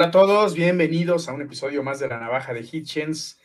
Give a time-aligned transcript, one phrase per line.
[0.00, 3.38] Hola a todos, bienvenidos a un episodio más de La Navaja de Hitchens,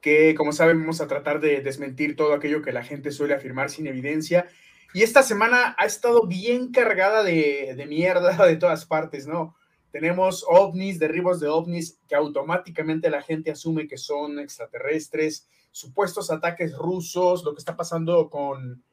[0.00, 3.70] que como saben vamos a tratar de desmentir todo aquello que la gente suele afirmar
[3.70, 4.46] sin evidencia.
[4.94, 9.56] Y esta semana ha estado bien cargada de, de mierda de todas partes, ¿no?
[9.90, 16.72] Tenemos ovnis, derribos de ovnis que automáticamente la gente asume que son extraterrestres, supuestos ataques
[16.78, 18.84] rusos, lo que está pasando con,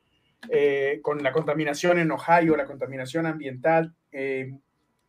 [0.50, 3.94] eh, con la contaminación en Ohio, la contaminación ambiental.
[4.12, 4.58] Eh,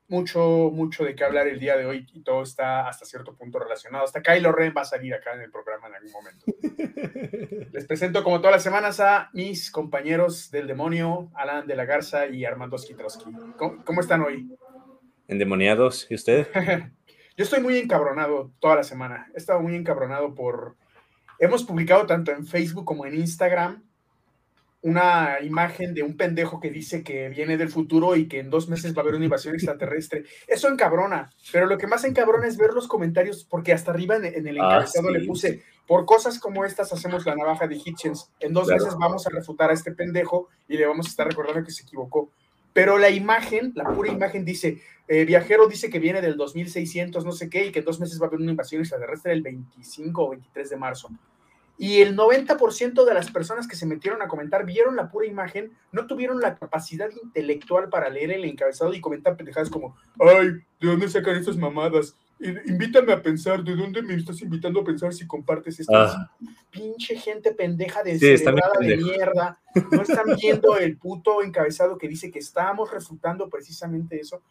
[0.08, 3.58] mucho, mucho de qué hablar el día de hoy y todo está hasta cierto punto
[3.58, 4.04] relacionado.
[4.04, 6.44] Hasta Kylo Ren va a salir acá en el programa en algún momento.
[7.72, 12.26] Les presento como todas las semanas a mis compañeros del demonio, Alan de la Garza
[12.26, 13.30] y Armando Skitrowski.
[13.56, 14.48] ¿Cómo, están hoy?
[15.26, 16.48] Endemoniados, ¿y usted?
[17.36, 19.28] Yo estoy muy encabronado toda la semana.
[19.34, 20.76] He estado muy encabronado por...
[21.40, 23.82] Hemos publicado tanto en Facebook como en Instagram
[24.84, 28.68] una imagen de un pendejo que dice que viene del futuro y que en dos
[28.68, 30.24] meses va a haber una invasión extraterrestre.
[30.46, 34.46] Eso encabrona, pero lo que más encabrona es ver los comentarios, porque hasta arriba en,
[34.46, 38.52] el ah, encabezado le puse, por cosas como estas hacemos la navaja de Hitchens, en
[38.52, 41.72] dos meses vamos a refutar a este pendejo y le vamos a estar recordando que
[41.72, 42.28] se equivocó.
[42.74, 47.32] Pero la imagen, la pura imagen dice, eh, viajero dice que viene del 2600, no
[47.32, 50.22] sé qué, y que en dos meses va a haber una invasión extraterrestre el 25
[50.22, 51.08] o 23 de marzo
[51.76, 55.72] y el 90% de las personas que se metieron a comentar vieron la pura imagen,
[55.90, 60.88] no tuvieron la capacidad intelectual para leer el encabezado y comentar pendejadas como, ay, ¿de
[60.88, 62.16] dónde sacan estas mamadas?
[62.40, 65.94] Invítame a pensar, ¿de dónde me estás invitando a pensar si compartes esto?
[65.96, 66.30] Ah.
[66.70, 69.58] Pinche gente pendeja de de mierda.
[69.90, 74.42] No están viendo el puto encabezado que dice que estábamos refutando precisamente eso.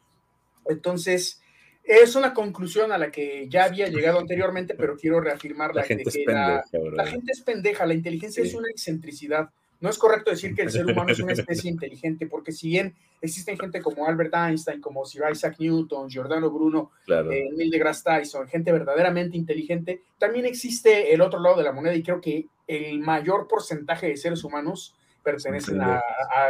[0.65, 1.42] Entonces,
[1.83, 5.81] es una conclusión a la que ya había llegado anteriormente, pero quiero reafirmarla.
[5.81, 6.63] La gente, es pendeja,
[6.95, 9.49] la, gente es pendeja, la inteligencia es una excentricidad.
[9.81, 12.95] No es correcto decir que el ser humano es una especie inteligente, porque si bien
[13.21, 18.47] existen gente como Albert Einstein, como Sir Isaac Newton, Giordano Bruno, eh, Neil deGrasse Tyson,
[18.47, 22.99] gente verdaderamente inteligente, también existe el otro lado de la moneda y creo que el
[22.99, 26.01] mayor porcentaje de seres humanos pertenecen a,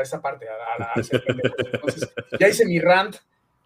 [0.01, 3.17] esa parte, a, la, Entonces, ya hice mi rant,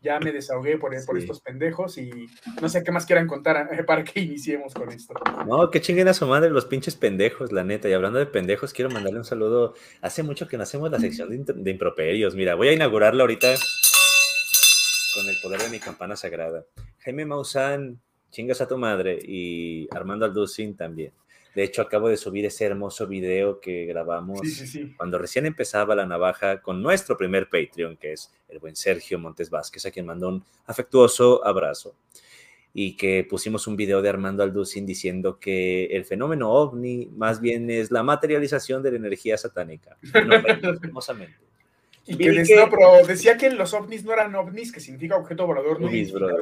[0.07, 2.27] ya me desahogué por, por estos pendejos y
[2.61, 5.13] no sé qué más quieran contar eh, para que iniciemos con esto.
[5.45, 7.89] No, que chinguen a su madre los pinches pendejos, la neta.
[7.89, 9.73] Y hablando de pendejos, quiero mandarle un saludo.
[10.01, 12.35] Hace mucho que no hacemos la sección de, improperios.
[12.35, 13.53] Mira, voy a inaugurarla ahorita
[15.15, 16.65] con el poder de mi campana sagrada.
[16.99, 17.99] Jaime Maussan,
[18.31, 19.19] chingas a tu madre.
[19.21, 21.11] Y Armando Alducin también.
[21.57, 24.41] De hecho, acabo de subir ese hermoso video que grabamos
[24.95, 29.49] cuando recién empezaba la navaja con nuestro primer Patreon, que es el buen Sergio Montes
[29.49, 31.95] Vázquez, a quien mandó un afectuoso abrazo.
[32.75, 37.71] Y que pusimos un video de Armando Alducin diciendo que el fenómeno ovni más bien
[37.71, 39.97] es la materialización de la energía satánica.
[40.13, 41.39] hermosamente.
[42.05, 45.81] Y que, decía, pero decía que los ovnis no eran ovnis, que significa objeto volador
[45.81, 45.89] no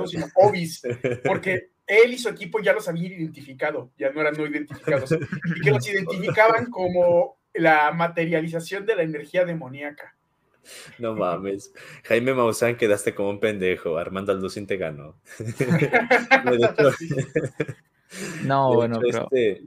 [0.07, 0.81] sino ovis,
[1.23, 5.61] porque él y su equipo ya los habían identificado, ya no eran no identificados, y
[5.61, 10.15] que los identificaban como la materialización de la energía demoníaca.
[10.97, 11.73] No mames.
[12.05, 13.97] Jaime Maussan quedaste como un pendejo.
[13.97, 15.15] Armando Alducin te ganó.
[18.43, 19.27] no, bueno, pero.
[19.31, 19.63] Este,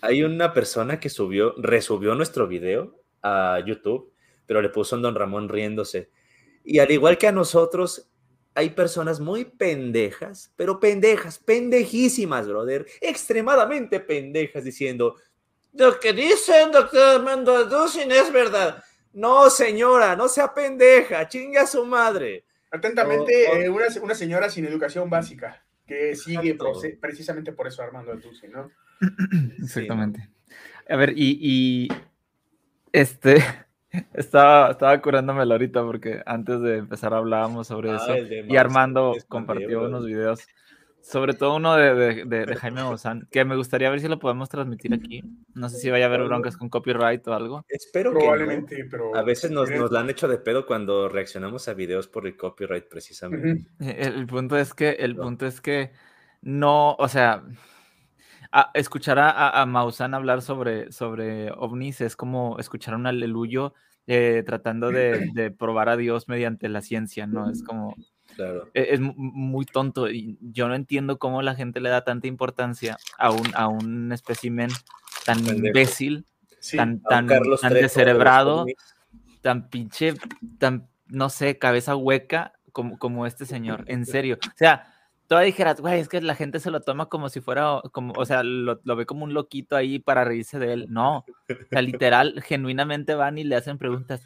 [0.00, 4.12] hay una persona que subió, resubió nuestro video a YouTube,
[4.46, 6.10] pero le puso un Don Ramón riéndose.
[6.64, 8.10] Y al igual que a nosotros,
[8.56, 15.16] hay personas muy pendejas, pero pendejas, pendejísimas, brother, extremadamente pendejas, diciendo,
[15.74, 18.82] lo que dice el doctor Armando Alducin es verdad.
[19.12, 22.46] No, señora, no sea pendeja, chinga a su madre.
[22.70, 26.56] Atentamente, eh, una, señora sin educación básica, que sigue
[26.98, 28.70] precisamente por eso Armando Alducin, ¿no?
[29.62, 30.30] Exactamente.
[30.88, 31.88] A ver, y, y
[32.92, 33.44] este,
[34.14, 38.16] estaba, estaba curándomelo ahorita porque antes de empezar hablábamos sobre ah, eso.
[38.48, 40.46] Y Armando compartió unos videos,
[41.00, 44.92] sobre todo uno de, de, Jaime Bozán, que me gustaría ver si lo podemos transmitir
[44.94, 45.22] aquí.
[45.54, 47.64] No sé si vaya a haber broncas con copyright o algo.
[47.68, 49.14] Espero Probablemente, que pero...
[49.14, 52.36] A veces nos, nos la han hecho de pedo cuando reaccionamos a videos por el
[52.36, 53.66] copyright, precisamente.
[53.80, 55.92] el, punto es que, el punto es que
[56.42, 57.44] no, o sea
[58.74, 63.74] escuchar a, a, Maussan hablar sobre, sobre ovnis es como escuchar un aleluyo
[64.06, 67.50] eh, tratando de, probar a Dios mediante la ciencia, ¿no?
[67.50, 67.96] Es como...
[68.34, 68.68] Claro.
[68.74, 72.98] E, es, muy tonto y yo no entiendo cómo la gente le da tanta importancia
[73.18, 74.68] a un, a un espécimen
[75.24, 76.26] tan imbécil,
[76.74, 78.66] tan, tan, tan descerebrado,
[79.40, 80.14] tan pinche,
[80.58, 84.38] tan, no sé, cabeza hueca como, como este señor, en serio.
[84.44, 84.92] O sea,
[85.26, 88.24] todavía dijeras, güey, es que la gente se lo toma como si fuera, como, o
[88.24, 90.86] sea, lo, ve como un loquito ahí para reírse de él.
[90.88, 91.24] No, o
[91.70, 94.22] sea, literal, genuinamente van y le hacen preguntas.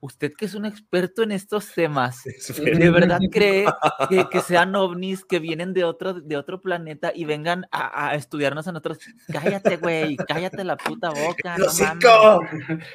[0.00, 3.66] usted que es un experto en estos temas, ¿de verdad cree
[4.08, 8.72] que, sean ovnis que vienen de otro, de otro planeta y vengan a, estudiarnos a
[8.72, 8.98] nosotros?
[9.32, 11.56] Cállate, güey, cállate la puta boca.
[11.56, 12.40] No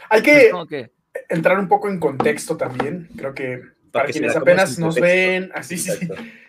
[0.09, 0.51] Hay que,
[1.29, 3.09] entrar un poco en contexto también.
[3.15, 3.61] Creo que
[3.91, 6.07] para, quienes apenas nos ven, así sí,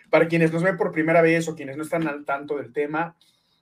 [0.09, 3.15] para quienes nos ven por primera vez o quienes no están al tanto del tema,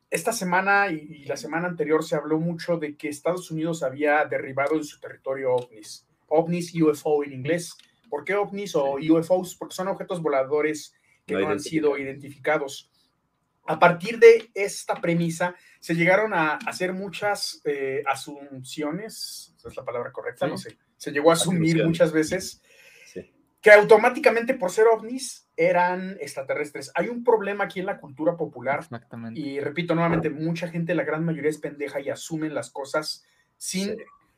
[0.10, 4.76] esta semana y, la semana anterior se habló mucho de que Estados Unidos había derribado
[4.76, 7.76] en su territorio ovnis, ovnis UFO en inglés.
[8.10, 9.56] ¿Por qué ovnis o UFOs?
[9.56, 10.94] Porque son objetos voladores
[11.26, 12.90] que no, han sido identificados.
[13.66, 19.84] A partir de esta premisa, se llegaron a hacer muchas eh, asunciones, esa es la
[19.84, 22.62] palabra correcta, no sé, se llegó a asumir muchas veces
[23.60, 26.92] que automáticamente por ser ovnis eran extraterrestres.
[26.94, 28.80] Hay un problema aquí en la cultura popular.
[28.80, 29.40] Exactamente.
[29.40, 33.26] Y repito nuevamente, mucha gente, la gran mayoría es pendeja y asumen las cosas
[33.58, 33.98] sin,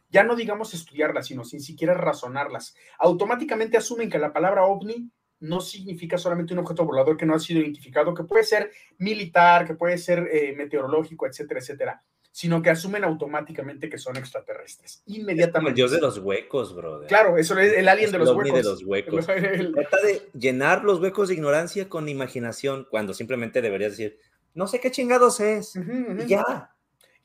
[0.09, 2.73] ya no digamos estudiarlas, sino sin siquiera razonarlas.
[2.97, 5.11] Automáticamente asumen que la palabra ovni
[5.41, 9.67] no significa solamente un objeto volador que no ha sido identificado, que puede ser militar,
[9.67, 12.03] que puede ser eh, meteorológico, etcétera, etcétera
[12.39, 15.03] sino que asumen automáticamente que son extraterrestres.
[15.07, 15.71] Inmediatamente.
[15.71, 17.05] el dios de los huecos, brother.
[17.09, 18.53] Claro, eso es el alien de los huecos.
[18.53, 19.25] de los huecos.
[19.25, 24.19] Trata de llenar los huecos de ignorancia con imaginación, cuando simplemente deberías decir,
[24.53, 25.75] no sé qué chingados es.
[25.75, 26.73] Y ya.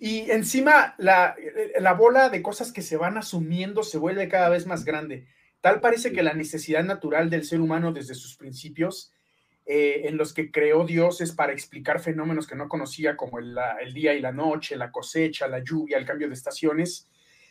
[0.00, 1.36] Y encima la,
[1.78, 5.28] la bola de cosas que se van asumiendo se vuelve cada vez más grande.
[5.60, 9.12] Tal parece que la necesidad natural del ser humano desde sus principios
[9.66, 13.56] eh, en los que creó dioses para explicar fenómenos que no conocía, como el,
[13.94, 17.08] día y la noche, la cosecha, la lluvia, el cambio de estaciones,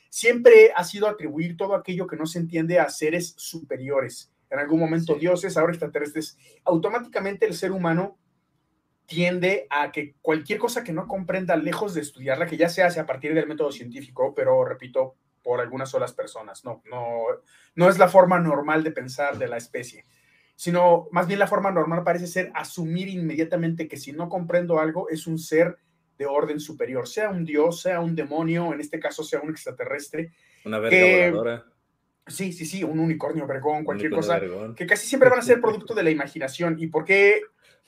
[0.09, 4.31] siempre ha sido atribuir todo aquello que no se entiende a seres superiores.
[4.51, 6.37] En algún momento dioses, ahora extraterrestres.
[6.65, 8.19] Automáticamente el ser humano
[9.07, 12.99] tiende a que cualquier cosa que no comprenda, lejos de estudiarla, que ya se hace
[12.99, 17.23] a partir del método científico, pero repito, por algunas solas personas, no, no,
[17.73, 20.05] no es la forma normal de pensar de la especie
[20.55, 25.09] sino más bien la forma normal parece ser asumir inmediatamente que si no comprendo algo
[25.09, 25.77] es un ser
[26.17, 30.31] de orden superior, sea un dios, sea un demonio, en este caso sea un extraterrestre.
[30.65, 31.65] Una verga voladora.
[32.25, 34.39] Sí, sí, sí, un unicornio vergón, cualquier cosa,
[34.75, 36.77] que casi siempre van a ser producto de la imaginación.
[36.79, 37.41] ¿Y por qué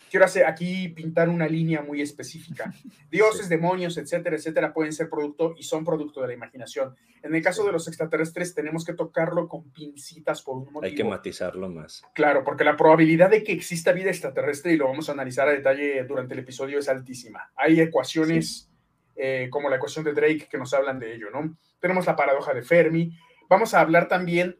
[0.10, 2.74] quiero hacer aquí pintar una línea muy específica.
[3.12, 6.96] Dioses, demonios, etcétera, etcétera, pueden ser producto y son producto de la imaginación.
[7.22, 10.84] En el caso de los extraterrestres, tenemos que tocarlo con pincitas por un motivo.
[10.84, 12.04] Hay que matizarlo más.
[12.14, 15.52] Claro, porque la probabilidad de que exista vida extraterrestre, y lo vamos a analizar a
[15.52, 17.52] detalle durante el episodio, es altísima.
[17.56, 18.70] Hay ecuaciones
[19.16, 21.58] eh, como la ecuación de Drake que nos hablan de ello, ¿no?
[21.80, 23.18] Tenemos la paradoja de Fermi.
[23.50, 24.60] Vamos a hablar también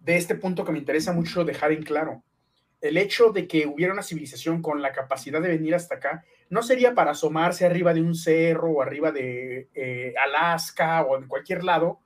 [0.00, 2.24] de este punto que me interesa mucho dejar en claro
[2.80, 6.62] el hecho de que hubiera una civilización con la capacidad de venir hasta acá, no
[6.62, 11.62] sería para asomarse arriba de un cerro o arriba de eh, Alaska o en cualquier
[11.62, 12.00] lado,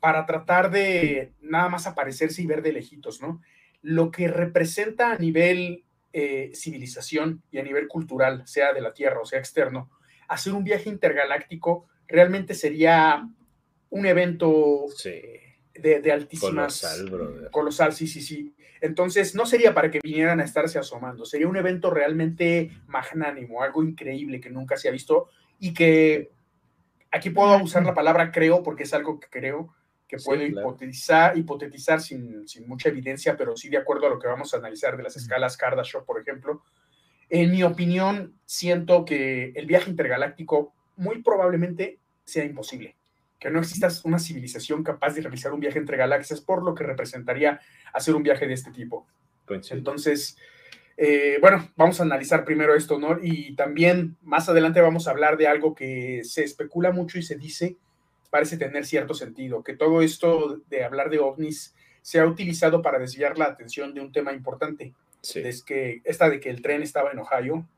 [0.00, 3.40] para tratar de nada más aparecerse y ver de lejitos, ¿no?
[3.80, 9.20] Lo que representa a nivel eh, civilización y a nivel cultural, sea de la Tierra
[9.20, 9.90] o sea externo,
[10.28, 13.28] hacer un viaje intergaláctico realmente sería
[13.90, 16.80] un evento de, de, altísimas...
[17.08, 18.54] Colosal, Colosal, sí, sí, sí.
[18.84, 23.82] Entonces, no sería para que vinieran a estarse asomando, sería un evento realmente magnánimo, algo
[23.82, 26.32] increíble que nunca se ha visto y que
[27.10, 29.74] aquí puedo usar la palabra creo porque es algo que creo
[30.06, 34.28] que puedo hipotetizar, hipotetizar sin, sin, mucha evidencia, pero sí de acuerdo a lo que
[34.28, 36.62] vamos a analizar de las escalas Kardashev, por ejemplo.
[37.30, 42.96] En mi opinión, siento que el viaje intergaláctico muy probablemente sea imposible
[43.44, 46.82] que no exista una civilización capaz de realizar un viaje entre galaxias, por lo que
[46.82, 47.60] representaría
[47.92, 49.06] hacer un viaje de este tipo.
[49.70, 50.38] Entonces,
[50.96, 53.18] eh, bueno, vamos a analizar primero esto, ¿no?
[53.20, 57.36] Y también más adelante vamos a hablar de algo que se especula mucho y se
[57.36, 57.76] dice,
[58.30, 62.98] parece tener cierto sentido, que todo esto de hablar de ovnis se ha utilizado para
[62.98, 64.94] desviar la atención de un tema importante.
[65.34, 67.68] Es que esta de que el tren estaba en Ohio.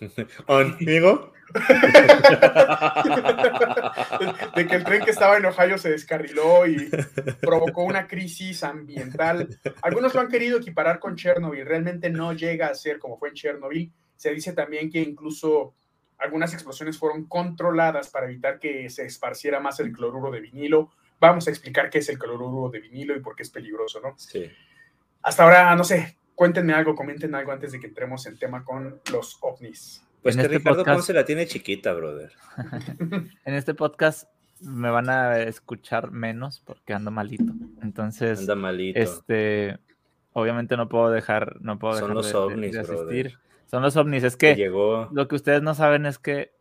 [0.46, 1.32] ¿Amigo?
[4.54, 6.90] de que el tren que estaba en Ohio se descarriló y
[7.40, 9.58] provocó una crisis ambiental.
[9.82, 13.34] Algunos lo han querido equiparar con Chernobyl, realmente no llega a ser como fue en
[13.34, 13.90] Chernobyl.
[14.16, 15.74] Se dice también que incluso
[16.18, 20.90] algunas explosiones fueron controladas para evitar que se esparciera más el cloruro de vinilo.
[21.20, 24.14] Vamos a explicar qué es el cloruro de vinilo y por qué es peligroso, ¿no?
[24.18, 24.50] Sí.
[25.22, 29.00] Hasta ahora, no sé, cuéntenme algo, comenten algo antes de que entremos en tema con
[29.10, 30.04] los ovnis.
[30.22, 31.10] Pues que este Ricardo podcast...
[31.10, 32.30] la tiene chiquita, brother.
[33.44, 34.28] en este podcast
[34.60, 37.52] me van a escuchar menos porque ando malito.
[37.82, 39.00] Entonces, anda malito.
[39.00, 39.78] Este,
[40.32, 43.38] obviamente no puedo dejar, no puedo Son dejar los de, ovnis, de asistir.
[43.66, 44.22] Son los ovnis.
[44.22, 45.08] Es que llegó...
[45.12, 46.52] lo que ustedes no saben es que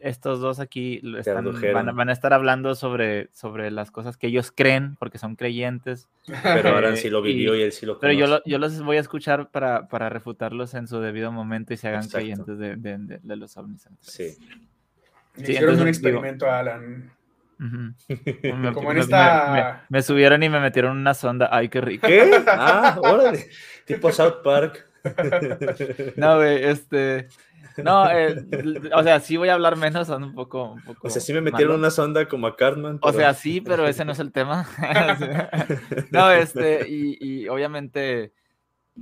[0.00, 5.18] estos dos aquí van, a estar hablando sobre, sobre las cosas que ellos creen, porque
[5.18, 6.08] son creyentes.
[6.42, 8.16] Pero ahora sí lo vivió y, él sí lo conoce.
[8.16, 11.76] Pero yo, yo los voy a escuchar para, para, refutarlos en su debido momento y
[11.76, 13.88] se hagan creyentes de, de, los ovnis.
[14.00, 14.36] Sí.
[15.36, 17.10] Hicieron un experimento, Alan.
[18.74, 19.84] Como en esta...
[19.88, 21.48] Me, subieron y me metieron una sonda.
[21.50, 22.06] Ay, qué rico.
[22.06, 22.42] ¿Qué?
[22.46, 23.48] Ah, órale.
[23.84, 24.86] tipo South Park.
[26.16, 27.28] no, güey, este...
[27.82, 28.46] No, eh,
[28.94, 31.32] o sea, sí voy a hablar menos, son un poco, un poco O sea, sí
[31.32, 32.98] me metieron una sonda como a Cartman.
[33.02, 34.66] O sea, sí, pero ese no es el tema.
[36.12, 38.32] no, este, y, obviamente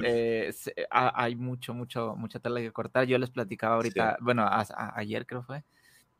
[0.00, 0.52] eh,
[0.90, 3.06] hay mucho, mucho, mucha tela que cortar.
[3.06, 4.48] Yo les platicaba ahorita, bueno,
[4.94, 5.64] ayer creo fue,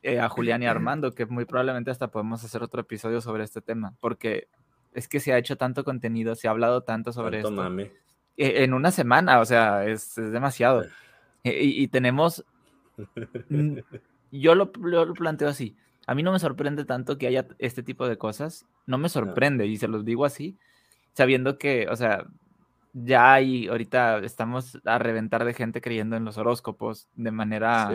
[0.02, 3.62] eh, a Julián y Armando, que muy probablemente hasta podemos hacer otro episodio sobre este
[3.62, 4.48] tema, porque
[4.92, 7.70] es que se ha hecho tanto contenido, se ha hablado tanto sobre esto.
[8.36, 10.84] En una semana, o sea, es, es demasiado.
[11.44, 12.44] Y, tenemos,
[14.30, 18.16] yo lo, planteo así, a mí no me sorprende tanto que haya este tipo de
[18.16, 20.56] cosas, no me sorprende, y se los digo así,
[21.14, 22.26] sabiendo que, o sea,
[22.92, 27.92] ya hay, ahorita estamos a reventar de gente creyendo en los horóscopos de manera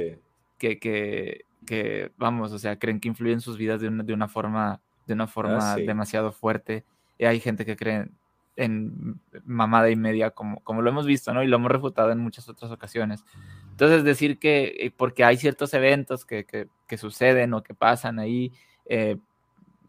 [0.58, 4.28] que, que, que, vamos, o sea, creen que influyen sus vidas de una, de una
[4.28, 6.84] forma, de una forma ah, demasiado fuerte.
[7.18, 8.10] Y hay gente que cree
[8.58, 11.44] en mamada y media, como, como lo hemos visto, ¿no?
[11.44, 13.24] Y lo hemos refutado en muchas otras ocasiones.
[13.70, 18.52] Entonces, decir que eh, porque hay ciertos eventos que, que, suceden o que pasan ahí
[18.88, 19.18] eh,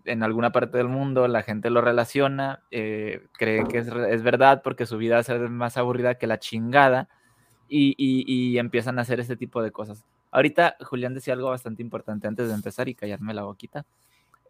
[0.04, 4.60] en alguna parte del mundo, la gente lo relaciona, eh, cree que es, es, verdad
[4.62, 7.08] porque su vida ser más aburrida que la chingada
[7.68, 10.04] y, y, y, empiezan a hacer este tipo de cosas.
[10.30, 13.86] Ahorita Julián decía algo bastante importante antes de empezar y callarme la boquita.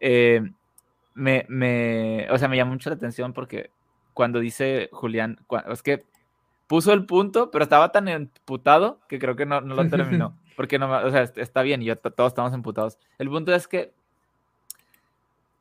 [0.01, 3.71] me, me, o sea, me llamó mucho la atención porque
[4.19, 5.39] cuando dice Julián,
[5.71, 6.05] es que
[6.67, 10.37] puso el punto, pero estaba tan emputado que creo que no, no lo terminó.
[10.57, 12.99] Porque no, o sea, está bien, y todos estamos emputados.
[13.17, 13.93] El punto es que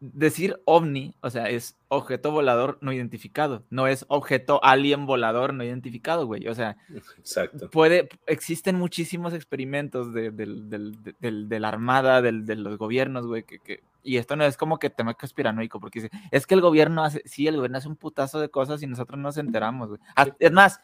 [0.00, 5.64] decir ovni, o sea, es objeto volador no identificado, no es objeto alien volador no
[5.64, 6.46] identificado, güey.
[6.48, 7.68] O sea, Exacto.
[7.70, 14.36] puede, existen muchísimos experimentos de, de la armada, de los gobiernos, güey, que, y esto
[14.36, 17.56] no es como que tema conspiranoico, porque dice, es que el gobierno hace, sí, el
[17.56, 20.00] gobierno hace un putazo de cosas y nosotros no nos enteramos, güey.
[20.38, 20.80] Es más,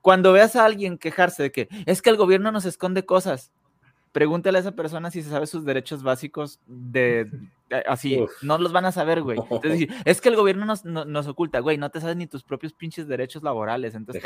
[0.00, 3.50] cuando veas a alguien quejarse de que es que el gobierno nos esconde cosas,
[4.14, 7.28] pregúntale a esa persona si se sabe sus derechos básicos de,
[7.88, 9.38] así, no los van a saber, güey.
[9.50, 12.72] Entonces, es que el gobierno nos, nos, oculta, güey, no te sabes ni tus propios
[12.72, 14.24] pinches derechos laborales, entonces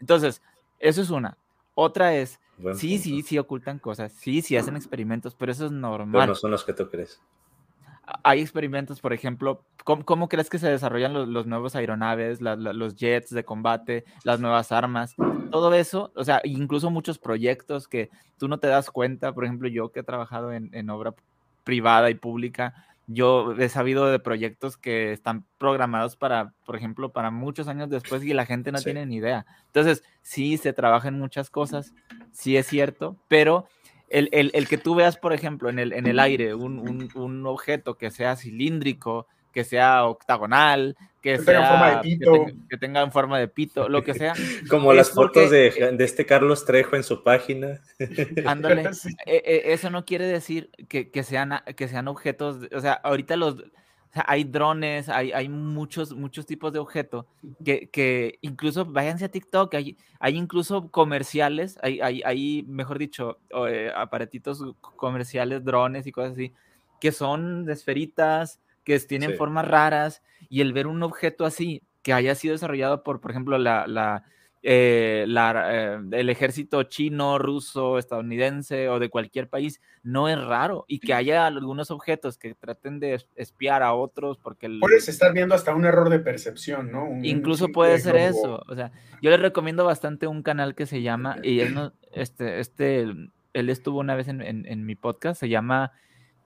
[0.00, 0.42] Entonces,
[0.80, 1.38] eso es una.
[1.74, 2.40] Otra es,
[2.74, 6.22] sí, sí, sí ocultan cosas, sí, sí hacen experimentos, pero eso es normal.
[6.22, 7.20] Pero no son los que tú crees.
[8.22, 13.44] Hay experimentos, por ejemplo, ¿cómo, crees que se desarrollan los, nuevos aeronaves, los jets de
[13.44, 15.14] combate, las nuevas armas?
[15.50, 19.68] Todo eso, o sea, incluso muchos proyectos que tú no te das cuenta, por ejemplo,
[19.68, 21.14] yo que he trabajado en, en obra
[21.64, 22.74] privada y pública,
[23.06, 28.22] yo he sabido de proyectos que están programados para, por ejemplo, para muchos años después
[28.24, 29.44] y la gente no tiene ni idea.
[29.66, 31.94] Entonces, sí, se trabaja en muchas cosas,
[32.30, 33.66] sí es cierto, pero
[34.12, 38.10] el, que tú veas, por ejemplo, en el, en el aire un, un objeto que
[38.10, 42.46] sea cilíndrico, que sea octagonal, que, sea, tenga forma de pito.
[42.68, 44.34] Que, tenga forma de pito, lo que sea.
[44.68, 47.80] Como las fotos de, de, este Carlos Trejo en su página.
[48.46, 48.90] Ándale,
[49.26, 53.36] e, e, eso no quiere decir que, que, sean, que sean objetos, o sea, ahorita
[53.36, 53.56] los,
[54.14, 57.24] hay drones, hay, hay muchos, muchos tipos de objetos
[57.64, 63.38] que, que, incluso váyanse a TikTok, hay, hay incluso comerciales, hay, hay, hay mejor dicho,
[63.68, 66.52] eh, aparatitos comerciales, drones y cosas así,
[67.00, 72.12] que son de esferitas, que tienen formas raras y el ver un objeto así que
[72.12, 74.24] haya sido desarrollado por, por ejemplo, la, la,
[74.64, 80.84] eh, eh, el ejército chino, ruso, estadounidense o de cualquier país, no es raro.
[80.86, 84.68] Y que haya algunos objetos que traten de espiar a otros porque...
[84.80, 87.08] Puedes estar viendo hasta un error de percepción, ¿no?
[87.22, 88.62] incluso puede ser eso.
[88.68, 92.60] O sea, yo les recomiendo bastante un canal que se llama, y él, no, este,
[92.60, 95.92] este, él estuvo una vez en, en, en mi podcast, se llama,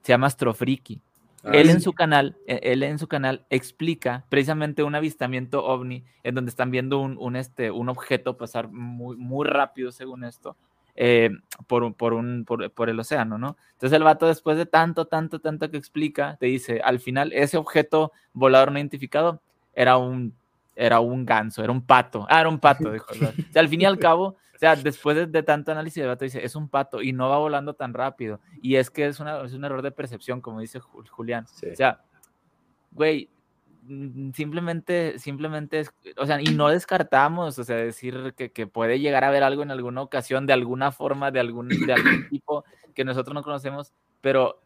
[0.02, 1.00] se llama Astrofriki.
[1.46, 6.04] Ah, él en su canal, e, él en su canal explica precisamente un avistamiento ovni
[6.24, 10.56] en donde están viendo un, este, un objeto pasar muy, muy rápido, según esto,
[10.96, 11.30] eh,
[11.68, 13.56] por, por, un, por, el océano, ¿no?
[13.74, 17.58] Entonces el vato, después de tanto, tanto, tanto que explica, te dice, al final, ese
[17.58, 19.40] objeto volador no identificado
[19.72, 20.34] era un,
[20.74, 22.26] era un ganso, era un pato.
[22.28, 23.06] Ah, era un pato, dijo.
[23.10, 26.32] O sea, al fin y al cabo, o sea, después de, tanto análisis de datos,
[26.32, 28.40] dice, es un pato y no va volando tan rápido.
[28.62, 31.44] Y es que es, una, es un error de percepción, como dice Julián.
[31.44, 32.00] O sea,
[32.90, 33.28] güey,
[33.82, 35.84] mm, simplemente, simplemente,
[36.16, 39.62] o sea, y no descartamos, o sea, decir que, que, puede llegar a haber algo
[39.62, 43.92] en alguna ocasión, de alguna forma, de algún, de algún tipo que nosotros no conocemos,
[44.22, 44.62] pero,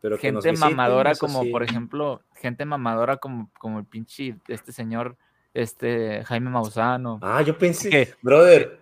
[0.00, 5.16] pero gente mamadora como, por ejemplo, gente mamadora como, como el pinche, este señor,
[5.52, 7.18] este Jaime Mausano.
[7.22, 8.81] Ah, yo pensé, que, brother,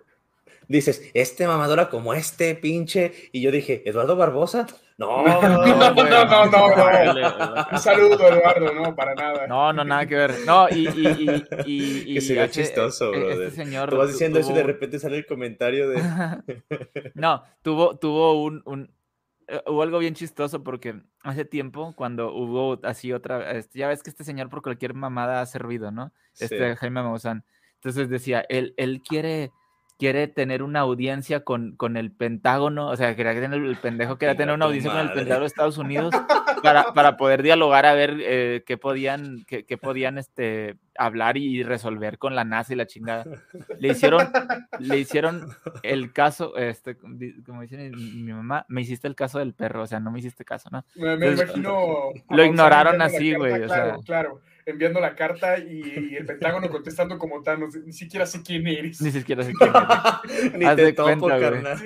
[0.77, 4.67] dices, este mamadora como este pinche, y yo dije, Eduardo Barbosa,
[4.99, 9.47] no, no, no, no, no, Un saludo, Eduardo, no, para nada.
[9.47, 10.35] No, no, nada que ver.
[10.47, 13.31] No, y, y, y, que sería chistoso, bro.
[13.31, 13.89] Este señor.
[13.89, 16.03] Tú vas diciendo eso y de repente sale el comentario de.
[17.15, 18.93] no, tuvo, tuvo un, un,
[19.49, 24.03] eh, hubo algo bien chistoso porque hace tiempo, cuando hubo así otra, este, ya ves
[24.03, 26.13] que este señor por cualquier mamada ha servido, ¿no?
[26.39, 27.45] Este Jaime Maussan.
[27.77, 29.51] Entonces decía, él, él quiere
[30.01, 34.35] quiere tener una audiencia con, con el Pentágono, o sea, quería tener el pendejo quería
[34.35, 36.15] tener una audiencia con el Pentágono de Estados Unidos
[36.63, 41.63] para, para poder dialogar a ver eh, qué podían, qué, qué, podían este, hablar y
[41.63, 43.25] resolver con la NASA y la chingada.
[43.79, 44.27] Le hicieron,
[44.79, 45.51] le hicieron
[45.83, 50.01] el caso, este, como dice mi, mamá, me hiciste el caso del perro, o sea,
[50.01, 50.83] no me hiciste caso, ¿no?
[50.97, 52.09] Me, imagino.
[52.31, 53.67] Lo ignoraron así, güey.
[53.67, 58.67] Claro, claro enviando la carta y el Pentágono contestando como Thanos, ni siquiera sé quién
[58.67, 59.01] eres.
[59.01, 60.55] Ni siquiera sé quién eres.
[60.59, 61.79] ni te topo, carnal.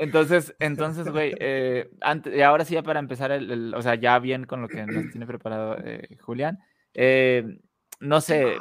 [0.00, 1.90] Entonces, entonces, güey, eh,
[2.34, 5.10] y ahora sí ya para empezar, el, o sea, ya bien con lo que nos
[5.10, 6.58] tiene preparado eh, Julián,
[6.94, 7.58] eh,
[8.00, 8.56] no sé,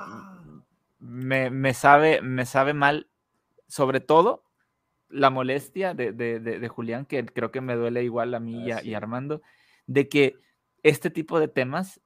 [1.00, 3.08] me, me, sabe, me sabe mal,
[3.68, 4.44] sobre todo
[5.10, 8.72] la molestia de, de, de, Julián, que creo que me duele igual a mí y,
[8.72, 9.42] a, y Armando,
[9.88, 10.36] de que
[10.84, 12.02] este tipo de temas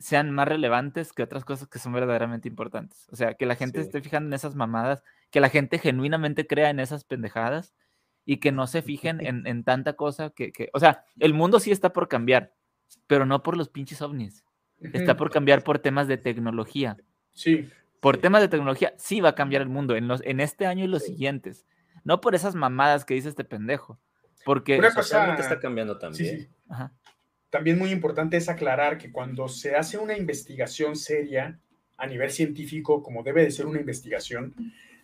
[0.00, 3.06] sean más relevantes que otras cosas que son verdaderamente importantes.
[3.12, 6.70] O sea, que la gente esté fijando en esas mamadas, que la gente genuinamente crea
[6.70, 7.74] en esas pendejadas
[8.24, 11.70] y que no se fijen en, tanta cosa que, que, o sea, el mundo sí
[11.70, 12.54] está por cambiar,
[13.06, 14.44] pero no por los pinches ovnis.
[14.80, 16.96] Está por cambiar por temas de tecnología.
[17.32, 17.68] Sí.
[18.00, 20.84] Por temas de tecnología, sí va a cambiar el mundo en, los, en este año
[20.84, 21.66] y los siguientes.
[22.02, 24.00] No por esas mamadas que dice este pendejo.
[24.46, 25.34] Porque Una cosa...
[25.34, 26.40] está cambiando también.
[26.40, 26.94] Sí, Ajá
[27.50, 31.58] también muy importante es aclarar que cuando se hace una investigación seria
[31.98, 34.54] a nivel científico, como debe de ser una investigación,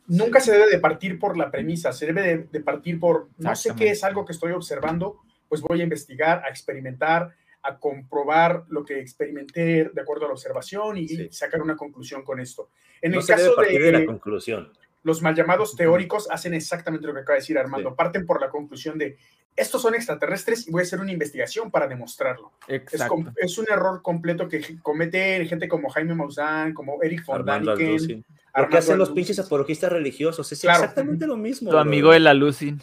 [0.06, 3.74] nunca se debe de partir por la premisa, se debe de, partir por, no sé
[3.76, 8.84] qué es algo que estoy observando, pues voy a investigar, a experimentar, a comprobar lo
[8.84, 12.70] que experimenté de acuerdo a la observación y sacar una conclusión con esto.
[13.02, 14.72] En el caso de, la conclusión.
[15.06, 18.50] Los mal llamados teóricos hacen exactamente lo que acaba de decir Armando, parten por la
[18.50, 19.16] conclusión de
[19.54, 22.50] estos son extraterrestres y voy a hacer una investigación para demostrarlo.
[22.66, 28.24] Es, un error completo que comete gente como Jaime Maussan, como Eric von Daniken.
[28.68, 31.70] Que hacen los pinches apologistas religiosos es exactamente lo mismo.
[31.70, 32.82] Tu amigo el Alucin.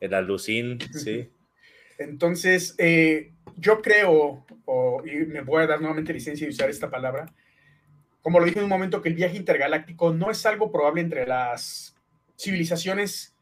[0.00, 1.30] El Alucin, sí.
[1.98, 4.46] Entonces, eh, yo creo,
[5.04, 7.26] y me voy a dar nuevamente licencia de usar esta palabra,
[8.24, 11.26] como lo dije en un momento, que el viaje intergaláctico no es algo probable entre
[11.26, 11.94] las
[12.38, 13.36] civilizaciones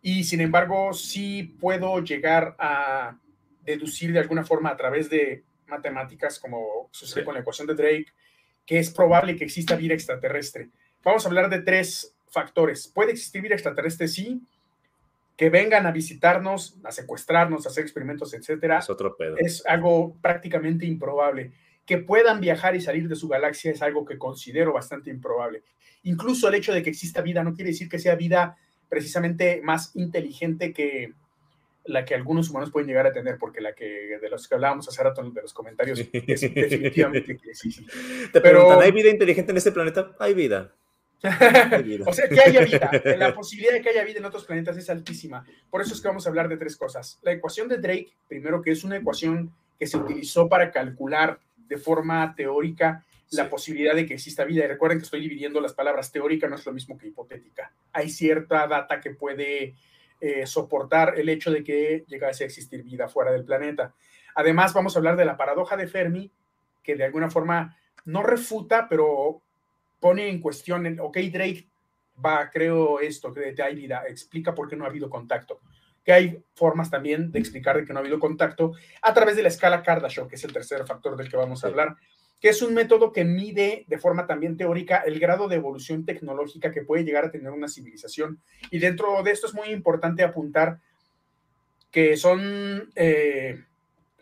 [0.00, 3.18] y sin embargo sí puedo llegar a
[3.66, 8.06] deducir de alguna forma a través de matemáticas, como sucede con la ecuación de Drake,
[8.64, 10.70] que es probable que exista vida extraterrestre.
[11.02, 12.88] Vamos a hablar de tres factores.
[12.88, 14.08] ¿Puede existir vida extraterrestre?
[14.08, 14.40] Sí.
[15.36, 18.78] Que vengan a visitarnos, a secuestrarnos, a hacer experimentos, etcétera.
[18.78, 19.36] Es otro pedo.
[19.36, 21.52] Es algo prácticamente improbable.
[21.86, 25.62] Que puedan viajar y salir de su galaxia es algo que considero bastante improbable.
[26.04, 28.56] Incluso el hecho de que exista vida no quiere decir que sea vida
[28.88, 31.12] precisamente más inteligente que
[31.86, 34.88] la que algunos humanos pueden llegar a tener, porque la que de los que hablábamos
[34.88, 37.86] hace rato de los comentarios es definitivamente que sí, sí.
[38.32, 40.12] Te Pero, preguntan, ¿hay vida inteligente en este planeta?
[40.18, 40.72] Hay vida.
[42.06, 42.90] o sea, que haya vida.
[43.18, 45.44] La posibilidad de que haya vida en otros planetas es altísima.
[45.70, 47.18] Por eso es que vamos a hablar de tres cosas.
[47.22, 51.78] La ecuación de Drake, primero que es una ecuación que se utilizó para calcular de
[51.78, 54.64] forma teórica la posibilidad de que exista vida.
[54.64, 57.72] Y recuerden que estoy dividiendo las palabras teórica, no es lo mismo que hipotética.
[57.92, 59.74] Hay cierta data que puede
[60.20, 63.94] eh, soportar el hecho de que llegase a existir vida fuera del planeta.
[64.34, 66.32] Además, vamos a hablar de la paradoja de Fermi,
[66.82, 69.42] que de alguna forma no refuta, pero
[70.00, 71.68] pone en cuestión, el, ok, Drake
[72.24, 75.60] va, creo esto, que hay vida, explica por qué no ha habido contacto.
[76.04, 79.42] Que hay formas también de explicar de que no ha habido contacto a través de
[79.42, 81.96] la escala Kardashev, que es el tercer factor del que vamos a hablar
[82.44, 86.72] que es un método que mide de forma también teórica el grado de evolución tecnológica
[86.72, 88.38] que puede llegar a tener una civilización.
[88.70, 90.78] Y dentro de esto es muy importante apuntar
[91.90, 93.64] que son eh,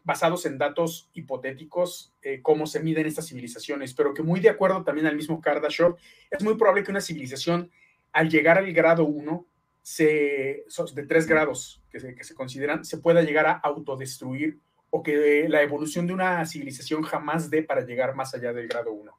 [0.05, 4.85] basados en datos hipotéticos, eh, cómo se miden estas civilizaciones, pero que muy de acuerdo
[4.85, 5.97] también al mismo Kardashev,
[6.31, 7.73] es muy probable que una civilización
[8.13, 9.47] al llegar al grado 1,
[9.83, 10.65] se,
[10.95, 14.59] de tres grados que se, que se consideran, se pueda llegar a autodestruir
[14.91, 18.93] o que la evolución de una civilización jamás dé para llegar más allá del grado
[18.93, 19.13] 1.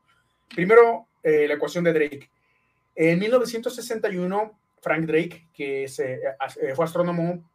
[0.54, 2.30] Primero, eh, la ecuación de Drake.
[2.96, 7.50] En 1961, Frank Drake, que eh, fue astrónomo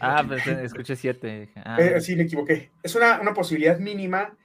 [0.00, 1.50] Ah, pues eh, escuché 7.
[1.56, 1.76] Ah.
[1.80, 2.70] Eh, sí, me equivoqué.
[2.82, 4.36] Es una, una posibilidad mínima,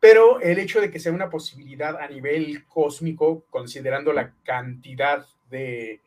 [0.00, 6.00] pero el hecho de que sea una posibilidad a nivel cósmico, considerando la cantidad de,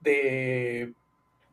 [0.00, 0.92] de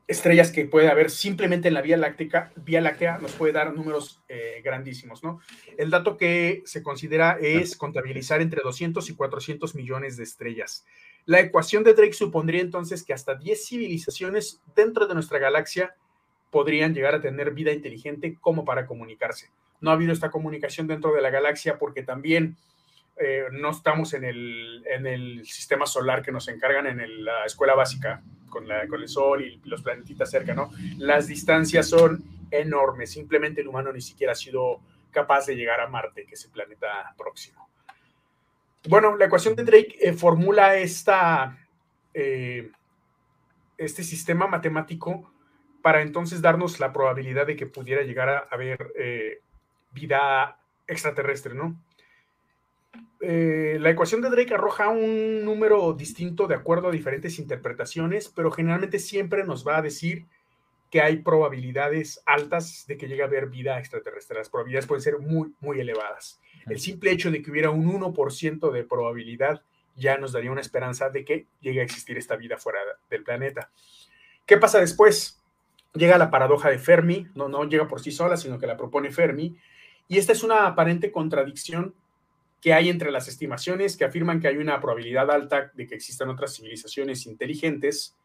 [0.08, 4.22] estrellas que puede haber simplemente en la Vía Láctea, Vía Láctea nos puede dar números
[4.28, 5.40] eh, grandísimos, ¿no?
[5.78, 10.86] El dato que se considera es contabilizar entre 200 y 400 millones de estrellas.
[11.26, 15.96] La ecuación de Drake supondría entonces que hasta 10 civilizaciones dentro de nuestra galaxia
[16.52, 19.50] podrían llegar a tener vida inteligente como para comunicarse.
[19.82, 22.56] No ha habido esta comunicación dentro de la galaxia porque también
[23.18, 27.74] eh, no estamos en el, en el, sistema solar que nos encargan en la escuela
[27.74, 30.70] básica con, la, con el Sol y los planetitas cerca, ¿no?
[30.98, 35.88] Las distancias son enormes, simplemente el humano ni siquiera ha sido capaz de llegar a
[35.88, 37.65] Marte, que es el planeta próximo.
[38.88, 42.72] Bueno, la ecuación de Drake eh, formula eh,
[43.78, 45.32] este sistema matemático
[45.82, 48.92] para entonces darnos la probabilidad de que pudiera llegar a haber
[49.92, 51.76] vida extraterrestre, ¿no?
[53.22, 58.52] Eh, la ecuación de Drake arroja un número distinto de acuerdo a diferentes interpretaciones, pero
[58.52, 60.26] generalmente siempre nos va a decir
[60.92, 64.38] que hay probabilidades altas de que llegue a haber vida extraterrestre.
[64.38, 66.40] Las probabilidades pueden ser muy, muy elevadas.
[66.68, 69.62] El simple hecho de que hubiera un 1% de probabilidad
[69.96, 73.70] ya nos daría una esperanza de que llegue a existir esta vida fuera del planeta.
[74.46, 75.42] ¿Qué pasa después?
[75.94, 79.12] Llega la paradoja de Fermi, no, no llega por sí sola, sino que la propone
[79.12, 79.56] Fermi,
[80.08, 81.96] y esta es una aparente contradicción
[82.62, 86.30] que hay entre las estimaciones que afirman que hay una probabilidad alta de que existan
[86.30, 88.16] otras civilizaciones inteligentes,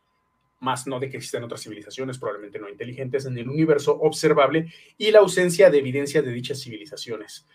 [0.61, 5.11] más no de que existan otras civilizaciones probablemente no inteligentes en el universo observable y
[5.11, 7.46] la ausencia de evidencia de dichas civilizaciones.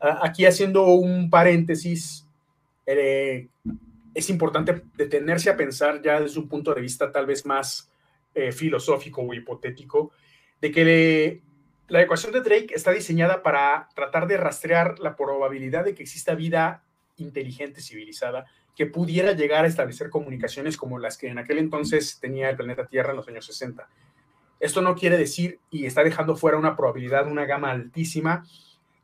[0.00, 2.26] Aquí haciendo un paréntesis,
[2.86, 3.48] eh,
[4.14, 7.90] es importante detenerse a pensar ya desde un punto de vista tal vez más
[8.34, 10.12] eh, filosófico o hipotético,
[10.60, 11.42] de que
[11.88, 16.34] la ecuación de Drake está diseñada para tratar de rastrear la probabilidad de que exista
[16.34, 16.82] vida
[17.16, 22.48] inteligente, civilizada, que pudiera llegar a establecer comunicaciones como las que en aquel entonces tenía
[22.48, 23.86] el planeta Tierra en los años 60.
[24.60, 28.46] Esto no quiere decir, y está dejando fuera una probabilidad, una gama altísima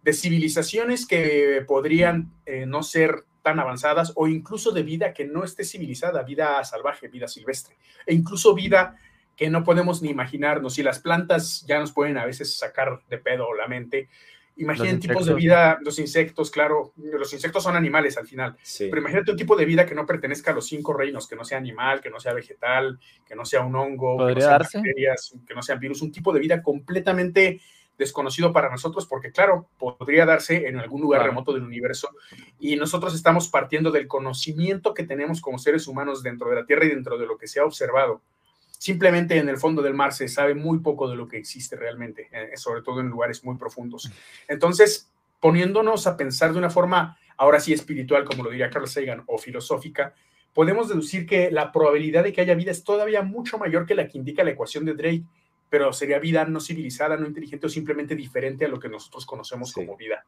[0.09, 5.45] de civilizaciones que podrían eh, no ser tan avanzadas o incluso de vida que no
[5.45, 8.97] esté civilizada, vida salvaje, vida silvestre, e incluso vida
[9.37, 10.73] que no podemos ni imaginarnos.
[10.73, 14.09] Si las plantas ya nos pueden a veces sacar de pedo la mente,
[14.57, 19.33] imaginen tipos de vida, los insectos, claro, los insectos son animales al final, pero imagínate
[19.33, 22.01] un tipo de vida que no pertenezca a los cinco reinos, que no sea animal,
[22.01, 25.63] que no sea vegetal, que no sea un hongo, que no sea bacterias, que no
[25.63, 27.61] sea virus, un tipo de vida completamente
[27.99, 32.11] desconocido para nosotros, porque claro, podría darse en algún lugar remoto del universo
[32.59, 36.87] y nosotros estamos partiendo del conocimiento que tenemos como seres humanos dentro de la Tierra
[36.87, 38.23] y dentro de lo que se ha observado.
[38.79, 42.29] Simplemente en el fondo del mar se sabe muy poco de lo que existe realmente,
[42.31, 44.09] eh, sobre todo en lugares muy profundos.
[44.47, 49.25] Entonces, poniéndonos a pensar de una forma, ahora sí espiritual, como lo diría Carl Sagan,
[49.27, 50.15] o filosófica,
[50.55, 54.07] podemos deducir que la probabilidad de que haya vida es todavía mucho mayor que la
[54.07, 55.25] que indica la ecuación de Drake,
[55.69, 59.73] pero sería vida no civilizada, no inteligente o simplemente diferente a lo que nosotros conocemos
[59.73, 60.25] como vida.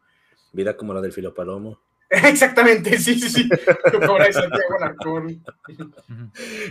[0.53, 1.81] Vida como la del filopalomo.
[2.11, 3.49] Exactamente, sí, sí, sí.
[4.33, 5.45] Santiago Alarcón.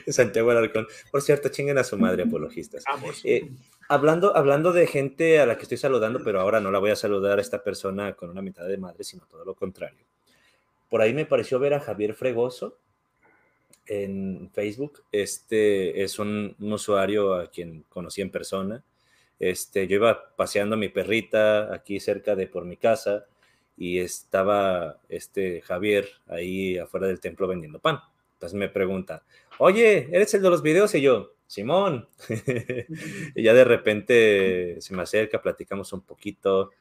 [0.08, 0.88] Santiago Alarcón.
[1.10, 2.84] Por cierto, chinguen a su madre, apologistas.
[3.24, 3.50] Eh,
[3.88, 6.98] hablando, hablando de gente a la que estoy saludando, pero ahora no la voy a
[6.98, 10.04] saludar a esta persona con una mitad de madre, sino todo lo contrario.
[10.90, 12.78] Por ahí me pareció ver a Javier Fregoso
[13.90, 15.04] en Facebook.
[15.12, 18.84] Este es un, usuario a quien conocí en persona.
[19.40, 23.26] Este, yo iba paseando a mi perrita aquí cerca de por mi casa
[23.76, 28.00] y estaba este Javier ahí afuera del templo vendiendo pan.
[28.34, 29.24] Entonces me pregunta,
[29.58, 30.94] oye, ¿eres el de los videos?
[30.96, 32.08] Y yo, Simón.
[33.36, 36.72] y ya de repente se me acerca, platicamos un poquito.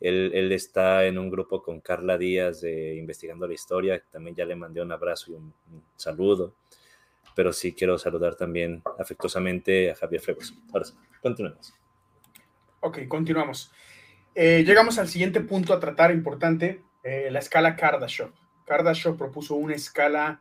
[0.00, 4.02] Él, está en un grupo con Carla Díaz Investigando la Historia.
[4.10, 5.52] También ya le mandé un abrazo y un,
[5.96, 6.54] saludo.
[7.34, 10.54] pero sí quiero saludar también afectuosamente a Javier Fregoso.
[10.72, 11.74] Ahora sí, continuemos.
[12.80, 13.72] Ok, continuamos.
[14.34, 18.30] Eh, llegamos al siguiente punto a tratar importante, eh, la escala Kardashev.
[18.66, 20.40] Kardashev propuso una escala,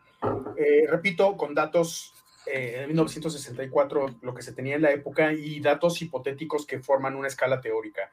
[0.55, 2.13] eh, repito, con datos
[2.45, 7.27] de 1964, lo que se tenía en la época, y datos hipotéticos que forman una
[7.27, 8.11] escala teórica.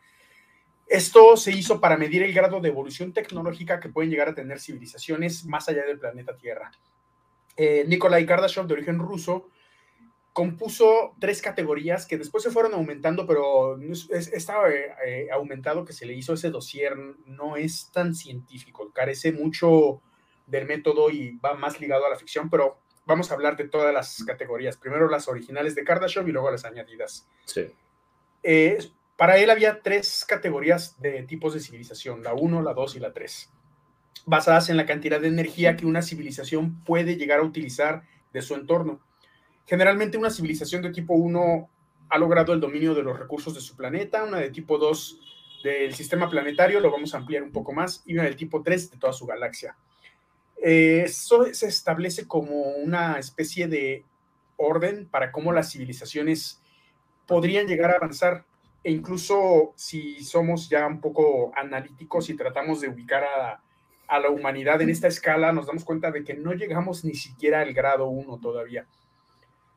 [0.87, 4.61] Esto se hizo para medir el grado de evolución tecnológica que pueden llegar a tener
[4.61, 6.70] civilizaciones más allá del planeta Tierra.
[7.87, 9.49] Nikolai Kardashev, de origen ruso,
[10.35, 13.79] compuso tres categorías que después se fueron aumentando, pero
[14.11, 19.31] estaba eh, eh, aumentado que se le hizo ese dossier no es tan científico, carece
[19.31, 20.03] mucho
[20.44, 23.94] del método y va más ligado a la ficción, pero vamos a hablar de todas
[23.94, 24.77] las categorías.
[24.77, 27.29] Primero las originales de Kardashev y luego las añadidas.
[27.44, 27.70] Sí.
[28.42, 28.79] Eh,
[29.16, 33.12] para él había tres categorías de tipos de civilización, la 1, la 2 y la
[33.12, 33.50] 3,
[34.27, 38.55] basadas en la cantidad de energía que una civilización puede llegar a utilizar de su
[38.55, 39.00] entorno.
[39.66, 41.70] Generalmente una civilización de tipo 1
[42.11, 45.20] ha logrado el dominio de los recursos de su planeta, una de tipo 2
[45.64, 48.90] del sistema planetario, lo vamos a ampliar un poco más, y una del tipo 3
[48.90, 49.77] de toda su galaxia.
[50.62, 54.05] Eh, eso se establece como una especie de
[54.57, 56.62] orden para cómo las civilizaciones
[57.27, 58.44] podrían llegar a avanzar.
[58.85, 63.62] E incluso si somos ya un poco analíticos y tratamos de ubicar a,
[64.07, 67.61] a la humanidad en esta escala, nos damos cuenta de que no llegamos ni siquiera
[67.61, 68.87] al grado 1 todavía.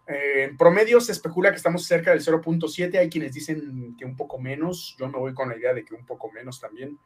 [0.07, 4.15] Eh, en promedio se especula que estamos cerca del 0.7, hay quienes dicen que un
[4.15, 6.97] poco menos, yo me voy con la idea de que un poco menos también.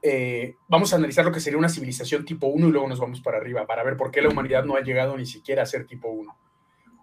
[0.00, 3.20] Eh, vamos a analizar lo que sería una civilización tipo 1 y luego nos vamos
[3.20, 5.86] para arriba para ver por qué la humanidad no ha llegado ni siquiera a ser
[5.86, 6.36] tipo 1.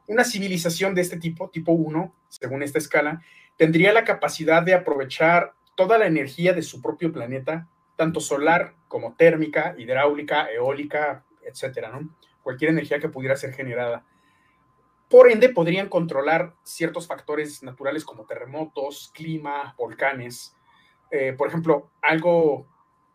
[0.07, 3.21] Una civilización de este tipo, tipo 1, según esta escala,
[3.57, 9.15] tendría la capacidad de aprovechar toda la energía de su propio planeta, tanto solar como
[9.15, 12.09] térmica, hidráulica, eólica, etcétera, ¿no?
[12.41, 14.03] Cualquier energía que pudiera ser generada
[15.13, 20.55] por ende, podrían controlar ciertos factores naturales como terremotos, clima, volcanes.
[21.11, 22.65] Eh, por ejemplo, algo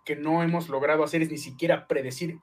[0.05, 2.39] que no hemos logrado hacer es ni siquiera predecir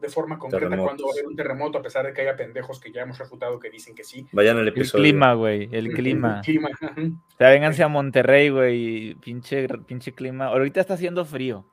[0.00, 2.80] de forma concreta cuando va a haber un terremoto, a pesar de que haya pendejos
[2.80, 4.26] que ya hemos refutado que dicen que sí.
[4.32, 5.04] Vayan al episodio.
[5.04, 6.36] El clima, güey, el clima.
[6.38, 6.68] El clima.
[6.70, 10.46] O sea, vénganse a Monterrey, güey, pinche, pinche clima.
[10.46, 11.64] Ahorita está haciendo frío.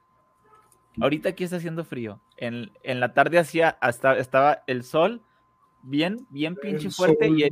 [0.99, 2.21] Ahorita aquí está haciendo frío.
[2.37, 5.21] En, en la tarde hacía, hasta estaba el sol
[5.83, 7.43] bien, bien pinche fuerte y,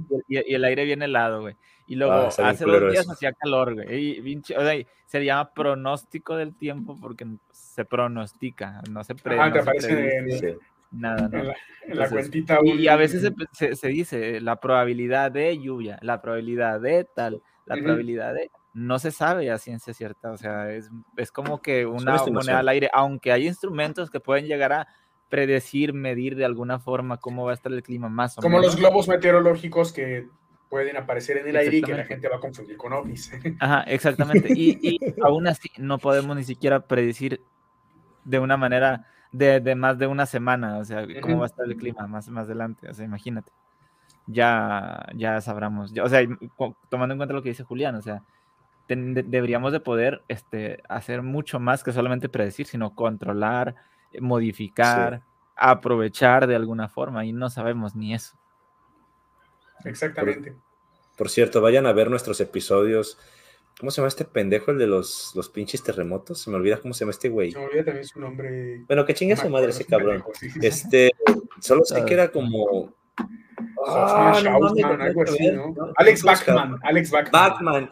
[0.54, 1.56] el aire bien helado, güey.
[1.88, 4.20] Y luego ah, hace dos días hacía calor, güey.
[4.28, 7.26] Y o sea, se llama pronóstico del tiempo porque
[7.76, 9.38] se pronostica, no se pre.
[9.38, 10.58] Ah, te aparece
[10.92, 11.40] nada, ¿no?
[11.86, 12.60] En la, cuentita.
[12.64, 17.76] Y, a veces se, se, dice la probabilidad de lluvia, la probabilidad de tal, la
[17.76, 18.50] probabilidad de.
[18.74, 22.70] No se sabe a ciencia cierta, o sea, es, es como que una moneda al
[22.70, 24.88] aire, aunque hay instrumentos que pueden llegar a
[25.28, 28.78] predecir, medir de alguna forma cómo va a estar el clima más o Como los
[28.78, 30.30] globos meteorológicos que
[30.70, 33.32] pueden aparecer en el aire y que la gente va a confundir con ovnis.
[33.60, 34.50] Ajá, exactamente.
[34.56, 37.42] Y, aún así no podemos ni siquiera predecir
[38.26, 41.78] de una manera de, más de una semana, o sea, cómo va a estar el
[41.78, 43.52] clima más, más adelante, o sea, imagínate.
[44.28, 46.28] Ya, ya sabramos, o sea,
[46.90, 48.24] tomando en cuenta lo que dice Julián, o sea,
[48.88, 53.76] deberíamos de poder este, hacer mucho más que solamente predecir, sino controlar,
[54.20, 55.22] modificar,
[55.56, 58.38] aprovechar de alguna forma y no sabemos ni eso.
[59.84, 60.56] Exactamente.
[61.18, 63.18] Por, cierto, vayan a ver nuestros episodios.
[63.80, 66.42] ¿Cómo se llama este pendejo, el de los, los pinches terremotos?
[66.42, 67.52] Se me olvida cómo se llama este güey.
[67.52, 68.84] Se me olvida también su nombre.
[68.88, 70.24] Bueno, que chingue su madre ese cabrón.
[70.62, 71.12] Este,
[71.60, 72.96] solo sé que era como.
[73.86, 74.40] Ah,
[75.98, 76.80] Alex Bachman.
[76.84, 77.32] Alex Bachman.
[77.32, 77.90] Bachman.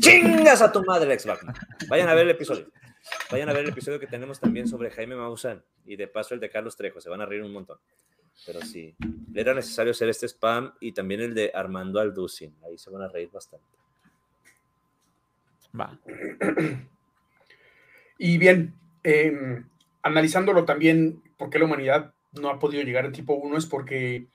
[0.00, 1.54] Chingas a tu madre, Alex Bachman.
[1.88, 2.66] Vayan a ver el episodio.
[3.30, 6.40] Vayan a ver el episodio que tenemos también sobre Jaime Maussan y de paso el
[6.40, 7.78] de Carlos Trejo, se van a reír un montón.
[8.44, 8.94] Pero sí,
[9.34, 13.08] era necesario hacer este spam y también el de Armando Alducin, ahí se van a
[13.08, 13.66] reír bastante.
[18.18, 19.68] Y bien, em,
[20.02, 24.26] analizándolo también, por qué la humanidad no ha podido llegar al tipo 1 es porque,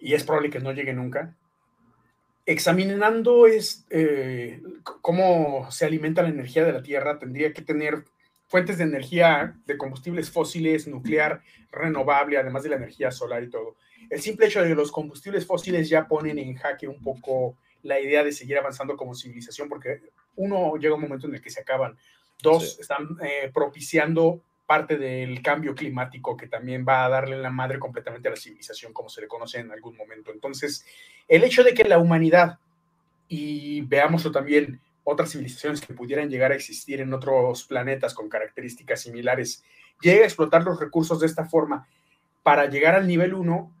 [0.00, 1.36] y es probable que no llegue nunca,
[2.46, 8.04] examinando es, eh, cómo se alimenta la energía de la Tierra, tendría que tener
[8.48, 11.42] fuentes de energía de combustibles fósiles, nuclear,
[11.72, 13.76] renovable, además de la energía solar y todo.
[14.10, 18.00] El simple hecho de que los combustibles fósiles ya ponen en jaque un poco la
[18.00, 20.02] idea de seguir avanzando como civilización, porque
[20.36, 21.96] uno llega un momento en el que se acaban.
[22.40, 27.78] Dos, están eh, propiciando parte del cambio climático que también va a darle la madre
[27.78, 30.32] completamente a la civilización como se le conoce en algún momento.
[30.32, 30.86] Entonces,
[31.28, 32.58] el hecho de que la humanidad,
[33.28, 39.02] y veámoslo también, otras civilizaciones que pudieran llegar a existir en otros planetas con características
[39.02, 39.62] similares,
[40.00, 41.86] llegue a explotar los recursos de esta forma
[42.42, 43.72] para llegar al nivel 1,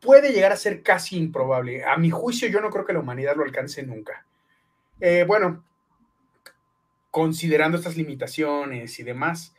[0.00, 1.84] puede llegar a ser casi improbable.
[1.84, 4.24] A mi juicio, yo no creo que la humanidad lo alcance nunca.
[5.00, 5.64] Eh, bueno,
[7.16, 9.54] considerando estas limitaciones y demás,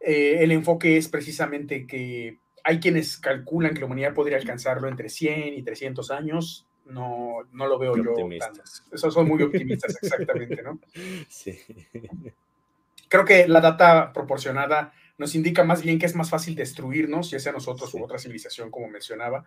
[0.00, 5.08] eh, el enfoque es precisamente que hay quienes calculan que la humanidad podría alcanzarlo entre
[5.08, 6.66] 100 y 300 años.
[6.86, 8.16] No, no lo veo yo.
[8.90, 10.80] Esos son muy optimistas, exactamente, ¿no?
[11.28, 11.60] Sí.
[13.08, 17.38] Creo que la data proporcionada nos indica más bien que es más fácil destruirnos, ya
[17.38, 19.46] sea nosotros u otra civilización, como mencionaba,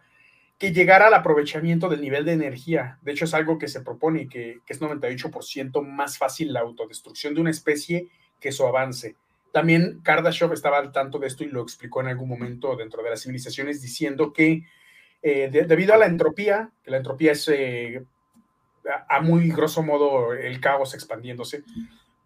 [0.58, 3.00] que llegar al aprovechamiento del nivel de energía.
[3.02, 7.34] De hecho, es algo que se propone que, que es 98% más fácil la autodestrucción
[7.34, 9.16] de una especie que su avance.
[9.52, 13.12] También Kardashev estaba al tanto de esto y lo explicó en algún momento dentro de
[13.12, 14.64] las civilizaciones diciendo que
[15.22, 18.04] eh, debido a la entropía, que la entropía es eh,
[19.08, 21.64] a, muy grosso modo el caos expandiéndose,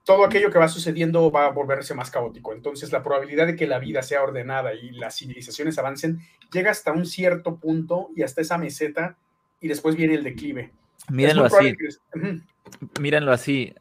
[0.08, 2.54] todo aquello que va sucediendo va a volverse más caótico.
[2.54, 6.22] Entonces, la probabilidad de que la vida sea ordenada y las civilizaciones avancen
[6.54, 9.17] llega hasta un cierto punto y hasta esa meseta
[9.60, 10.72] y después viene el declive.
[11.10, 11.76] Mírenlo así.
[13.02, 13.76] Mírenlo así.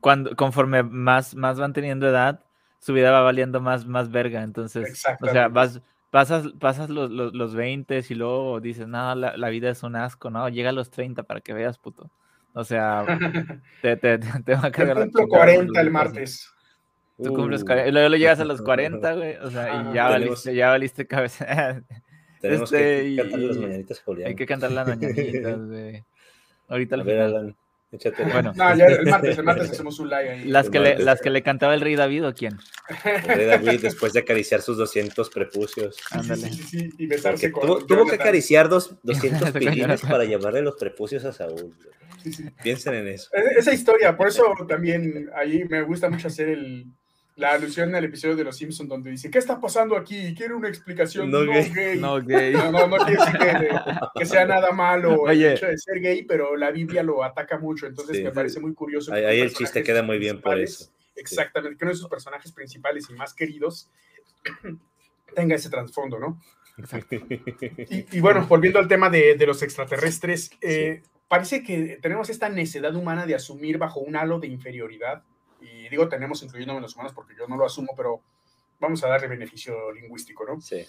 [0.00, 2.44] Cuando, conforme más, más van teniendo edad,
[2.78, 4.42] su vida va valiendo más, más verga.
[4.42, 9.38] Entonces, o sea, vas, pasas, pasas los, los, los 20 y luego dices, no, la,
[9.38, 12.10] la, vida es un asco, no, llega a los 30 para que veas, puto.
[12.54, 13.04] O sea,
[13.82, 16.52] te, te, te, va a cargar la 40 el martes.
[17.22, 19.36] Tú cumples 40, y luego llegas a los 40, güey.
[19.36, 21.82] O sea, y ya valiste, ya valiste cabeza.
[22.40, 24.28] Tenemos este, que cantar las mañanitas, Julián.
[24.28, 26.04] Hay que cantar las mañanitas, güey.
[26.68, 27.56] Ahorita al final.
[28.32, 30.44] Bueno, no, ya el martes, el martes hacemos un live ahí.
[30.44, 32.56] Las que, le, las que le cantaba el rey David o quién?
[33.04, 35.96] El rey David después de acariciar sus 200 prepucios.
[36.12, 36.42] Ándale.
[36.42, 40.62] Sí, sí, sí, y besarse con, tuvo, tuvo que acariciar dos, 200 pilines para llamarle
[40.62, 41.74] los prepucios a Saúl.
[42.62, 43.28] Piensen en eso.
[43.32, 46.86] Esa historia, por eso también ahí me gusta mucho hacer el,
[47.40, 50.34] la alusión al episodio de Los Simpsons donde dice, ¿qué está pasando aquí?
[50.36, 51.98] Quiero una explicación no, gay.
[51.98, 52.52] No gay.
[52.52, 53.38] No, no, no quiere decir
[54.14, 57.86] que, sea nada malo el hecho de ser gay, pero la Biblia lo ataca mucho,
[57.86, 59.12] entonces me parece muy curioso.
[59.12, 60.90] Ahí, el chiste queda muy bien por eso.
[61.16, 63.90] Exactamente, que uno de sus personajes principales y más queridos
[65.34, 66.40] tenga ese trasfondo, ¿no?
[66.78, 67.16] Exacto.
[67.90, 72.94] Y, bueno, volviendo al tema de, de los extraterrestres, eh, parece que tenemos esta necedad
[72.94, 75.24] humana de asumir bajo un halo de inferioridad
[75.60, 78.22] y digo tenemos incluyéndome los humanos porque yo no lo asumo, pero
[78.80, 80.60] vamos a darle beneficio lingüístico, ¿no?
[80.60, 80.84] Sí.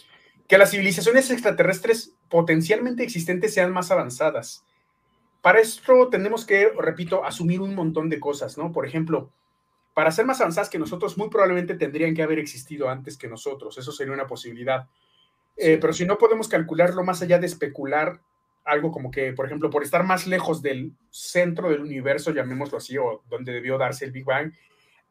[0.48, 4.66] Que las civilizaciones extraterrestres potencialmente existentes sean más avanzadas.
[5.42, 8.72] Para esto tenemos que, repito, asumir un montón de cosas, ¿no?
[8.72, 9.32] Por ejemplo,
[9.94, 13.78] para ser más avanzadas que nosotros, muy probablemente tendrían que haber existido antes que nosotros.
[13.78, 14.88] Eso sería una posibilidad.
[15.58, 18.22] Eh, pero si no podemos calcularlo más allá de especular
[18.64, 22.98] algo como que, por ejemplo, por estar más lejos del centro del universo, llamémoslo así,
[22.98, 24.54] o donde debió darse el Big Bang,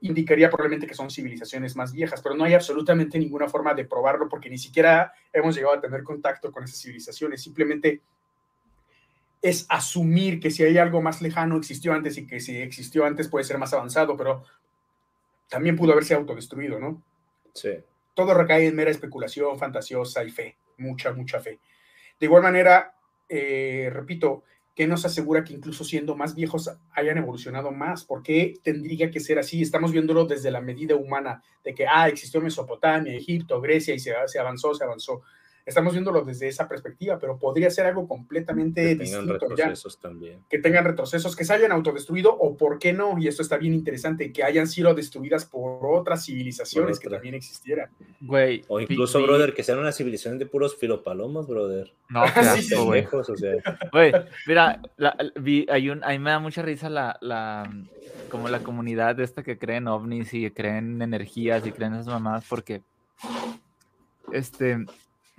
[0.00, 4.28] indicaría probablemente que son civilizaciones más viejas, pero no hay absolutamente ninguna forma de probarlo
[4.28, 7.42] porque ni siquiera hemos llegado a tener contacto con esas civilizaciones.
[7.42, 8.00] Simplemente
[9.42, 13.28] es asumir que si hay algo más lejano existió antes y que si existió antes
[13.28, 14.44] puede ser más avanzado, pero
[15.48, 17.02] también pudo haberse autodestruido, ¿no?
[17.54, 17.70] Sí.
[18.14, 21.58] Todo recae en mera especulación fantasiosa y fe, mucha, mucha fe.
[22.18, 22.94] De igual manera,
[23.30, 28.04] eh, repito, ¿qué nos asegura que incluso siendo más viejos hayan evolucionado más?
[28.04, 29.62] ¿Por qué tendría que ser así?
[29.62, 34.12] Estamos viéndolo desde la medida humana de que, ah, existió Mesopotamia, Egipto, Grecia y se,
[34.26, 35.22] se avanzó, se avanzó
[35.70, 40.40] estamos viéndolo desde esa perspectiva, pero podría ser algo completamente que distinto retrocesos también.
[40.48, 43.72] Que tengan retrocesos, que se hayan autodestruido o por qué no, y esto está bien
[43.72, 47.90] interesante, que hayan sido destruidas por otras civilizaciones que también existieran.
[48.20, 48.64] Güey.
[48.68, 51.92] O incluso, brother, que sean una civilización de puros filopalomas, brother.
[52.08, 52.24] No,
[52.60, 53.06] sí, güey.
[53.92, 54.12] Güey,
[54.46, 54.82] mira,
[55.40, 57.72] vi, hay un, a mí me da mucha risa la, la,
[58.28, 62.44] como la comunidad de esta que creen ovnis y creen energías y creen esas mamadas,
[62.48, 62.82] porque
[64.32, 64.84] este,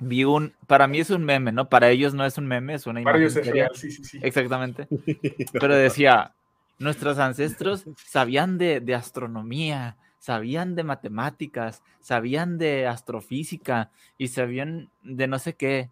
[0.02, 1.70] vi un, para mí es un meme, ¿no?
[1.70, 3.14] Para ellos no es un meme, es una imagen.
[3.14, 4.20] Para ellos es real, sí, sí, sí.
[4.22, 4.88] Exactamente.
[5.54, 6.34] Pero decía,
[6.80, 15.28] nuestros ancestros sabían de, de, astronomía, sabían de matemáticas, sabían de astrofísica y sabían de
[15.28, 15.92] no sé qué.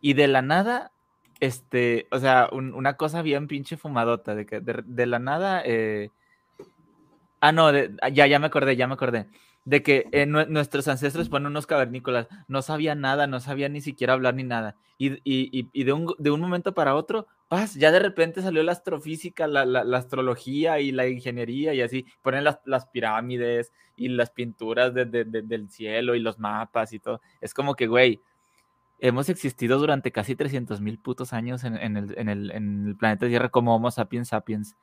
[0.00, 0.90] Y de la nada,
[1.38, 6.08] este, o sea, una cosa bien pinche fumadota, de que de, de la nada, eh,
[7.40, 7.70] ah, no,
[8.10, 9.26] ya, ya me acordé, ya me acordé
[9.64, 14.14] de que eh, nuestros ancestros, bueno, unos cavernícolas, no sabían nada, no sabían ni siquiera
[14.14, 14.76] hablar ni nada.
[14.98, 18.62] Y, y, y de, un, de, un, momento para otro, paz, ya de repente salió
[18.62, 23.72] la astrofísica, la, la, la astrología y la ingeniería y así, ponen las, las pirámides
[23.96, 27.20] y las pinturas de, de, del cielo y los mapas y todo.
[27.40, 28.20] Es como que, güey,
[28.98, 32.96] hemos existido durante casi 300 mil putos años en, en, el, en, el, en, el,
[32.96, 34.76] planeta Tierra como Homo sapiens sapiens.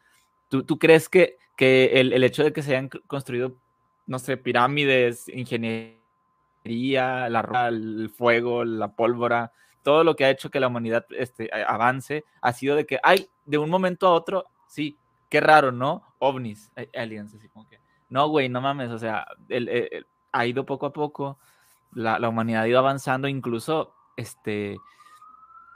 [0.49, 3.57] ¿Tú, tú crees que, que el, el hecho de que se hayan construido
[4.07, 5.99] no sé, pirámides, ingeniería,
[7.29, 9.51] la el fuego, la pólvora,
[9.83, 13.29] todo lo que ha hecho que la humanidad este, avance ha sido de que, ay,
[13.45, 14.97] de un momento a otro, sí,
[15.29, 16.03] qué raro, ¿no?
[16.19, 17.79] OVNIs, aliens, así como que,
[18.09, 19.25] no, güey, no mames, o sea,
[20.31, 21.37] ha ido poco a poco,
[21.93, 24.77] la, la, humanidad ha ido avanzando, incluso, este,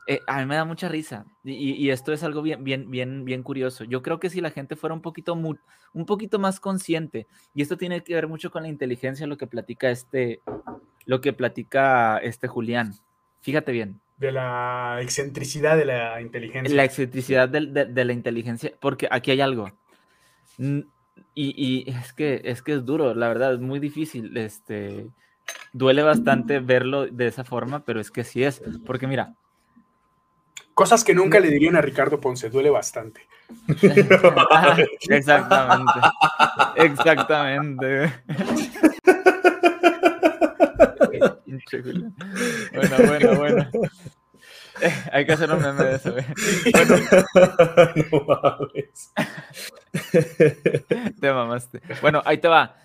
[0.08, 3.43] eh, a mí me da mucha risa y, esto es algo bien, bien, bien, bien
[3.43, 3.84] curioso.
[3.84, 7.78] Yo creo que si la gente fuera un poquito, un poquito más consciente, y esto
[7.78, 10.41] tiene que ver mucho con la inteligencia, lo que platica este,
[11.06, 12.95] lo que platica este Julián.
[13.41, 14.02] Fíjate bien.
[14.18, 16.76] De la excentricidad de la inteligencia.
[16.76, 19.72] La excentricidad de, la inteligencia, porque aquí hay algo.
[20.58, 20.86] Y,
[21.36, 24.36] y, es que es que es duro, la verdad, es muy difícil.
[24.38, 25.08] Este
[25.74, 28.62] duele bastante verlo de esa forma, pero es que sí es.
[28.86, 29.36] Porque mira,
[30.82, 33.22] Cosas que nunca le dirían a Ricardo Ponce, duele bastante.
[35.10, 36.00] Exactamente.
[36.76, 38.12] Exactamente.
[42.74, 43.70] bueno, bueno, bueno.
[44.82, 46.16] Eh, hay que hacer un meme de eso.
[46.72, 46.96] Bueno.
[48.12, 49.14] no mames.
[51.22, 51.82] te mamaste.
[52.02, 52.76] Bueno, ahí te va.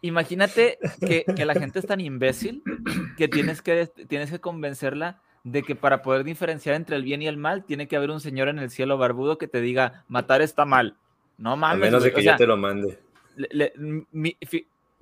[0.00, 2.62] Imagínate que, que, la gente es tan imbécil
[3.18, 7.28] que tienes que, tienes que convencerla de que para poder diferenciar entre el bien y
[7.28, 10.42] el mal, tiene que haber un señor en el cielo barbudo que te diga, matar
[10.42, 10.96] está mal.
[11.38, 11.84] No mames.
[11.84, 12.98] A menos de que yo te lo mande.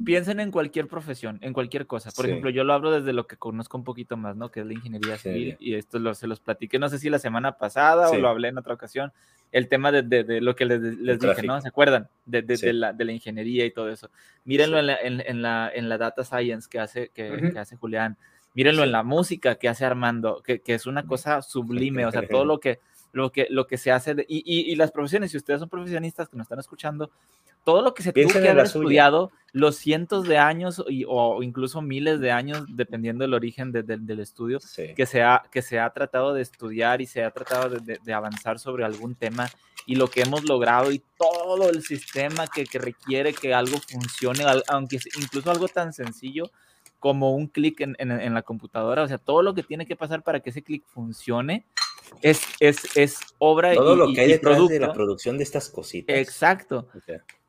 [0.04, 2.10] piensen en cualquier profesión, en cualquier cosa.
[2.14, 4.50] Por ejemplo, yo lo hablo desde lo que conozco un poquito más, ¿no?
[4.50, 5.56] Que es la ingeniería civil.
[5.60, 8.48] Y esto lo, se los platiqué, no sé si la semana pasada o lo hablé
[8.48, 9.14] en otra ocasión.
[9.50, 11.58] El tema de, de, lo que les, les dije, ¿no?
[11.62, 12.08] ¿Se acuerdan?
[12.26, 14.10] De, de, la, de la ingeniería y todo eso.
[14.44, 18.18] Mírenlo en la, en, la, en, la, data science que hace, que, que hace Julián
[18.54, 22.26] Mírenlo en la música que hace Armando, que, que, es una cosa sublime, o sea,
[22.26, 22.80] todo lo que,
[23.12, 26.28] lo que, lo que se hace, y, y, y, las profesiones, si ustedes son profesionistas
[26.28, 27.10] que nos están escuchando,
[27.64, 32.20] todo lo que se tuvo que haber estudiado, los cientos de años o incluso miles
[32.20, 34.58] de años, dependiendo del origen del estudio,
[34.94, 38.12] que, se ha, que se ha tratado de estudiar y se ha tratado de, de,
[38.12, 39.48] avanzar sobre algún tema
[39.86, 44.44] y lo que hemos logrado y todo el sistema que, que requiere que algo funcione,
[44.68, 46.50] aunque incluso algo tan sencillo
[47.04, 49.02] como un clic en, en, la computadora.
[49.02, 51.66] O sea, todo lo que tiene que pasar para que ese clic funcione
[52.22, 56.16] es, es, es obra todo lo que hay detrás de la producción de estas cositas.
[56.16, 56.88] Exacto.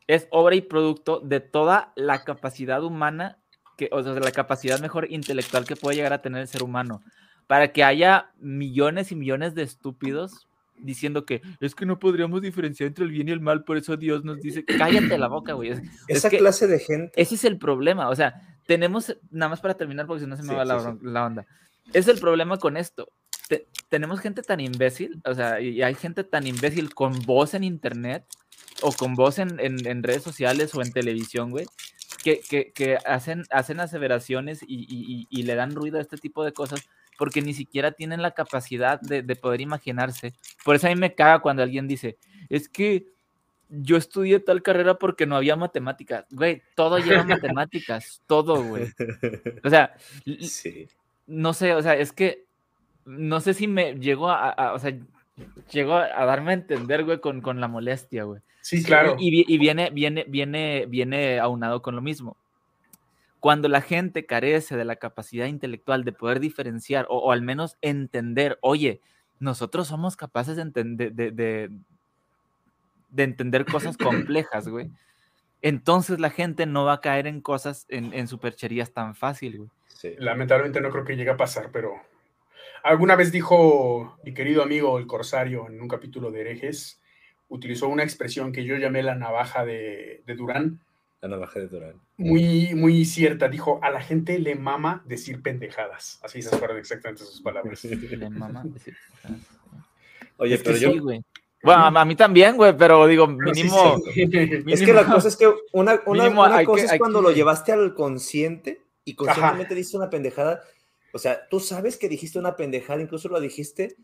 [0.07, 3.37] Es obra y producto de toda la capacidad humana,
[3.77, 7.01] que, o sea, la capacidad mejor intelectual que puede llegar a tener el ser humano.
[7.47, 12.87] Para que haya millones y millones de estúpidos diciendo que es que no podríamos diferenciar
[12.87, 15.71] entre el bien y el mal, por eso Dios nos dice, cállate la boca, güey.
[16.09, 17.13] Esa clase de gente.
[17.15, 20.43] Ese es el problema, o sea, tenemos, nada más para terminar, porque si no se
[20.43, 21.45] me va la, onda.
[21.93, 23.07] Es el problema con esto.
[23.89, 28.25] tenemos gente tan imbécil, o sea, y hay gente tan imbécil con voz en internet
[28.81, 31.65] o con voz en, en, redes sociales o en televisión, güey,
[32.23, 36.43] que, que, que, hacen, hacen aseveraciones y, y, y, le dan ruido a este tipo
[36.43, 36.81] de cosas
[37.17, 40.33] porque ni siquiera tienen la capacidad de, de poder imaginarse.
[40.65, 42.17] Por eso a mí me caga cuando alguien dice,
[42.49, 43.14] es que
[43.69, 46.25] yo estudié tal carrera porque no había matemáticas.
[46.31, 48.93] Güey, todo lleva matemáticas, todo, güey.
[49.63, 49.95] O sea,
[51.27, 52.45] no sé, o sea, es que
[53.05, 54.97] no sé si me llegó a, o sea,
[55.71, 58.41] llegó a, darme a entender, güey, con, con la molestia, güey.
[58.61, 59.15] Sí, claro.
[59.19, 62.35] Y, y, viene, viene, viene, viene aunado con lo mismo.
[63.39, 68.57] Cuando la gente carece de la capacidad intelectual de poder diferenciar o, al menos entender,
[68.61, 69.01] oye,
[69.39, 71.69] nosotros somos capaces de, entender, de,
[73.09, 74.89] de entender cosas complejas, güey.
[75.61, 79.69] Entonces la gente no va a caer en cosas, en, supercherías tan fácil, güey.
[80.19, 81.95] Lamentablemente no creo que llegue a pasar, pero
[82.83, 87.01] alguna vez dijo mi querido amigo el Corsario en un capítulo de herejes,
[87.49, 90.79] utilizó una expresión que yo llamé la navaja de, Durán.
[91.21, 91.93] La navaja de Durán.
[92.17, 93.47] Muy, muy cierta.
[93.49, 96.19] Dijo, a la gente le mama decir pendejadas.
[96.23, 97.83] Así se fueron exactamente sus palabras.
[97.85, 99.55] Le mama decir pendejadas.
[100.37, 100.91] Oye, pero yo,
[101.65, 104.01] bueno, a mí también, güey, pero digo, mínimo,
[104.67, 108.81] Es que la cosa es que una, una, cosa es cuando lo llevaste al consciente
[109.03, 110.61] y conscientemente dices una pendejada.
[111.13, 113.95] O sea, tú sabes que dijiste una pendejada, incluso lo dijiste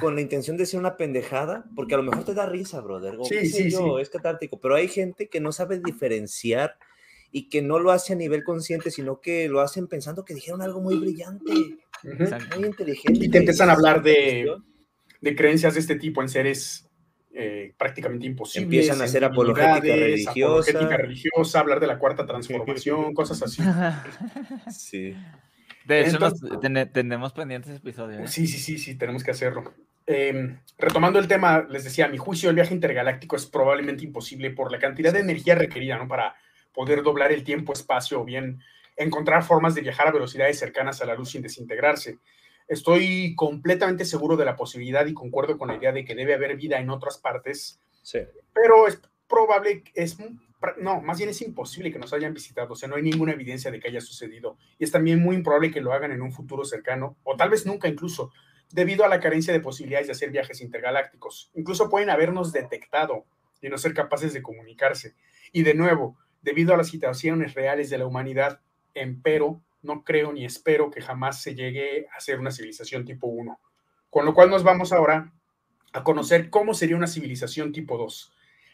[0.00, 3.16] con la intención de decir una pendejada, porque a lo mejor te da risa, brother.
[3.28, 3.78] sí, sí, sí.
[4.00, 6.76] Es catártico, pero hay gente que no sabe diferenciar
[7.30, 10.62] y que no lo hace a nivel consciente, sino que lo hacen pensando que dijeron
[10.62, 11.52] algo muy brillante,
[12.56, 13.24] muy inteligente.
[13.24, 14.50] Y te empiezan a hablar de,
[15.20, 16.85] de creencias de este tipo en seres
[17.38, 18.64] eh, prácticamente imposible.
[18.64, 20.70] Empiezan a hacer apologética religiosa.
[20.70, 23.62] Apologética religiosa, hablar de la cuarta transformación, cosas así.
[24.70, 25.14] Sí.
[25.84, 26.18] De hecho,
[26.92, 28.22] tenemos pendientes episodios.
[28.22, 28.28] ¿eh?
[28.28, 29.74] Sí, sí, sí, sí, tenemos que hacerlo.
[30.06, 34.50] Em, retomando el tema, les decía, a mi juicio, el viaje intergaláctico es probablemente imposible
[34.50, 36.08] por la cantidad de energía requerida, ¿no?
[36.08, 36.36] Para
[36.72, 38.62] poder doblar el tiempo-espacio o bien
[38.96, 42.18] encontrar formas de viajar a velocidades cercanas a la luz sin desintegrarse.
[42.68, 46.56] Estoy completamente seguro de la posibilidad y concuerdo con la idea de que debe haber
[46.56, 48.20] vida en otras partes, Sí.
[48.52, 50.16] pero es probable, es,
[50.78, 53.70] no, más bien es imposible que nos hayan visitado, o sea, no hay ninguna evidencia
[53.70, 54.56] de que haya sucedido.
[54.78, 57.66] Y es también muy improbable que lo hagan en un futuro cercano, o tal vez
[57.66, 58.32] nunca incluso,
[58.72, 61.50] debido a la carencia de posibilidades de hacer viajes intergalácticos.
[61.54, 63.24] Incluso pueden habernos detectado
[63.62, 65.14] y no ser capaces de comunicarse.
[65.52, 68.60] Y de nuevo, debido a las situaciones reales de la humanidad,
[68.94, 73.58] empero, no creo ni espero que jamás se llegue a ser una civilización tipo 1.
[74.10, 75.32] Con lo cual nos vamos ahora
[75.92, 78.32] a conocer cómo sería una civilización tipo 2.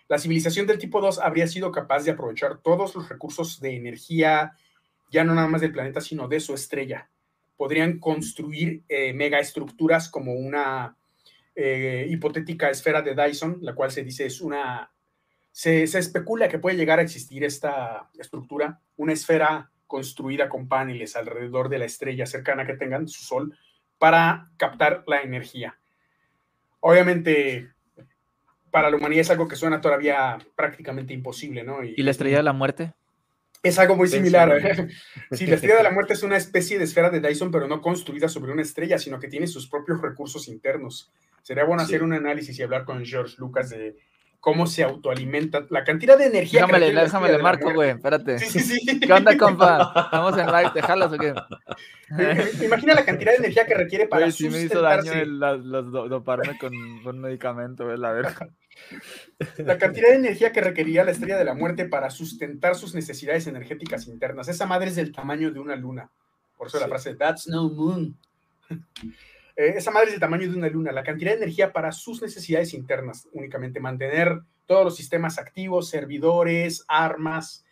[0.09, 4.53] La civilización del tipo 2 habría sido capaz de aprovechar todos los recursos de energía,
[5.11, 7.09] ya no nada más del planeta, sino de su estrella.
[7.57, 10.97] Podrían construir eh, megaestructuras como una
[11.55, 14.91] eh, hipotética esfera de Dyson, la cual se dice es una...
[15.51, 21.17] Se, se especula que puede llegar a existir esta estructura, una esfera construida con paneles
[21.17, 23.55] alrededor de la estrella cercana que tengan, su sol,
[23.99, 25.79] para captar la energía.
[26.81, 27.69] Obviamente,
[28.71, 31.85] para la humanidad es algo que suena todavía prácticamente imposible, ¿no?
[31.85, 32.95] ¿Y, ¿Y la estrella de la muerte?
[33.63, 34.51] Es algo muy similar.
[34.57, 34.89] ¿eh?
[35.33, 37.83] Sí, la estrella de la muerte es una especie de esfera de Dyson, pero no
[37.83, 41.13] construida sobre una estrella, sino que tiene sus propios recursos internos.
[41.43, 41.93] Sería bueno sí.
[41.93, 43.99] hacer un análisis y hablar con George Lucas de
[44.43, 46.67] cómo se autoalimenta, la cantidad de energía.
[46.67, 48.41] Déjame, que déjame le marco, güey, espérate.
[48.41, 48.99] Sí, sí, sí.
[48.99, 49.93] ¿Qué onda, compa?
[49.95, 50.71] ¿Estamos en live?
[50.75, 51.33] ¿Te jalas o qué?
[52.65, 56.59] Imagina la cantidad de energía que requiere para güey, me hizo daño el, los, doparme
[56.59, 56.73] con,
[57.05, 58.13] con medicamento, güey, la.
[59.59, 63.47] La cantidad de energía que requería la estrella de la muerte para sustentar sus necesidades
[63.47, 64.49] energéticas internas.
[64.49, 66.11] Esa madre es del tamaño de una luna.
[66.57, 66.83] Por eso sí.
[66.83, 68.17] la frase, that's no moon.
[69.57, 72.23] Eh, esa madre es del tamaño de una luna, la cantidad de energía para sus
[72.23, 77.65] necesidades internas, únicamente mantener todos los sistemas activos, servidores, armas,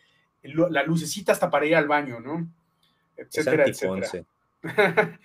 [0.43, 2.47] la lucecita hasta para ir al baño, ¿no?
[3.15, 4.25] Etcétera, etcétera.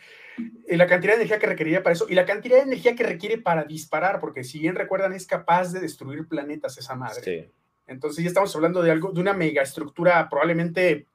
[0.69, 3.05] y la cantidad de energía que requeriría para eso, y la cantidad de energía que
[3.05, 7.23] requiere para disparar, porque si bien recuerdan, es capaz de destruir planetas esa madre.
[7.23, 7.51] Sí.
[7.87, 11.07] Entonces ya estamos hablando de algo, de una megaestructura probablemente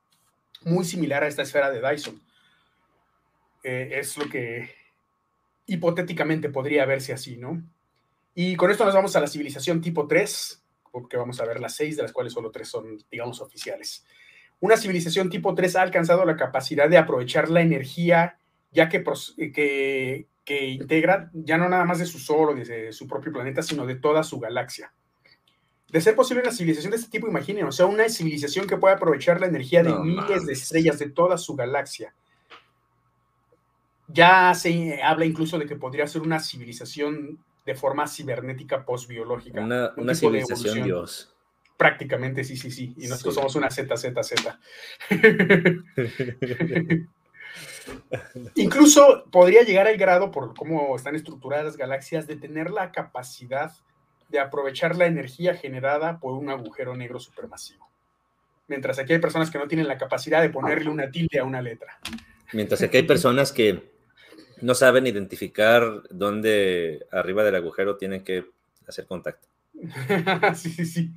[0.64, 2.22] muy similar a esta esfera de Dyson.
[3.64, 4.70] Eh, es lo que
[5.66, 7.62] hipotéticamente podría verse así, ¿no?
[8.34, 11.76] Y con esto nos vamos a la civilización tipo 3, porque vamos a ver las
[11.76, 14.06] seis, de las cuales solo tres son, digamos, oficiales.
[14.60, 18.38] Una civilización tipo 3 ha alcanzado la capacidad de aprovechar la energía,
[18.72, 19.04] ya que,
[19.54, 23.64] que, que integra ya no nada más de su sol o de su propio planeta,
[23.64, 24.94] sino de toda su galaxia.
[25.90, 28.96] De ser posible una civilización de este tipo, imaginen, o sea, una civilización que pueda
[28.96, 30.46] aprovechar la energía de no, miles man.
[30.46, 32.14] de estrellas de toda su galaxia
[34.14, 39.62] ya se habla incluso de que podría ser una civilización de forma cibernética postbiológica.
[39.62, 41.34] Una, una civilización Dios.
[41.78, 42.94] Prácticamente, sí, sí, sí.
[42.98, 43.40] Y nosotros sí.
[43.40, 44.34] somos una ZZZ.
[48.56, 53.72] incluso podría llegar al grado, por cómo están estructuradas las galaxias, de tener la capacidad
[54.30, 57.90] de aprovechar la energía generada por un agujero negro supermasivo.
[58.68, 61.62] Mientras aquí hay personas que no tienen la capacidad de ponerle una tilde a una
[61.62, 62.00] letra.
[62.54, 63.91] Mientras aquí hay personas que
[64.62, 68.46] no saben identificar dónde arriba del agujero tienen que
[68.88, 69.48] hacer contacto.
[70.56, 71.12] sí, sí, sí.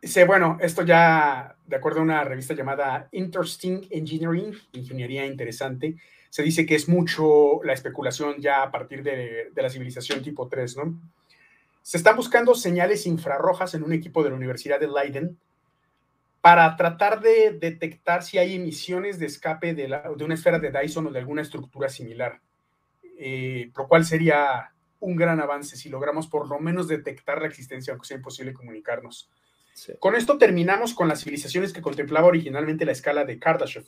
[0.00, 5.96] Dice, bueno, esto ya, de acuerdo a una revista llamada Interesting Engineering, Ingeniería Interesante,
[6.30, 10.48] se dice que es mucho la especulación ya a partir de, de la civilización tipo
[10.48, 11.00] 3, ¿no?
[11.82, 15.38] Se están buscando señales infrarrojas en un equipo de la Universidad de Leiden
[16.46, 20.70] para tratar de detectar si hay emisiones de escape de, la, de una esfera de
[20.70, 22.40] Dyson o de alguna estructura similar,
[23.18, 24.70] eh, lo cual sería
[25.00, 29.28] un gran avance si logramos por lo menos detectar la existencia, aunque sea imposible comunicarnos.
[29.74, 29.94] Sí.
[29.98, 33.86] Con esto terminamos con las civilizaciones que contemplaba originalmente la escala de Kardashev,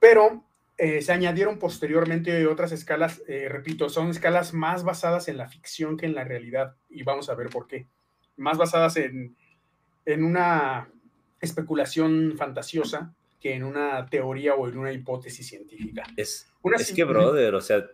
[0.00, 0.46] pero
[0.78, 5.98] eh, se añadieron posteriormente otras escalas, eh, repito, son escalas más basadas en la ficción
[5.98, 7.86] que en la realidad, y vamos a ver por qué.
[8.38, 9.36] Más basadas en,
[10.06, 10.88] en una
[11.40, 16.04] especulación fantasiosa que en una teoría o en una hipótesis científica.
[16.16, 17.86] Es, una es que, brother, o sea,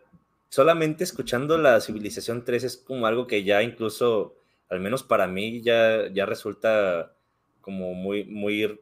[0.49, 4.37] solamente escuchando la civilización 3 es como algo que ya incluso,
[4.71, 7.15] al menos para mí, ya, ya resulta
[7.61, 8.81] como muy, muy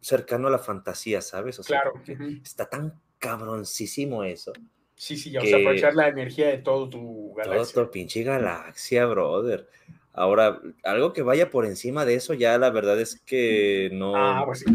[0.00, 1.58] cercano a la fantasía, ¿sabes?
[1.58, 1.96] O sea, claro.
[1.96, 2.42] Uh -huh.
[2.42, 4.52] está tan cabroncísimo eso.
[4.94, 7.74] Sí, sí, ya, o sea, aprovechar la energía de todo tu galaxia.
[7.74, 9.66] Todo tu pinche galaxia, brother.
[10.12, 14.16] Ahora, algo que vaya por encima de eso, ya la verdad es que no.
[14.16, 14.66] Ah, pues sí.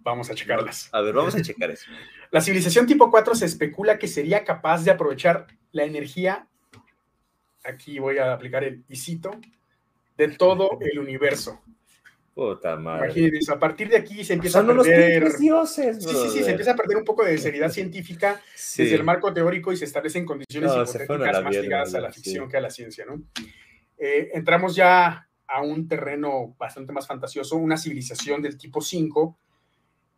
[0.00, 0.88] Vamos a checarlas.
[0.92, 1.86] A ver, vamos a checar eso.
[2.32, 6.46] La civilización tipo 4 se especula que sería capaz de aprovechar la energía.
[7.62, 9.32] Aquí voy a aplicar el isito
[10.16, 11.60] de todo el universo.
[12.34, 13.08] Puta madre.
[13.08, 15.22] Imagínense, a partir de aquí se empieza a perder.
[15.22, 18.94] Los dioses, sí, sí, sí, se empieza a perder un poco de seriedad científica desde
[18.94, 22.62] el marco teórico y se establecen condiciones hipotéticas más ligadas a la ficción que a
[22.62, 23.22] la ciencia, ¿no?
[24.04, 29.38] Eh, entramos ya a un terreno bastante más fantasioso, una civilización del tipo 5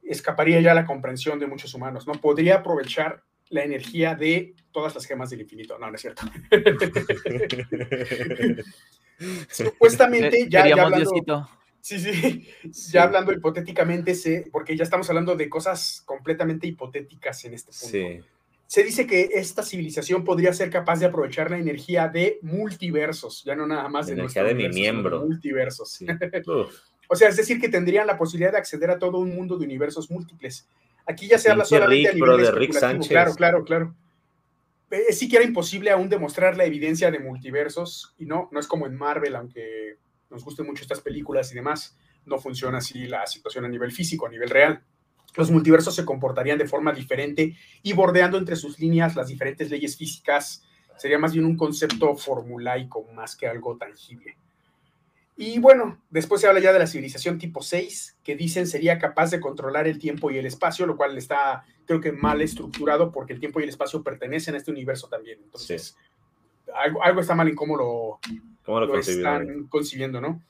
[0.05, 2.15] escaparía ya a la comprensión de muchos humanos, ¿no?
[2.15, 5.79] Podría aprovechar la energía de todas las gemas del infinito.
[5.79, 6.23] No, no es cierto.
[9.51, 11.51] Supuestamente ya, ya hablando,
[11.83, 12.49] Sí, sí,
[12.91, 14.15] ya hablando hipotéticamente,
[14.51, 18.27] porque ya estamos hablando de cosas completamente hipotéticas en este punto.
[18.75, 23.55] Se dice que esta civilización podría ser capaz de aprovechar la energía de multiversos, ya
[23.55, 25.21] no nada más de energía de mi miembro.
[25.21, 26.01] multiversos.
[27.09, 29.65] o sea, es decir, que tendrían la posibilidad de acceder a todo un mundo de
[29.65, 30.67] universos múltiples.
[31.07, 33.09] Aquí ya se habla solamente a nivel de Rick Sánchez.
[33.09, 33.95] Claro, claro, claro.
[34.91, 38.97] Es siquiera imposible aún demostrar la evidencia de multiversos y no, no es como en
[38.97, 39.99] Marvel, aunque
[40.31, 41.97] nos gusten mucho estas películas y demás,
[42.27, 44.83] no funciona así la situación a nivel físico, a nivel real.
[45.37, 49.97] Los multiversos se comportarían de forma diferente y bordeando entre sus líneas las diferentes leyes
[49.97, 50.63] físicas.
[50.97, 54.37] Sería más bien un concepto formulaico más que algo tangible.
[55.37, 59.33] Y bueno, después se habla ya de la civilización tipo 6, que dicen sería capaz
[59.33, 63.33] de controlar el tiempo y el espacio, lo cual está, creo que, mal estructurado porque
[63.33, 65.41] el tiempo y el espacio pertenecen a este universo también.
[65.43, 65.97] Entonces,
[66.73, 68.21] algo, algo, está mal en cómo lo,
[68.65, 70.41] ¿Cómo lo, están concibiendo, ¿no?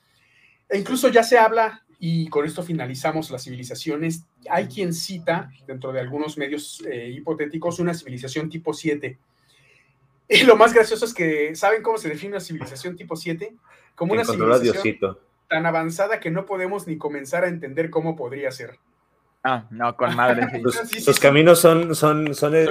[0.69, 5.91] E incluso ya se habla, y con esto finalizamos las civilizaciones, hay quien cita, dentro
[5.91, 9.17] de algunos medios eh, hipotéticos, una civilización tipo 7.
[10.27, 13.55] Y lo más gracioso es que, ¿saben cómo se define una civilización tipo 7?
[13.95, 15.17] Como una civilización
[15.47, 18.79] tan avanzada que no podemos ni comenzar a entender cómo podría ser.
[19.43, 20.47] Ah, no, con madre.
[20.99, 22.65] Sus, caminos son, son, son, eh,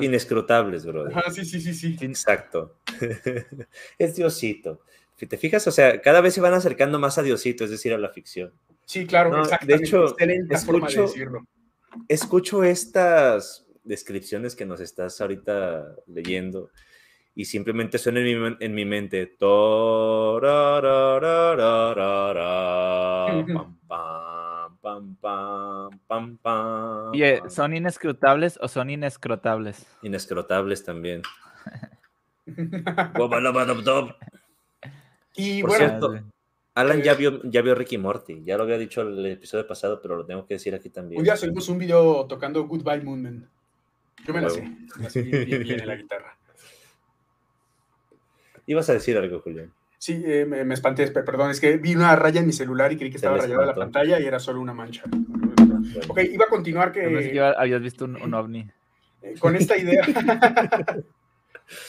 [0.00, 1.06] inescrutables, bro.
[1.30, 1.96] sí, sí, sí, sí.
[2.00, 2.74] Exacto.
[3.98, 4.80] es Diosito.
[5.18, 7.92] Si te fijas, o sea, cada vez se van acercando más a Diosito, es decir,
[7.92, 8.52] a la ficción.
[8.84, 10.14] Sí, claro, De hecho,
[10.48, 11.06] escucho,
[12.06, 16.70] escucho estas descripciones que nos estás ahorita leyendo
[17.34, 19.34] y simplemente suena en mi, en mi mente.
[24.80, 27.12] pam, pam, pam, pam.
[27.48, 29.84] ¿son inescrutables o son inescrotables?
[30.02, 31.22] Inescrotables también.
[35.38, 36.20] y Por bueno, cierto,
[36.74, 40.00] Alan ya eh, vio, ya vio Ricky Morty, ya lo había dicho el episodio pasado,
[40.02, 41.20] pero lo tengo que decir aquí también.
[41.20, 43.48] Un día subimos un video tocando Goodbye Moonman.
[44.26, 44.62] Yo me la sé,
[45.22, 46.36] bien, en la guitarra.
[48.66, 49.72] Ibas a decir algo, Julián.
[49.98, 53.10] Sí, eh, me, espanté, perdón, es que vi una raya en mi celular y creí
[53.10, 55.04] que estaba rayada la pantalla y era solo una mancha.
[56.08, 57.40] Ok, iba a continuar que...
[57.56, 58.68] habías visto un, ovni.
[59.22, 60.02] Eh, con esta idea...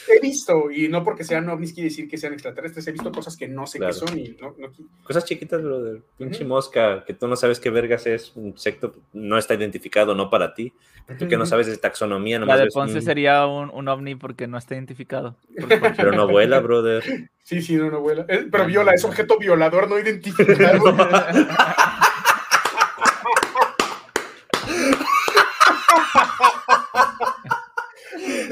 [0.07, 3.37] he visto, y no porque sean ovnis quiere decir que sean extraterrestres, he visto cosas
[3.37, 4.55] que no sé qué son y no,
[5.03, 6.01] Cosas chiquitas, brother.
[6.17, 10.29] Pinche mosca, que tú no sabes qué vergas es, un insecto no está identificado, no
[10.29, 10.73] para ti.
[11.17, 14.45] Tú que no sabes de taxonomía, nomás La de Ponce sería un, un, ovni porque
[14.45, 15.35] no está identificado.
[15.97, 17.03] Pero no vuela, brother.
[17.41, 18.27] Sí, sí, no, no vuela.
[18.27, 20.95] Pero viola, es objeto violador no identificado.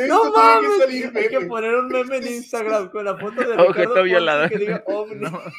[0.08, 4.04] no mames, hay que poner un meme en Instagram con la foto de Ricardo Objeto
[4.04, 4.50] violador.
[4.50, 4.84] Que diga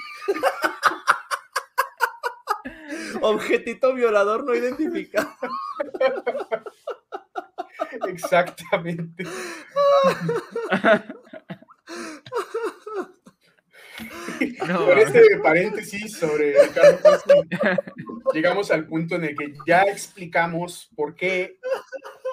[3.20, 5.28] Objetito violador no identificado.
[8.06, 9.24] Exactamente.
[14.60, 17.24] Por este paréntesis sobre Carlos
[18.32, 21.58] llegamos al punto en el que ya explicamos por qué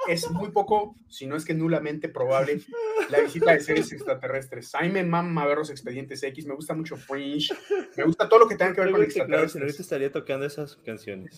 [0.07, 2.61] es muy poco, si no es que nulamente probable,
[3.09, 4.73] la visita de seres extraterrestres.
[4.75, 7.53] A mí me mama ver los expedientes X, me gusta mucho Fringe,
[7.97, 9.61] me gusta todo lo que tenga que ver con extraterrestres.
[9.61, 11.37] Ahorita estaría tocando esas canciones.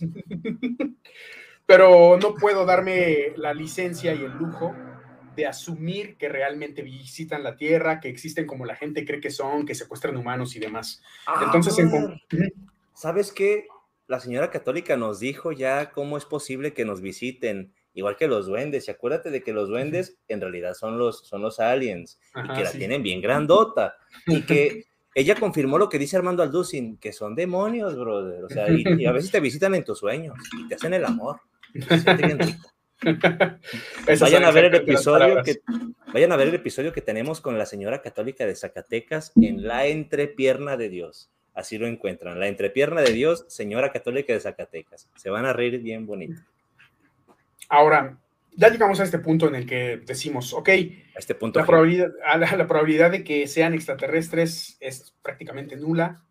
[1.65, 4.73] Pero no puedo darme la licencia y el lujo
[5.35, 9.65] de asumir que realmente visitan la Tierra, que existen como la gente cree que son,
[9.65, 11.03] que secuestran humanos y demás.
[11.27, 12.19] Ah, Entonces, en...
[12.93, 13.67] ¿sabes qué?
[14.07, 18.45] La señora católica nos dijo ya cómo es posible que nos visiten igual que los
[18.45, 18.87] duendes.
[18.87, 22.63] Y acuérdate de que los duendes en realidad son los, son los aliens y que
[22.63, 23.97] la tienen bien grandota.
[24.27, 24.83] Y que
[25.15, 28.43] ella confirmó lo que dice Armando Alducin, que son demonios, brother.
[28.43, 31.41] O sea, y, a veces te visitan en tus sueños y te hacen el amor.
[34.19, 35.59] vayan a ver el episodio que
[36.13, 39.87] vayan a ver el episodio que tenemos con la señora católica de Zacatecas en la
[39.87, 41.29] entrepierna de Dios.
[41.53, 45.09] Así lo encuentran, la entrepierna de Dios, señora católica de Zacatecas.
[45.15, 46.41] Se van a reír bien bonito.
[47.69, 48.17] Ahora,
[48.55, 50.69] ya llegamos a este punto en el que decimos, ok,
[51.15, 52.09] este punto la, probabilidad,
[52.57, 56.23] la, probabilidad de que sean extraterrestres es prácticamente nula.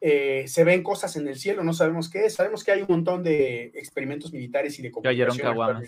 [0.00, 2.34] eh, se ven cosas en el cielo, no sabemos qué es.
[2.34, 5.82] Sabemos que hay un montón de experimentos militares y de comunicación.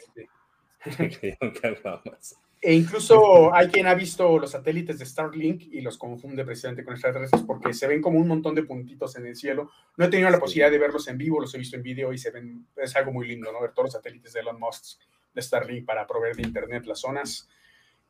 [2.67, 6.95] E incluso hay quien ha visto los satélites de Starlink y los confunde precisamente con
[6.95, 9.71] extraterrestres porque se ven como un montón de puntitos en el cielo.
[9.97, 12.19] No he tenido la posibilidad de verlos en vivo, los he visto en video y
[12.19, 13.61] se ven, es algo muy lindo, ¿no?
[13.61, 14.99] Ver todos los satélites de Elon Musk
[15.33, 17.49] de Starlink para proveer de internet las zonas.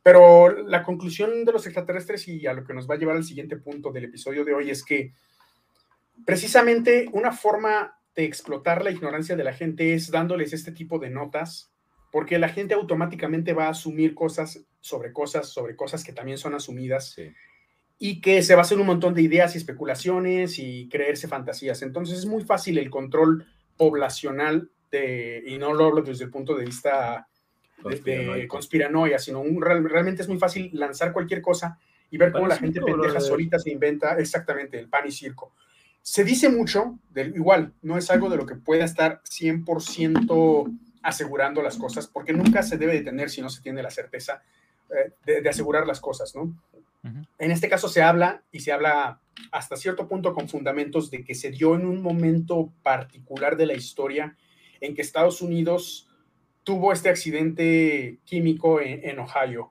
[0.02, 3.24] Pero la conclusión de los extraterrestres y a lo que nos va a llevar al
[3.24, 5.12] siguiente punto del episodio de hoy es que
[6.24, 11.10] precisamente una forma de explotar la ignorancia de la gente es dándoles este tipo de
[11.10, 11.75] notas
[12.10, 16.54] porque la gente automáticamente va a asumir cosas sobre cosas, sobre cosas que también son
[16.54, 17.16] asumidas,
[17.98, 21.82] y que se va a hacer un montón de ideas y especulaciones y creerse fantasías.
[21.82, 23.46] Entonces es muy fácil el control
[23.76, 27.26] poblacional, de, y no lo hablo desde el punto de vista
[27.84, 31.78] de, conspiranoia, sino realmente es muy fácil lanzar cualquier cosa
[32.10, 35.52] y ver cómo la gente pendeja solita se inventa exactamente el pan y circo.
[36.02, 41.62] Se dice mucho, del, igual, no es algo de lo que pueda estar 100% asegurando
[41.62, 44.42] las cosas, porque nunca se debe detener si no se tiene la certeza
[44.90, 46.52] eh, de, asegurar las cosas, ¿no?
[47.38, 49.20] En este caso se habla, y se habla
[49.52, 53.74] hasta cierto punto con fundamentos, de que se dio en un momento particular de la
[53.74, 54.36] historia
[54.80, 56.10] en que Estados Unidos
[56.64, 59.70] tuvo este accidente químico en, Ohio.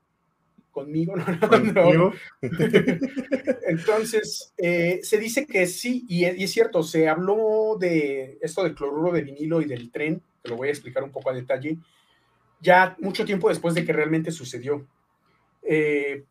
[0.71, 2.13] Conmigo, no, no, no.
[3.67, 8.63] Entonces, eh, se dice que sí, y es, y es, cierto, se habló de esto
[8.63, 11.78] del cloruro de vinilo y del tren lo voy a explicar un poco a detalle,
[12.62, 14.86] ya mucho tiempo después de que realmente sucedió.
[15.62, 16.24] Eh,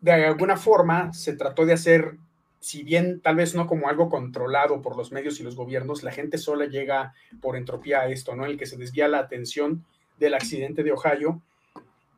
[0.00, 2.16] de alguna forma se trató de hacer,
[2.60, 6.12] si bien tal vez no como algo controlado por los medios y los gobiernos, la
[6.12, 8.46] gente sola llega por entropía a esto, ¿no?
[8.46, 9.84] El que se desvía la atención
[10.18, 11.42] del accidente de Ohio.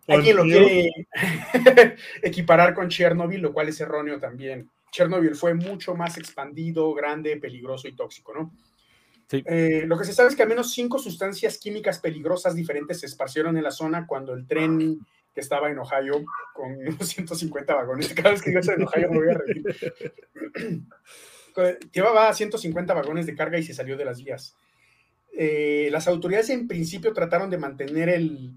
[0.09, 0.91] Alguien lo quiere
[2.23, 4.69] equiparar con Chernobyl, lo cual es erróneo también.
[4.91, 8.53] Chernobyl fue mucho más expandido, grande, peligroso y tóxico, ¿no?
[9.33, 13.07] Eh, lo que se sabe es que al menos cinco sustancias químicas peligrosas diferentes se
[13.07, 15.01] esparcieron en la zona cuando el tren
[15.35, 18.13] que estaba en Ohio con 150 vagones.
[18.15, 20.85] Cada vez que yo en Ohio me voy a reír.
[21.93, 24.57] Llevaba 150 vagones de carga y se salió de las vías.
[25.35, 28.53] Eh, las autoridades en principio trataron de mantener el,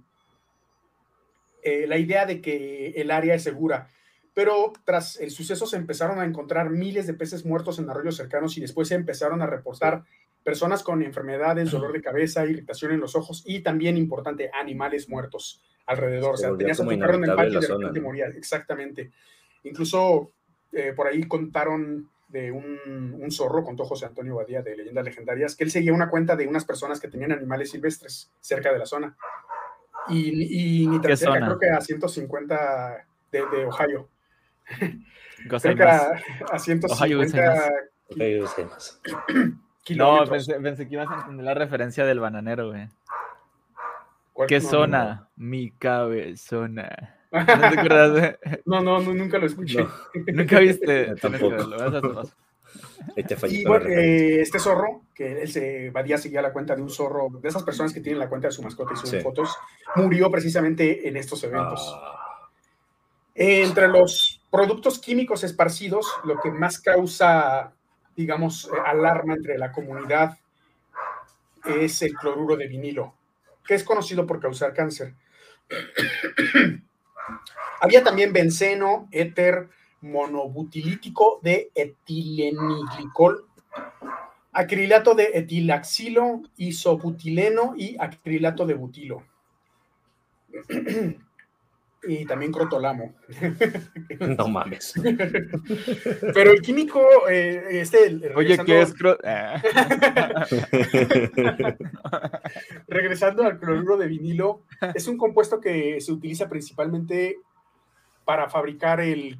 [1.63, 3.89] eh, la idea de que el área es segura,
[4.33, 8.57] pero tras el suceso se empezaron a encontrar miles de peces muertos en arroyos cercanos
[8.57, 10.03] y después se empezaron a reportar
[10.45, 15.63] personas con enfermedades, dolor de cabeza, irritación en los ojos y también, importante, animales muertos
[15.87, 16.35] alrededor.
[16.35, 18.27] o sea, tenías a tu carro en el patio y de repente moría.
[18.27, 19.11] Exactamente.
[19.63, 20.31] Incluso
[20.71, 25.63] eh, por ahí contaron de un, zorro, contó José Antonio Badía de Leyendas Legendarias, que
[25.63, 29.17] él seguía una cuenta de unas personas que tenían animales silvestres cerca de la zona.
[30.09, 34.09] Y, ni tan cerca, creo que a 150 de, de Ohio.
[35.57, 36.21] cerca
[36.51, 38.45] a 150 Ohio
[39.95, 42.87] no, pensé, que ibas a entender la referencia del bananero, güey.
[44.47, 45.29] ¿Qué zona?
[45.35, 47.15] Mi cabezona.
[47.31, 48.37] ¿No te acuerdas?
[48.65, 49.85] no, no, nunca lo escuché.
[50.33, 51.15] Nunca viste.
[51.21, 51.55] Tampoco.
[53.49, 57.29] y bueno, eh, este zorro, que él se vadía seguía la cuenta de un zorro,
[57.41, 59.55] de esas personas que tienen la cuenta de su mascota y suben fotos,
[59.95, 61.93] murió precisamente en estos eventos.
[61.95, 62.49] Ah.
[63.33, 67.73] Entre los productos químicos esparcidos, lo que más causa
[68.15, 70.37] digamos, eh, alarma entre la comunidad
[71.65, 73.13] es el cloruro de vinilo,
[73.65, 75.13] que es conocido por causar cáncer.
[77.81, 79.69] Había también benceno, éter
[80.01, 83.47] monobutilítico de etileniglicol,
[84.53, 89.23] acrilato de etilaxilo, isobutileno y acrilato de butilo.
[92.07, 93.15] y también crotolamo.
[94.37, 94.93] No mames.
[96.33, 98.31] Pero el químico, eh, este.
[98.35, 98.93] Oye, ¿qué es
[99.25, 99.61] ah.
[102.87, 104.61] regresando al cloruro de vinilo,
[104.93, 107.39] es un compuesto que se utiliza principalmente
[108.23, 109.37] para fabricar el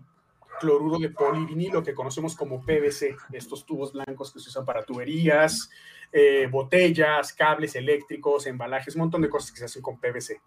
[0.60, 5.70] cloruro de polivinilo que conocemos como PVC, estos tubos blancos que se usan para tuberías,
[6.12, 10.42] eh, botellas, cables eléctricos, embalajes, un montón de cosas que se hacen con PVC.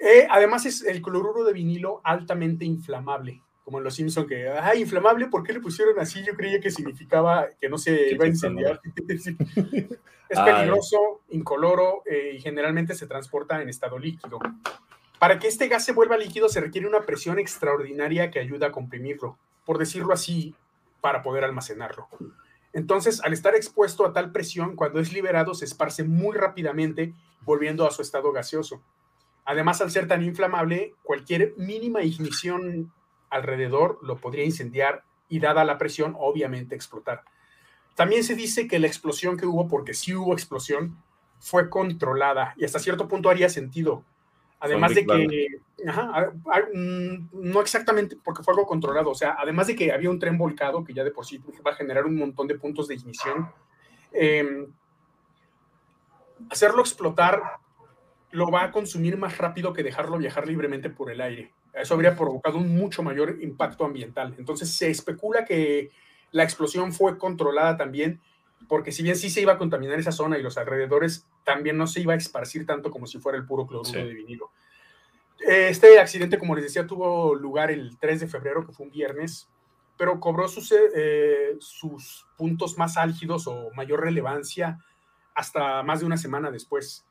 [0.00, 4.74] Eh, además es el cloruro de vinilo altamente inflamable, como en Los Simpson que, ah,
[4.74, 6.22] inflamable, ¿por qué le pusieron así?
[6.24, 8.80] Yo creía que significaba que no se iba a incendiar.
[10.28, 14.38] es peligroso, incoloro eh, y generalmente se transporta en estado líquido.
[15.18, 18.72] Para que este gas se vuelva líquido se requiere una presión extraordinaria que ayuda a
[18.72, 20.54] comprimirlo, por decirlo así,
[21.00, 22.08] para poder almacenarlo.
[22.72, 27.86] Entonces, al estar expuesto a tal presión, cuando es liberado se esparce muy rápidamente, volviendo
[27.86, 28.82] a su estado gaseoso.
[29.44, 32.92] Además, al ser tan inflamable, cualquier mínima ignición
[33.30, 37.24] alrededor lo podría incendiar y dada la presión, obviamente explotar.
[37.94, 40.96] También se dice que la explosión que hubo, porque sí hubo explosión,
[41.40, 44.02] fue controlada y hasta cierto punto haría sentido.
[44.60, 45.48] Además de que,
[46.74, 50.38] mm, no exactamente porque fue algo controlado, o sea, además de que había un tren
[50.38, 53.50] volcado que ya de por sí va a generar un montón de puntos de ignición,
[54.10, 54.72] em,
[56.48, 57.58] hacerlo explotar
[58.34, 61.52] lo va a consumir más rápido que dejarlo viajar libremente por el aire.
[61.72, 64.34] Eso habría provocado un mucho mayor impacto ambiental.
[64.38, 65.90] Entonces se especula que
[66.32, 68.20] la explosión fue controlada también,
[68.66, 71.86] porque si bien sí se iba a contaminar esa zona y los alrededores, también no
[71.86, 74.50] se iba a esparcir tanto como si fuera el puro cloruro de vinilo.
[75.38, 79.48] Este accidente, como les decía, tuvo lugar el 3 de febrero, que fue un viernes,
[79.96, 84.78] pero cobró sus, eh, sus puntos más álgidos o mayor relevancia
[85.36, 87.06] hasta más de una semana después.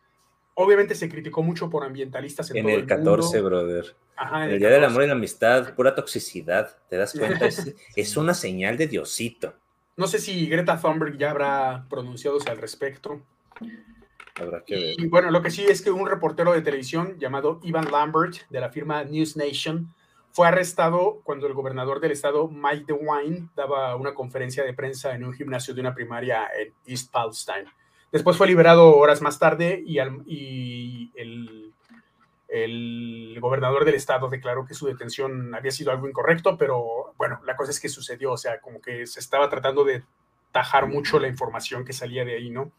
[0.56, 3.96] Obviamente se criticó mucho por ambientalistas en, el, 14, brother.
[4.20, 7.48] en el, Día del Amor y la Amistad, pura toxicidad, ¿te das cuenta?
[7.96, 9.56] es, una señal de Diosito.
[9.98, 13.22] No sé si Greta Thunberg ya habrá pronunciado al respecto.
[14.36, 15.00] Habrá que ver.
[15.00, 18.60] Y bueno, lo que sí es que un reportero de televisión llamado Ivan Lambert, de
[18.60, 19.94] la firma News Nation,
[20.34, 25.24] fue arrestado cuando el gobernador del estado, Mike DeWine, daba una conferencia de prensa en
[25.24, 27.66] un gimnasio de una primaria en East Palestine.
[28.14, 31.74] Después fue liberado horas más tarde y, el,
[33.42, 37.72] gobernador del estado declaró que su detención había sido algo incorrecto, pero bueno, la cosa
[37.72, 40.04] es que sucedió, o sea, como que se estaba tratando de
[40.52, 42.72] tajar mucho la información que salía de ahí, ¿no?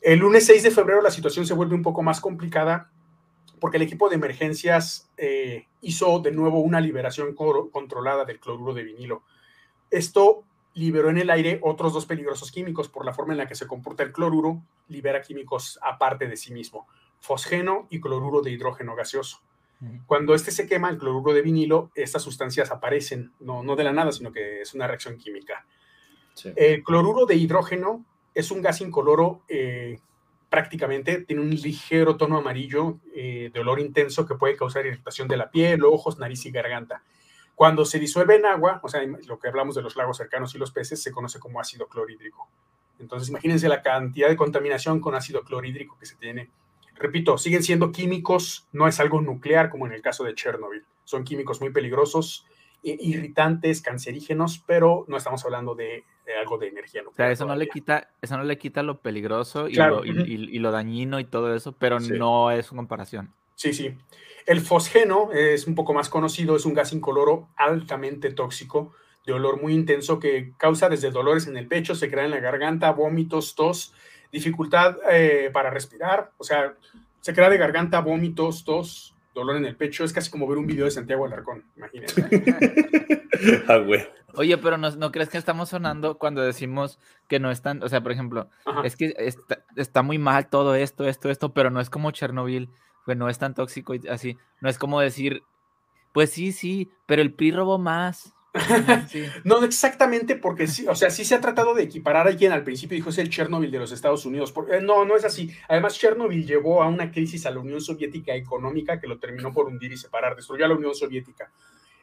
[0.00, 2.90] El lunes 6 de febrero la situación se vuelve un poco más complicada
[3.60, 8.82] porque el equipo de emergencias eh, hizo de nuevo una liberación controlada del cloruro de
[8.82, 9.24] vinilo.
[9.90, 10.44] Esto
[10.74, 13.66] liberó en el aire otros dos peligrosos químicos por la forma en la que se
[13.66, 16.86] comporta el cloruro, libera químicos aparte de sí mismo,
[17.20, 19.40] fosgeno y cloruro de hidrógeno gaseoso.
[20.06, 23.92] Cuando este se quema, el cloruro de vinilo, estas sustancias aparecen, no, no de la
[23.92, 25.66] nada, sino que es una reacción química.
[26.54, 29.98] El cloruro de hidrógeno es un gas incoloro eh,
[30.48, 35.36] prácticamente, tiene un ligero tono amarillo eh, de olor intenso que puede causar irritación de
[35.36, 37.02] la piel, ojos, nariz y garganta.
[37.62, 40.58] Cuando se disuelve en agua, o sea, lo que hablamos de los lagos cercanos y
[40.58, 42.48] los peces, se conoce como ácido clorhídrico.
[42.98, 46.50] Entonces, imagínense la cantidad de contaminación con ácido clorhídrico que se tiene.
[46.96, 50.84] Repito, siguen siendo químicos, no es algo nuclear como en el caso de Chernobyl.
[51.04, 52.48] Son químicos muy peligrosos,
[52.82, 56.02] irritantes, cancerígenos, pero no estamos hablando de,
[56.40, 57.26] algo de energía nuclear.
[57.26, 61.20] O sea, eso no, le quita, eso no le quita lo peligroso y, lo, dañino
[61.20, 63.32] y todo eso, pero no es una comparación.
[63.54, 63.96] Sí, sí.
[64.46, 68.92] El fosgeno es un poco más conocido, es un gas incoloro altamente tóxico,
[69.24, 72.40] de olor muy intenso que causa desde dolores en el pecho, se crea en la
[72.40, 73.94] garganta, vómitos, tos,
[74.32, 76.74] dificultad eh, para respirar, o sea,
[77.20, 80.04] se crea de garganta, vómitos, tos, dolor en el pecho.
[80.04, 82.22] Es casi como ver un video de Santiago Alarcón, imagínense.
[83.68, 84.06] ah, güey.
[84.34, 86.98] Oye, pero no, crees que estamos sonando cuando decimos
[87.28, 88.48] que no están, o sea, por ejemplo,
[88.82, 92.70] es que está, está, muy mal todo esto, esto, esto, pero no es como Chernobyl,
[93.04, 94.38] pues no es tan tóxico y así.
[94.60, 95.42] No es como decir,
[96.12, 98.34] pues sí, sí, pero el PRI robó más.
[99.44, 102.62] no exactamente porque sí, o sea, sí se ha tratado de equiparar a quien al
[102.62, 104.52] principio dijo es el Chernobyl de los Estados Unidos.
[104.52, 105.50] Porque, no, no es así.
[105.68, 109.66] Además, Chernobyl llevó a una crisis a la Unión Soviética económica que lo terminó por
[109.66, 111.50] hundir y separar, destruyó a la Unión Soviética.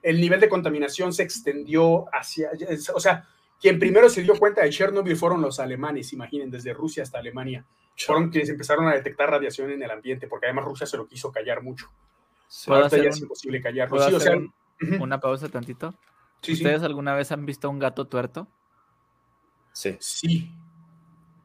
[0.02, 2.50] El nivel de contaminación se extendió hacia,
[2.96, 3.28] o sea,
[3.60, 7.66] quien primero se dio cuenta de Chernobyl fueron los alemanes, imaginen, desde Rusia hasta Alemania
[8.06, 11.32] fueron quienes empezaron a detectar radiación en el ambiente, porque además Rusia se lo quiso
[11.32, 11.90] callar mucho.
[12.68, 14.00] Ahorita ya es imposible callarlo.
[14.00, 14.38] Sí, o sea,
[15.00, 15.94] una pausa tantito.
[16.48, 18.48] ¿Ustedes alguna vez han visto un gato tuerto?
[19.74, 19.98] Sí.
[20.00, 20.52] Sí.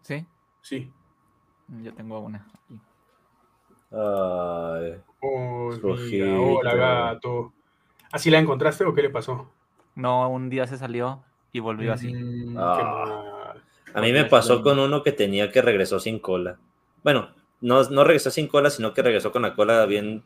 [0.02, 0.26] ¿Sí?
[0.62, 0.92] Sí.
[1.82, 2.46] Yo tengo una.
[3.90, 5.00] Ay.
[5.20, 7.52] Oh, hola, gato.
[8.12, 9.50] ¿Así la encontraste o qué le pasó?
[9.94, 12.12] No, un día se salió y volvió así.
[12.12, 13.33] Mm, ah.
[13.94, 16.58] A mí me pasó con uno que tenía que regresó sin cola.
[17.02, 17.30] Bueno,
[17.60, 20.24] no, no regresó sin cola, sino que regresó con la cola bien,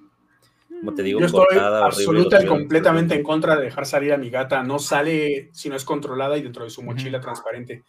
[0.69, 4.31] como te digo, Yo estoy absoluta y completamente en contra de dejar salir a mi
[4.31, 4.63] gata.
[4.63, 7.85] No sale si no es controlada y dentro de su mochila transparente.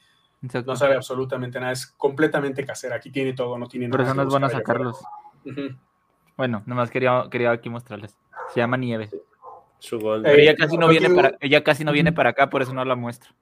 [0.66, 2.98] No sabe absolutamente nada, es completamente casera.
[2.98, 3.98] Aquí tiene todo, no tiene nada.
[3.98, 5.00] Por eso no es bueno sacarlos.
[6.38, 8.18] Bueno, nomás quería, quería aquí mostrarles.
[8.54, 9.10] Se llama Nieve.
[10.26, 12.96] ella casi no viene para, ella casi no viene para acá, por eso no la
[12.96, 13.34] muestro.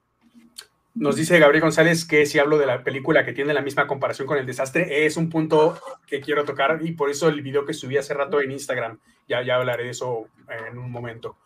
[0.98, 4.26] Nos dice Gabriel González que si hablo de la película que tiene la misma comparación
[4.26, 5.78] con el desastre, es un punto
[6.08, 9.42] que quiero tocar y por eso el video que subí hace rato en Instagram, ya,
[9.42, 10.26] ya hablaré de eso
[10.68, 11.36] en un momento.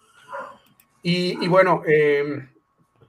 [1.03, 2.48] Y, bueno, em,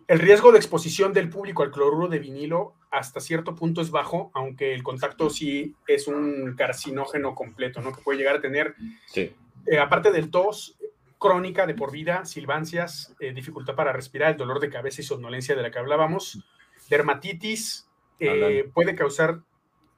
[0.08, 4.30] el riesgo de exposición del público al cloruro de vinilo hasta cierto punto es bajo,
[4.34, 7.94] aunque el contacto sí es un carcinógeno completo, ¿no?
[7.94, 8.76] Que puede llegar a tener,
[9.08, 9.34] sí.
[9.66, 10.78] Eh, aparte del tos,
[11.24, 15.56] crónica de por vida, silbancias, eh, dificultad para respirar, el dolor de cabeza y somnolencia
[15.56, 16.44] de la que hablábamos,
[16.90, 19.40] dermatitis, eh, puede causar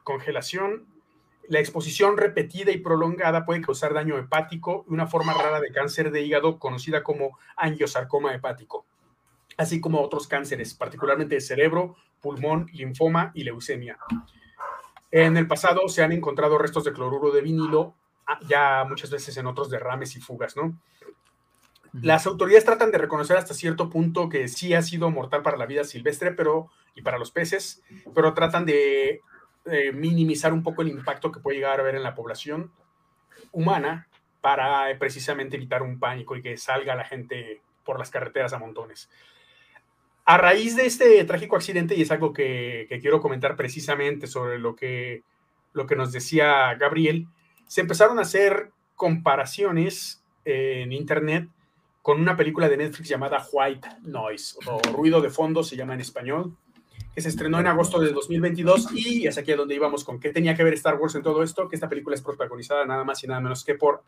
[0.03, 0.85] congelación,
[1.47, 6.11] la exposición repetida y prolongada puede causar daño hepático y una forma rara de cáncer
[6.11, 8.85] de hígado conocida como angiosarcoma hepático,
[9.57, 13.97] así como otros cánceres, particularmente de cerebro, pulmón, linfoma y leucemia.
[15.09, 17.95] En el pasado se han encontrado restos de cloruro de vinilo,
[18.47, 20.77] ya muchas veces en otros derrames y fugas, ¿no?
[22.01, 25.65] Las autoridades tratan de reconocer hasta cierto punto que sí ha sido mortal para la
[25.65, 27.81] vida silvestre pero, y para los peces,
[28.13, 29.21] pero tratan de
[29.65, 32.71] eh, minimizar un poco el impacto que puede llegar a haber en la población
[33.51, 34.09] humana
[34.41, 38.59] para eh, precisamente evitar un pánico y que salga la gente por las carreteras a
[38.59, 39.09] montones.
[40.25, 44.75] A raíz de este trágico accidente, y es algo que, quiero comentar precisamente sobre lo
[44.75, 45.23] que,
[45.73, 47.27] lo que nos decía Gabriel,
[47.67, 51.49] se empezaron a hacer comparaciones en Internet
[52.01, 56.01] con una película de Netflix llamada White Noise, o Ruido de Fondo se llama en
[56.01, 56.55] español,
[57.15, 60.29] que se estrenó en agosto de 2022 y es aquí a donde íbamos con qué
[60.29, 63.23] tenía que ver Star Wars en todo esto, que esta película es protagonizada nada más
[63.23, 64.03] y nada menos que por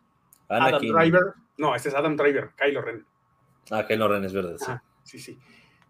[0.48, 1.34] Adam Driver.
[1.56, 3.04] No, este es Adam Driver, Kylo Ren.
[3.70, 4.72] Ah, Kylo Ren es verdad, sí.
[5.02, 5.38] sí, sí.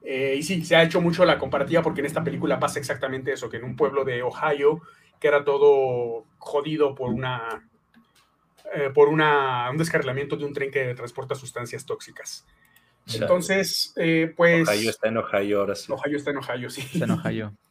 [0.02, 3.32] Eh, y sí, se ha hecho mucho la comparativa porque en esta película pasa exactamente
[3.32, 4.80] eso, que en un pueblo de Ohio,
[5.18, 7.68] que era todo jodido por una
[8.74, 12.46] eh, por una, un descarrilamiento de un tren que transporta sustancias tóxicas.
[13.14, 14.68] Entonces, eh, pues...
[14.68, 15.90] Ohio está en Ohio ahora sí.
[15.90, 16.82] Ohio está en Ohio, sí.
[16.92, 17.52] Está en Ohio.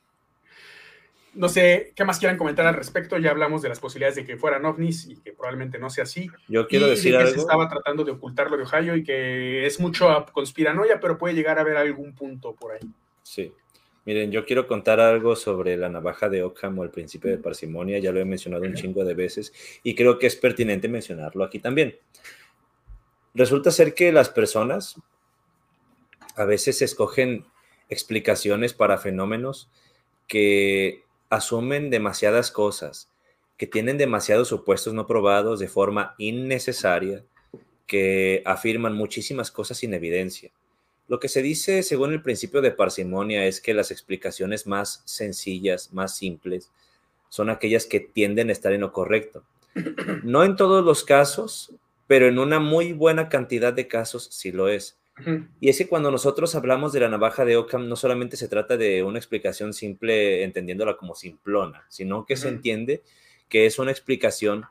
[1.33, 3.15] No sé qué más quieran comentar al respecto.
[3.19, 6.31] Ya hablamos de las posibilidades de que fueran ovnis y que probablemente no sea así.
[6.47, 7.29] Yo quiero decir que algo.
[7.29, 11.35] Se estaba tratando de ocultar lo de Ohio y que es mucho conspiranoia, pero puede
[11.35, 12.79] llegar a haber algún punto por ahí.
[13.21, 13.53] Sí.
[14.07, 17.99] Miren, yo quiero contar algo sobre la navaja de Ockham o el principio de parsimonia,
[17.99, 19.51] ya lo he mencionado un chingo de veces
[19.83, 21.97] y creo que es pertinente mencionarlo aquí también.
[23.33, 24.95] Resulta ser que las personas
[26.37, 27.47] a veces escogen
[27.89, 29.69] explicaciones para fenómenos
[30.25, 33.11] que asumen demasiadas cosas,
[33.57, 37.25] que tienen demasiados supuestos no probados de forma innecesaria,
[37.85, 40.53] que afirman muchísimas cosas sin evidencia.
[41.07, 45.93] Lo que se dice según el principio de parsimonia es que las explicaciones más sencillas,
[45.93, 46.71] más simples,
[47.29, 49.43] son aquellas que tienden a estar en lo correcto.
[50.23, 51.73] No en todos los casos,
[52.07, 54.97] pero en una muy buena cantidad de casos sí lo es.
[55.59, 58.77] Y es que cuando nosotros hablamos de la navaja de Ockham, no solamente se trata
[58.77, 63.01] de una explicación simple entendiéndola como simplona, sino que se entiende
[63.49, 64.65] que es una explicación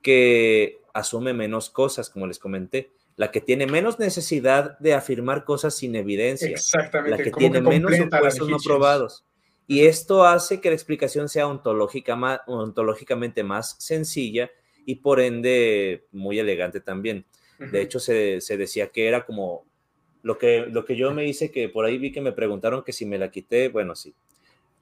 [0.00, 5.74] que asume menos cosas, como les comenté la que tiene menos necesidad de afirmar cosas
[5.74, 9.26] sin evidencia, Exactamente, la que tiene menos supuestos no probados.
[9.66, 14.52] Y esto hace que la explicación sea ontológica más, ontológicamente más sencilla
[14.86, 17.26] y por ende muy elegante también.
[17.58, 19.66] De hecho, se, se, decía que era como
[20.22, 22.92] lo que, lo que yo me hice, que por ahí vi que me preguntaron que
[22.92, 24.14] si me la quité, bueno, sí,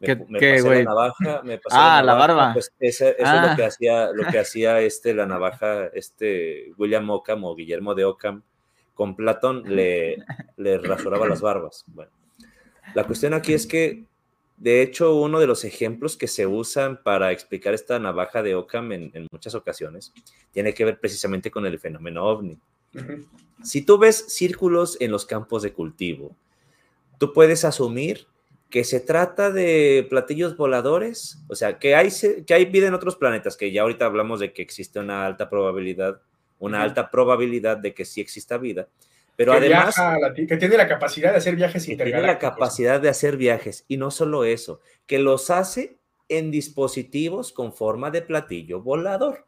[0.00, 2.52] me, me ¿Qué, pasé la navaja, me pasé ah, la, navaja, la barba.
[2.52, 3.42] Pues eso, eso ah.
[3.44, 7.94] es lo que hacía, lo que hacía este, la navaja, este William Ockham o Guillermo
[7.94, 8.42] de Ockham
[8.94, 10.16] con Platón le,
[10.56, 11.84] le rasuraba las barbas.
[11.88, 12.10] Bueno,
[12.94, 14.04] la cuestión aquí es que,
[14.56, 18.92] de hecho, uno de los ejemplos que se usan para explicar esta navaja de Ockham
[18.92, 20.14] en, en muchas ocasiones
[20.50, 22.58] tiene que ver precisamente con el fenómeno ovni.
[22.94, 23.26] Uh -huh.
[23.62, 26.34] Si tú ves círculos en los campos de cultivo,
[27.18, 28.26] tú puedes asumir
[28.70, 32.08] que se trata de platillos voladores, o sea, que hay,
[32.46, 35.48] que hay vida en otros planetas, que ya ahorita hablamos de que existe una alta
[35.48, 36.20] probabilidad,
[36.58, 36.84] una uh -huh.
[36.84, 38.88] alta probabilidad de que sí exista vida,
[39.36, 39.96] pero que además...
[39.98, 43.84] La, que tiene la capacidad de hacer viajes que tiene la capacidad de hacer viajes,
[43.86, 45.98] y no solo eso, que los hace
[46.28, 49.46] en dispositivos con forma de platillo volador.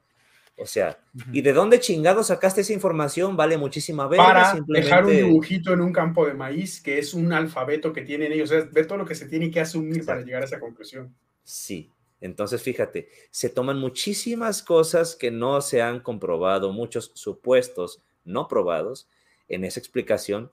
[0.59, 0.99] O sea.
[1.33, 3.37] ¿y de dónde chingado sacaste esa información?
[3.37, 4.09] Vale muchísima.
[4.09, 4.87] Para simplemente...
[4.87, 8.51] dejar un dibujito en un campo de maíz, que es un alfabeto que tienen ellos.
[8.51, 10.13] O sea, ver todo lo que se tiene que asumir Exacto.
[10.13, 11.15] para llegar a esa conclusión.
[11.45, 11.93] Sí.
[12.21, 19.09] Entonces, fíjate, se toman muchísimas cosas que no se han comprobado, muchos supuestos no probados
[19.49, 20.51] en esa explicación,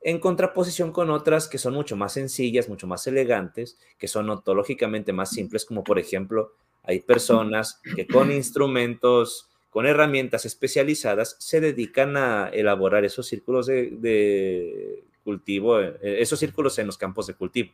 [0.00, 5.12] en contraposición con otras que son mucho más sencillas, mucho más elegantes, que son ontológicamente
[5.12, 12.16] más simples, como por ejemplo hay personas que con instrumentos, con herramientas especializadas, se dedican
[12.16, 17.72] a elaborar esos círculos de, cultivo, eh, esos círculos en los campos de cultivo.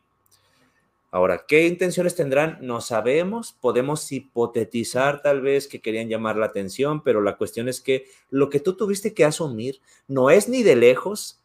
[1.11, 2.59] Ahora, ¿qué intenciones tendrán?
[2.61, 7.81] No sabemos, podemos hipotetizar tal vez que querían llamar la atención, pero la cuestión es
[7.81, 11.41] que lo que tú tuviste que asumir no es ni de lejos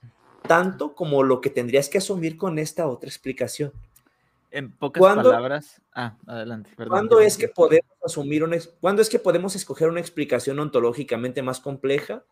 [0.47, 3.72] tanto como lo que tendrías que asumir con esta otra explicación.
[4.53, 5.81] En pocas ¿Cuándo, palabras.
[5.95, 6.69] Ah, adelante.
[6.77, 11.41] Perdón, ¿Cuándo es que podemos asumir una, cuándo es que podemos escoger una explicación ontológicamente
[11.41, 12.23] más compleja?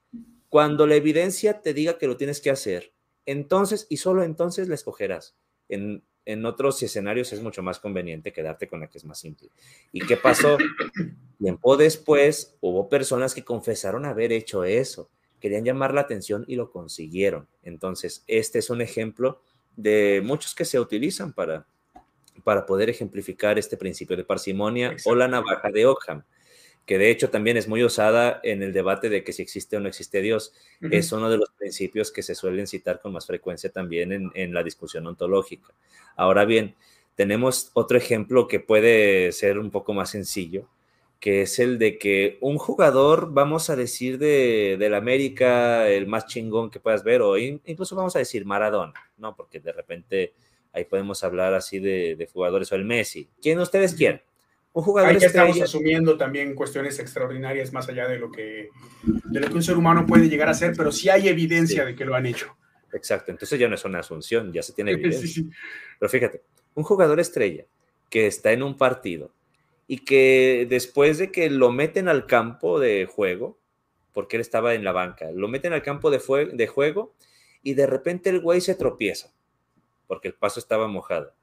[0.48, 2.94] Cuando la evidencia te diga que lo tienes que hacer.
[3.26, 5.36] Entonces, y solo entonces la escogerás.
[5.68, 9.50] En, en otros escenarios es mucho más conveniente quedarte con la que es más simple.
[9.92, 10.58] ¿Y qué pasó?
[11.40, 15.10] Tiempo después hubo personas que confesaron haber hecho eso,
[15.40, 17.48] querían llamar la atención y lo consiguieron.
[17.64, 19.42] Entonces, este es un ejemplo
[19.76, 21.66] de muchos que se utilizan para,
[22.44, 26.24] para poder ejemplificar este principio de parsimonia o la navaja de Ockham
[26.86, 29.80] que de hecho también es muy usada en el debate de que si existe o
[29.80, 30.54] no existe Dios.
[30.82, 34.54] Es uno de los principios que se suelen citar con más frecuencia también en, en,
[34.54, 35.74] la discusión ontológica.
[36.16, 36.76] Ahora bien,
[37.16, 40.68] tenemos otro ejemplo que puede ser un poco más sencillo,
[41.20, 46.26] que es el de que un jugador, vamos a decir, de, del América, el más
[46.26, 49.36] chingón que puedas ver, o incluso vamos a decir Maradona, ¿no?
[49.36, 50.34] Porque de repente
[50.74, 54.22] ahí podemos hablar así de, de jugadores, o el Messi, quien ustedes quieran
[54.74, 58.70] un jugador Ahí estamos asumiendo también cuestiones extraordinarias más allá de lo, que,
[59.04, 61.96] de lo que un ser humano puede llegar a hacer, pero sí hay evidencia de
[61.96, 62.56] que lo han hecho.
[62.94, 65.44] Exacto, entonces ya no es una asunción, ya se tiene evidencia.
[66.00, 66.42] Pero fíjate,
[66.76, 67.66] un jugador estrella
[68.10, 69.32] que está en un partido
[69.88, 73.58] y que después de que lo meten al campo de juego,
[74.14, 76.20] porque él estaba en la banca, lo meten al campo de,
[76.54, 77.14] de juego
[77.62, 79.34] y de repente el güey se tropieza
[80.12, 81.34] porque el paso estaba mojado.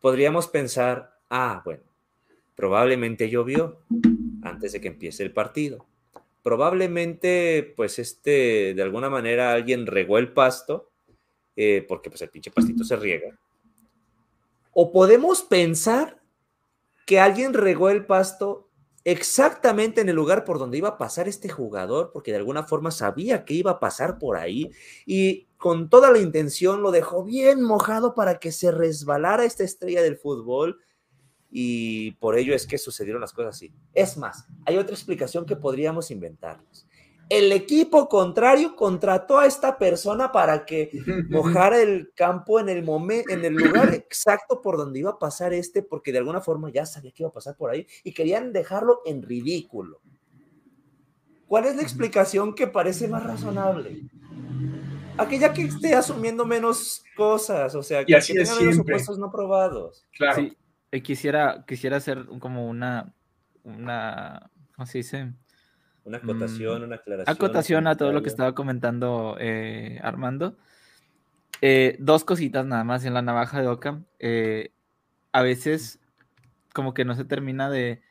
[0.00, 1.82] Podríamos pensar, ah, bueno,
[2.54, 3.80] Probablemente llovió
[4.42, 5.84] antes de que empiece el partido.
[6.42, 10.90] Probablemente, pues, este, de alguna manera alguien regó el pasto,
[11.56, 13.38] eh, porque pues el pinche pastito se riega.
[14.72, 16.20] O podemos pensar
[17.06, 18.68] que alguien regó el pasto
[19.04, 22.90] exactamente en el lugar por donde iba a pasar este jugador, porque de alguna forma
[22.90, 24.70] sabía que iba a pasar por ahí
[25.06, 30.02] y con toda la intención lo dejó bien mojado para que se resbalara esta estrella
[30.02, 30.80] del fútbol
[31.50, 33.72] y por ello es que sucedieron las cosas así.
[33.92, 36.86] Es más, hay otra explicación que podríamos inventarnos.
[37.32, 40.90] El equipo contrario contrató a esta persona para que
[41.30, 45.54] mojara el campo en el momento, en el lugar exacto por donde iba a pasar
[45.54, 48.52] este, porque de alguna forma ya sabía que iba a pasar por ahí y querían
[48.52, 50.02] dejarlo en ridículo.
[51.46, 54.02] ¿Cuál es la explicación que parece más razonable?
[55.16, 60.04] Aquella que esté asumiendo menos cosas, o sea, que, tenga menos supuestos no probados.
[60.18, 60.50] Claro.
[60.90, 63.14] Eh, quisiera, quisiera hacer como una,
[63.62, 65.32] una, ¿cómo se dice?
[66.04, 67.34] Una acotación, mm, una aclaración.
[67.34, 70.56] Acotación a todo lo que estaba comentando eh, Armando.
[71.60, 74.04] Eh, dos cositas nada más en la navaja de Ockham.
[75.32, 76.00] a veces
[76.72, 78.02] como que no se termina de...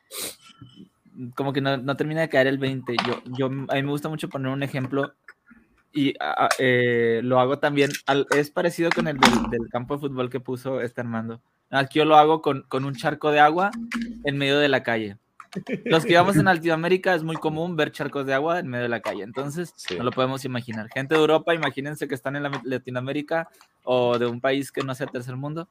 [1.34, 2.96] Como que no, termina de caer el 20.
[3.06, 5.12] Yo, yo, a mí me gusta mucho poner un ejemplo
[5.92, 6.14] y
[7.22, 7.90] lo hago también.
[8.30, 11.42] es parecido con el del, del, campo de fútbol que puso este Armando.
[11.72, 13.70] Aquí yo lo hago con, un charco de agua
[14.24, 15.16] en medio de la calle.
[15.84, 18.88] Los que vamos en Latinoamérica es muy común ver charcos de agua en medio de
[18.88, 20.88] la calle, entonces no lo podemos imaginar.
[20.88, 23.48] Gente de Europa, imagínense que están en Latinoamérica
[23.84, 25.68] o de un país que no sea tercer mundo.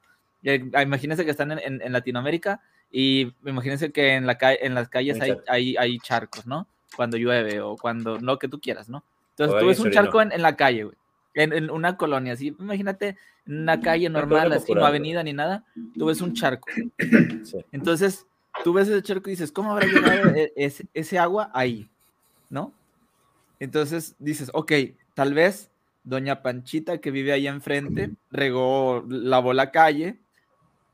[0.74, 2.60] Ah, imagínense que están en, Latinoamérica
[2.90, 5.18] y imagínense que en, la en las calles
[5.48, 6.66] hay, hay, charcos, ¿no?
[6.96, 9.04] Cuando llueve o cuando, lo que tú quieras, ¿no?
[9.30, 10.96] Entonces tú ves un charco en, en la calle, güey
[11.34, 15.64] en, una colonia, así, imagínate, una calle normal, así, no avenida ni nada,
[15.96, 16.68] tú ves un charco.
[17.72, 18.26] Entonces,
[18.64, 21.88] tú ves ese charco y dices, ¿cómo habrá llegado e, ese, ese, agua ahí?
[22.50, 22.72] ¿No?
[23.60, 24.72] Entonces dices, ok,
[25.14, 25.70] tal vez
[26.04, 30.18] doña Panchita que vive ahí enfrente regó, lavó la calle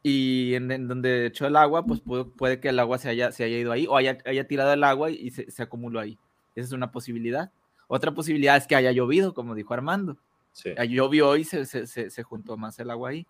[0.03, 3.59] y en, donde echó el agua, pues puede, que el agua se haya, se haya
[3.59, 6.19] ido ahí o haya, haya tirado el agua y se, se acumuló ahí.
[6.55, 7.51] Esa es una posibilidad.
[7.89, 10.19] Otra posibilidad es que haya llovido, como dijo Armando.
[10.53, 10.71] Sí.
[10.89, 13.27] Llovió y se, se, juntó más el agua ahí.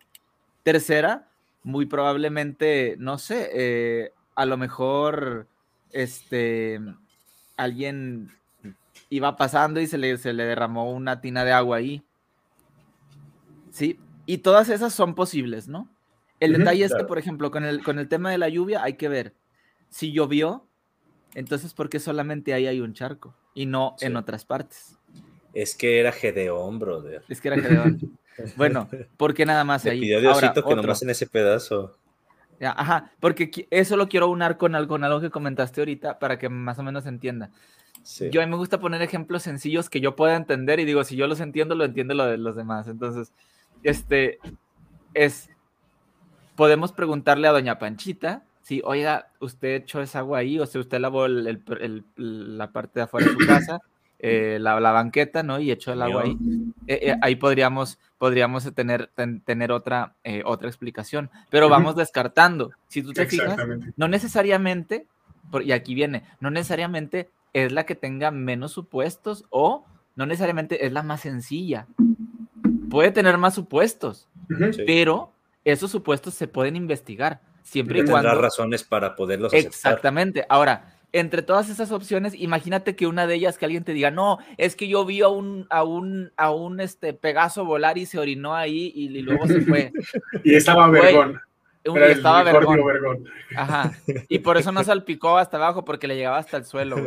[0.63, 1.29] Tercera,
[1.63, 5.47] muy probablemente, no sé, eh, a lo mejor
[5.91, 6.79] este,
[7.57, 8.31] alguien
[9.09, 12.01] iba pasando y se le, se le derramó una tina de agua ahí.
[13.69, 15.89] Sí, y todas esas son posibles, ¿no?
[16.39, 18.93] El detalle es que, por ejemplo, con el, con el tema de la lluvia hay
[18.93, 19.33] que ver
[19.89, 20.65] si llovió,
[21.33, 24.97] entonces, ¿por qué solamente ahí hay un charco y no en otras partes?
[25.53, 27.23] Es que era Gedeón, brother.
[27.27, 28.17] Es que era Gedeón.
[28.55, 28.87] bueno,
[29.17, 29.99] ¿por qué nada más ahí?
[29.99, 31.97] Pidió Diosito que nomás en ese pedazo.
[32.61, 36.49] Ajá, porque eso lo quiero unar con algo, con algo que comentaste ahorita para que
[36.49, 37.51] más o menos entienda.
[38.31, 41.15] Yo a mí me gusta poner ejemplos sencillos que yo pueda entender y digo, si
[41.15, 42.87] yo los entiendo, lo entiende lo de los demás.
[42.87, 43.33] Entonces,
[43.83, 44.39] este
[45.13, 45.49] es,
[46.55, 50.99] podemos preguntarle a doña Panchita si, oiga, usted echó esa agua ahí, o sea, usted
[50.99, 53.79] lavó la parte de afuera de su casa,
[54.21, 55.59] eh, la, banqueta, ¿no?
[55.59, 56.37] Y echó el agua ahí.
[56.87, 59.09] Eh, eh, ahí podríamos, podríamos tener,
[59.45, 62.71] tener otra, otra explicación, pero vamos descartando.
[62.89, 63.57] Si tú te fijas,
[63.95, 65.07] no necesariamente,
[65.63, 69.85] y aquí viene, no necesariamente es la que tenga menos supuestos o
[70.15, 71.87] no necesariamente es la más sencilla.
[72.89, 74.27] Puede tener más supuestos,
[74.85, 75.31] pero
[75.63, 78.35] esos supuestos se pueden investigar, siempre y, cuando...
[78.35, 79.71] razones para poderlos aceptar.
[79.71, 80.45] Exactamente.
[80.49, 84.37] Ahora, entre todas esas opciones, imagínate que una de ellas que alguien te diga, no,
[84.57, 88.19] es que yo vi a un, a un, a un este, Pegaso volar y se
[88.19, 89.91] orinó ahí y, luego se fue.
[90.43, 91.39] y estaba vergón.
[91.83, 93.25] Y estaba vergón.
[93.55, 93.93] Ajá.
[94.27, 96.97] Y por eso no salpicó hasta abajo, porque le llegaba hasta el suelo,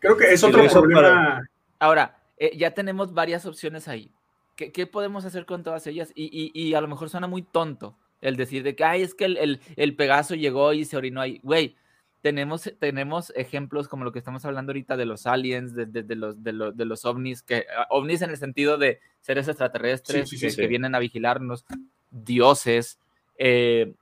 [0.00, 1.46] Creo que es otro problema.
[1.78, 4.10] Ahora, eh, ya tenemos varias opciones ahí.
[4.56, 6.12] ¿Qué, podemos hacer con todas ellas?
[6.14, 9.24] Y, y, a lo mejor suena muy tonto el decir de que, ay, es que
[9.24, 11.40] el, el, el Pegaso llegó y se orinó ahí.
[11.42, 11.76] Güey,
[12.22, 16.42] tenemos, tenemos ejemplos como lo que estamos hablando ahorita de los aliens, de, de, los,
[16.42, 20.66] de, los, de los ovnis, que ah, ovnis en el sentido de seres extraterrestres que,
[20.66, 21.64] vienen a vigilarnos,
[22.10, 22.98] dioses,
[23.38, 23.92] eh,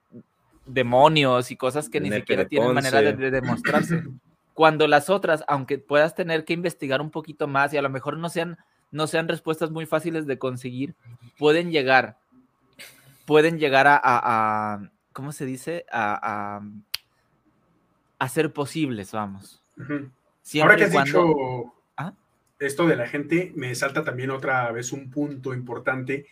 [0.67, 4.03] demonios y cosas que ni siquiera tienen manera de, demostrarse.
[4.55, 8.19] Cuando las otras, aunque puedas tener que investigar un poquito más y a lo mejor
[8.19, 8.59] no sean,
[8.91, 10.97] no sean respuestas muy fáciles de conseguir,
[11.39, 12.19] pueden llegar,
[13.25, 15.87] pueden llegar a, a, ¿cómo se dice?
[15.93, 16.61] a
[18.19, 19.63] hacer posibles, vamos.
[20.61, 22.15] Ahora que has dicho ¿Ah?
[22.59, 26.27] esto de la gente, me salta también otra vez un punto importante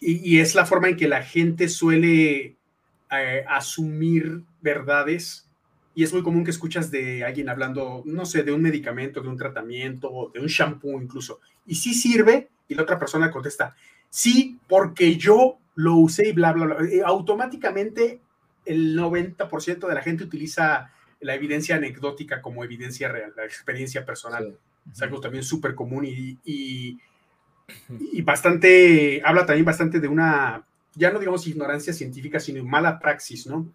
[0.00, 2.56] y, es la forma en que la gente suele
[3.10, 5.48] eh, asumir verdades
[5.94, 9.28] y es muy común que escuchas de alguien hablando, no sé, de un medicamento, de
[9.28, 13.74] un tratamiento, de un shampoo incluso, y sí sirve, y la otra persona contesta,
[14.08, 16.88] sí, porque yo lo usé y bla, bla, bla.
[16.88, 18.20] Eh, automáticamente
[18.64, 24.56] el 90% de la gente utiliza la evidencia anecdótica como evidencia real, la experiencia personal.
[24.90, 30.64] Es algo también súper común y, y, bastante, habla también bastante de una,
[30.94, 33.70] ya no digamos ignorancia científica, sino mala praxis, ¿no?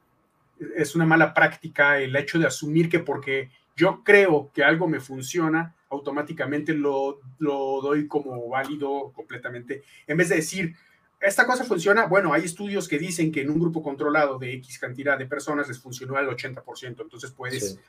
[0.75, 4.99] Es una mala práctica el hecho de asumir que porque yo creo que algo me
[4.99, 10.75] funciona, automáticamente lo, lo doy como válido completamente, en vez de decir,
[11.23, 14.77] esta cosa funciona, bueno, hay estudios que dicen que en un grupo controlado de X
[14.77, 17.79] cantidad de personas les funcionó al 80%, entonces puedes,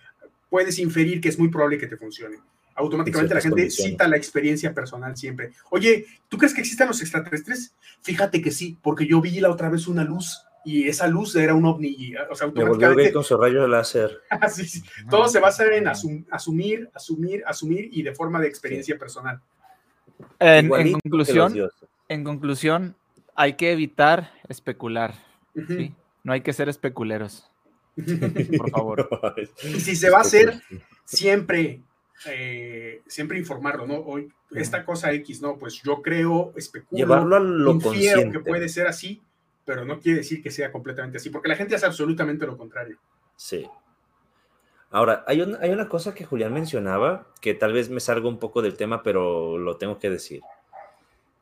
[0.49, 2.39] puedes inferir que es muy probable que te funcione.
[2.77, 5.53] Automáticamente la gente cita la experiencia personal siempre.
[5.71, 7.75] Oye, ¿tú crees que existen los extraterrestres?
[8.03, 11.55] Fíjate que sí, porque yo vi la otra vez una luz y esa luz era
[11.55, 12.15] un ovni.
[12.31, 13.13] O sea, automáticamente...
[13.13, 14.21] con su rayo láser.
[15.11, 19.41] Todo se basa en asumir, asumir, asumir y de forma de experiencia personal.
[20.39, 21.71] En, en conclusión,
[22.09, 22.97] en conclusión,
[23.35, 25.15] hay que evitar especular.
[25.69, 25.95] ¿sí?
[26.23, 27.51] No hay que ser especuleros.
[28.59, 29.09] Por favor.
[29.63, 30.61] y si se va a hacer,
[31.05, 31.81] siempre,
[32.27, 33.99] eh, siempre informarlo, ¿no?
[33.99, 35.59] Hoy, esta cosa X, ¿no?
[35.59, 38.39] Pues yo creo, especulo, Llevarlo a lo consciente.
[38.39, 39.23] que puede ser así,
[39.65, 42.99] pero no quiere decir que sea completamente así, porque la gente hace absolutamente lo contrario.
[43.37, 43.69] Sí.
[44.91, 48.63] Ahora, hay, hay una cosa que Julián mencionaba, que tal vez me salga un poco
[48.63, 50.41] del tema, pero lo tengo que decir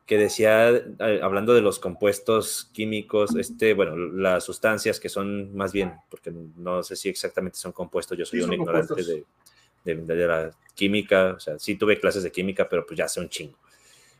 [0.05, 5.71] que decía, eh, hablando de los compuestos químicos, este, bueno, las sustancias que son más
[5.71, 10.51] bien, porque no sé si exactamente son compuestos, yo soy un ignorante de, de, la
[10.75, 13.57] química, o sea, sí tuve clases de química, pero pues ya sé un chingo.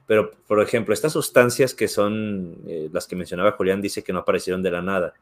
[0.05, 4.19] Pero, por ejemplo, estas sustancias que son eh, las que mencionaba Julián, dice que no
[4.19, 5.13] aparecieron de la nada.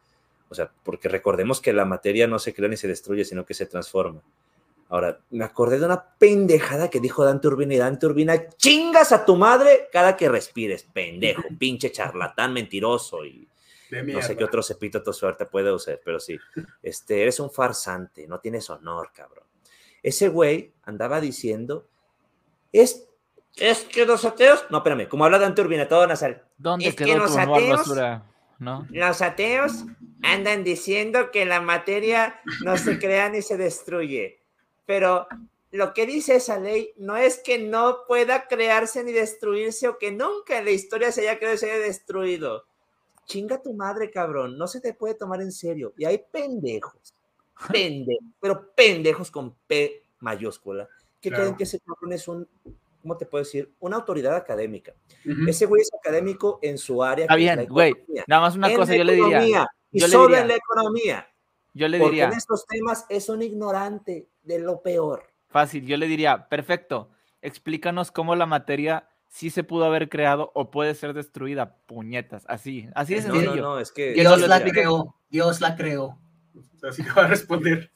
[0.49, 3.53] O sea, porque recordemos que la materia no se crea ni se destruye, sino que
[3.53, 4.21] se transforma.
[4.91, 9.23] Ahora, me acordé de una pendejada que dijo Dante Urbina y Dante Urbina, chingas a
[9.23, 13.47] tu madre cada que respires, pendejo, pinche charlatán mentiroso y
[13.89, 16.37] no sé qué otro cepito tu suerte puede usar, pero sí,
[16.83, 19.45] este, eres un farsante, no tienes honor, cabrón.
[20.03, 21.87] Ese güey andaba diciendo,
[22.73, 23.07] es,
[23.55, 26.43] es que los ateos, no, espérame, como habla Dante Urbina, todo nasal.
[26.57, 27.93] ¿Dónde es quedó que los ateos,
[28.59, 28.85] ¿no?
[28.89, 29.85] Los ateos
[30.21, 34.40] andan diciendo que la materia no se crea ni se destruye
[34.85, 35.27] pero
[35.71, 40.11] lo que dice esa ley no es que no pueda crearse ni destruirse o que
[40.11, 42.65] nunca en la historia se haya creado y se haya destruido.
[43.25, 45.93] Chinga tu madre, cabrón, no se te puede tomar en serio.
[45.97, 47.15] Y hay pendejos,
[47.71, 50.89] pendejos, pero pendejos con P mayúscula,
[51.21, 52.47] que creen que ese cabrón es un,
[53.01, 53.73] ¿cómo te puedo decir?
[53.79, 54.93] Una autoridad académica.
[55.47, 57.25] Ese güey es académico en su área.
[57.25, 57.93] Está bien, güey.
[58.27, 59.67] Nada más una cosa, yo le diría.
[59.91, 61.30] Y solo en la economía.
[61.73, 62.25] Yo le diría.
[62.25, 65.23] Porque en estos temas es un ignorante de lo peor.
[65.49, 67.11] Fácil, yo le diría, perfecto,
[67.41, 72.89] explícanos cómo la materia sí se pudo haber creado o puede ser destruida, puñetas, así,
[72.95, 73.55] así es sencillo.
[73.55, 74.13] No, no, es que...
[74.13, 76.17] Dios la creó, Dios la creó.
[76.83, 77.91] Así que va a responder.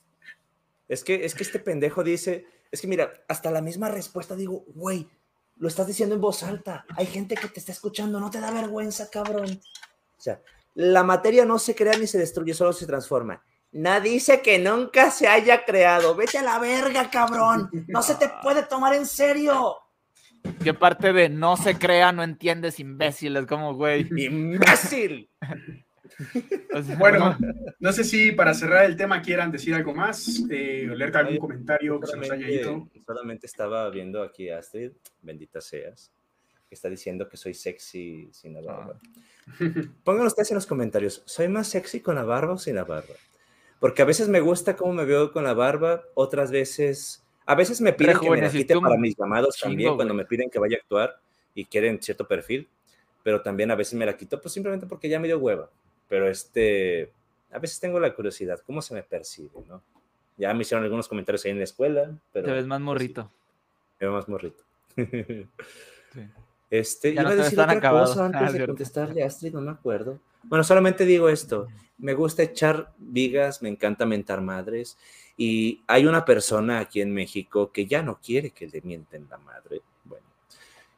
[0.88, 4.66] Es que, es que este pendejo dice, es que mira, hasta la misma respuesta digo,
[4.68, 5.10] güey,
[5.58, 8.52] lo estás diciendo en voz alta, hay gente que te está escuchando, no te da
[8.52, 9.62] vergüenza, cabrón.
[10.18, 10.42] O sea,
[10.74, 13.44] la materia no se crea ni se destruye, solo se transforma.
[13.76, 16.16] Nadie dice que nunca se haya creado.
[16.16, 17.70] Vete a la verga, cabrón.
[17.90, 19.76] No se te puede tomar en serio.
[20.64, 23.36] ¿Qué parte de no se crea no entiendes, imbécil?
[23.36, 24.08] Es como, güey.
[24.16, 25.30] ¡Imbécil!
[26.98, 27.38] bueno,
[27.80, 32.00] no sé si para cerrar el tema quieran decir algo más, eh, leer algún comentario
[32.00, 32.88] que se nos haya ido.
[33.06, 34.92] Solamente estaba viendo aquí a Astrid,
[35.22, 36.14] bendita seas,
[36.70, 39.02] que está diciendo que soy sexy sin la barba.
[39.02, 39.54] Ah.
[40.06, 43.16] Pónganlo ustedes en los comentarios, ¿soy más sexy con la barba o sin la barba?
[43.86, 47.82] Porque a veces me gusta cómo me veo con la barba, otras veces, a veces
[47.82, 50.78] me piden que me la quite para mis llamados también, cuando me piden que vaya
[50.78, 51.20] a actuar
[51.54, 52.68] y quieren cierto perfil,
[53.22, 55.70] pero también a veces me la quito, pues simplemente porque ya me dio hueva.
[56.10, 57.12] Pero este,
[57.52, 59.84] a veces tengo la curiosidad, ¿cómo se me percibe, no?
[60.36, 62.48] Ya me hicieron algunos comentarios ahí en la escuela, pero...
[62.48, 63.32] Te ves más pues morrito.
[64.00, 64.64] me veo más morrito.
[66.72, 70.20] Este, iba a decir otra cosa antes de contestarle a Astrid, no me acuerdo.
[70.48, 71.68] Bueno, solamente digo esto.
[71.98, 74.98] Me gusta echar vigas, me encanta mentar madres.
[75.38, 79.38] Y hay una persona aquí en México que ya no quiere que le mienten la
[79.38, 79.82] madre.
[80.04, 80.26] Bueno,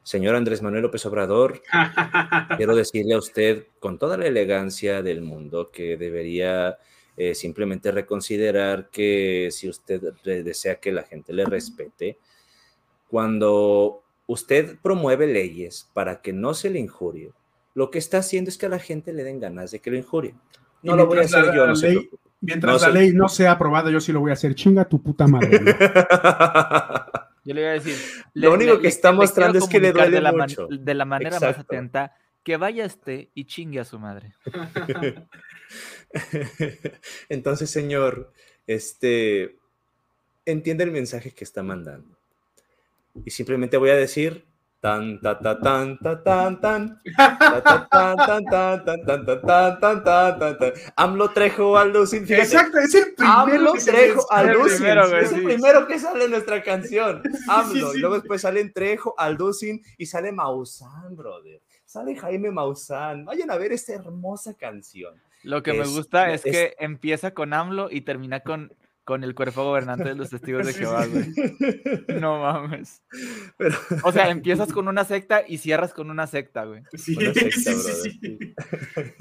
[0.02, 1.62] señor Andrés Manuel López Obrador,
[2.56, 6.78] quiero decirle a usted con toda la elegancia del mundo que debería
[7.16, 12.18] eh, simplemente reconsiderar que si usted desea que la gente le respete,
[13.08, 17.32] cuando usted promueve leyes para que no se le injurie,
[17.78, 19.96] lo que está haciendo es que a la gente le den ganas de que lo
[19.96, 20.34] injurie.
[20.82, 21.74] No lo voy a hacer yo, no
[22.40, 24.56] Mientras la ley no sea aprobada, yo sí lo voy a hacer.
[24.56, 25.60] Chinga tu puta madre.
[27.44, 27.94] yo le voy a decir.
[28.34, 30.66] Lo único que está mostrando es que le duele de la mucho.
[30.68, 34.34] de la manera más atenta, que vaya este y chingue a su madre.
[37.28, 38.32] Entonces, señor,
[38.66, 39.56] este,
[40.44, 42.18] entiende el mensaje que está mandando
[43.24, 44.47] y simplemente voy a decir
[44.80, 47.00] tan ta ta tan ta tan tan
[50.96, 54.86] AMLO Trejo Aldo sin Exacto, es el primero AMLO Trejo Alducin
[55.20, 60.30] es el primero que sale nuestra canción AMLO, luego después salen Trejo Alducin y sale
[60.32, 66.32] Maussan, brother sale Jaime Maussan, vayan a ver esta hermosa canción lo que me gusta
[66.32, 68.72] es que empieza con AMLO y termina con
[69.08, 72.20] con el cuerpo gobernante de los testigos de Jehová, güey.
[72.20, 73.02] No mames.
[74.04, 76.82] O sea, empiezas con una secta y cierras con una secta, güey.
[76.92, 78.54] Sí, sí, sí,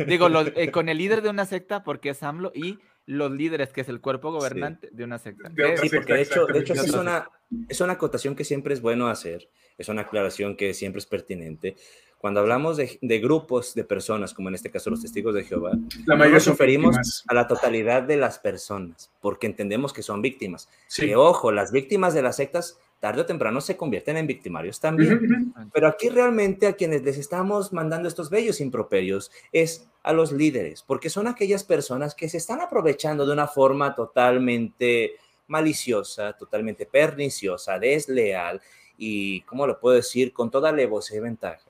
[0.06, 0.28] Digo,
[0.58, 3.88] eh, con el líder de una secta, porque es AMLO, y los líderes, que es
[3.88, 5.50] el cuerpo gobernante de una secta.
[5.82, 7.30] sí, porque de hecho, de hecho es, una,
[7.70, 11.78] es una acotación que siempre es bueno hacer, es una aclaración que siempre es pertinente.
[12.18, 15.74] Cuando hablamos de, grupos de personas, como en este caso los testigos de Jehová,
[16.06, 20.68] la no nos referimos a la totalidad de las personas, porque entendemos que son víctimas.
[20.96, 25.54] Que ojo, las víctimas de las sectas tarde o temprano se convierten en victimarios también.
[25.72, 30.84] Pero aquí realmente a quienes les estamos mandando estos bellos improperios es a los líderes,
[30.84, 35.18] porque son aquellas personas que se están aprovechando de una forma totalmente
[35.48, 38.60] maliciosa, totalmente perniciosa, desleal
[38.98, 41.67] y, ¿cómo lo puedo decir?, con toda alevosía y ventaja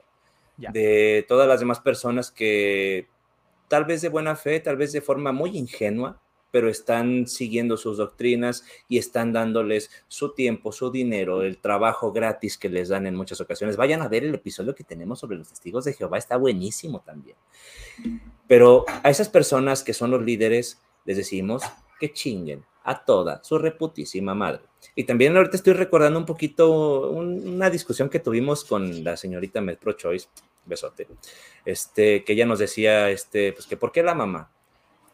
[0.57, 3.07] de todas las demás personas que
[3.67, 6.21] tal vez de buena fe, tal vez de forma muy ingenua,
[6.51, 12.57] pero están siguiendo sus doctrinas y están dándoles su tiempo, su dinero, el trabajo gratis
[12.57, 13.75] que les dan en muchas ocasiones.
[13.77, 17.37] Vayan a ver el episodio que tenemos sobre los testigos de Jehová, está buenísimo también.
[18.47, 21.63] Pero a esas personas que son los líderes, les decimos
[21.99, 24.61] que chinguen a toda su reputísima madre.
[24.95, 29.91] Y también ahorita estoy recordando un poquito una discusión que tuvimos con la señorita Metro
[29.91, 30.29] Choice,
[30.65, 31.05] besote,
[31.65, 34.49] este, que ella nos decía, este, pues que por qué la mamá.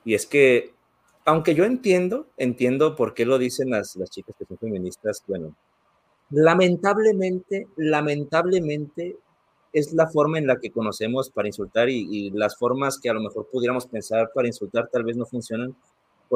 [0.05, 0.75] Y es que,
[1.25, 5.55] aunque yo entiendo, entiendo por qué lo dicen las, las chicas que son feministas, bueno,
[6.29, 9.17] lamentablemente, lamentablemente
[9.71, 13.13] es la forma en la que conocemos para insultar y, y, las formas que a
[13.13, 15.75] lo mejor pudiéramos pensar para insultar tal vez no funcionan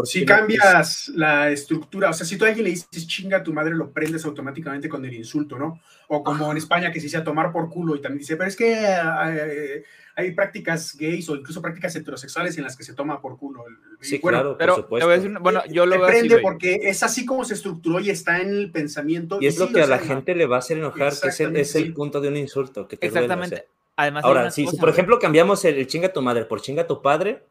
[0.05, 3.53] si cambias la estructura, o sea, si tú a alguien le dices chinga a tu
[3.53, 5.79] madre, lo prendes automáticamente con el insulto, ¿no?
[6.07, 8.47] O como en España que se dice a tomar por culo y también dice, pero
[8.47, 9.83] es que eh,
[10.15, 13.63] hay prácticas gays o incluso prácticas heterosexuales en las que se toma por culo.
[13.99, 15.39] sí, claro, pero supuesto.
[15.41, 18.71] bueno, yo lo veo prende porque es así como se estructuró y está en el
[18.71, 19.37] pensamiento.
[19.41, 21.55] Y es lo que a la gente le va a hacer enojar, que es el,
[21.55, 22.87] es el punto de un insulto.
[22.87, 23.67] Que te Exactamente.
[23.95, 27.01] Además, Ahora, si, por ejemplo cambiamos el chinga a tu madre por chinga a tu
[27.01, 27.43] padre,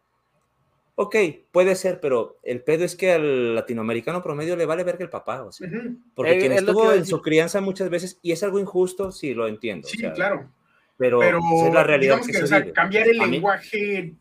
[0.99, 1.15] Ok,
[1.53, 5.11] puede ser, pero el pedo es que al latinoamericano promedio le vale ver que el
[5.11, 5.69] papá, o sea,
[6.15, 9.47] porque eh, quien estuvo en su crianza muchas veces, y es algo injusto, sí, lo
[9.47, 9.87] entiendo.
[9.87, 10.51] Sí, claro.
[10.97, 12.21] Pero, es la realidad.
[12.27, 14.15] Que, o sea, cambiar el lenguaje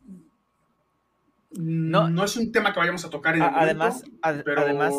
[1.52, 4.04] no, no es un tema que vayamos a tocar en el Además,
[4.44, 4.62] pero...
[4.62, 4.94] además,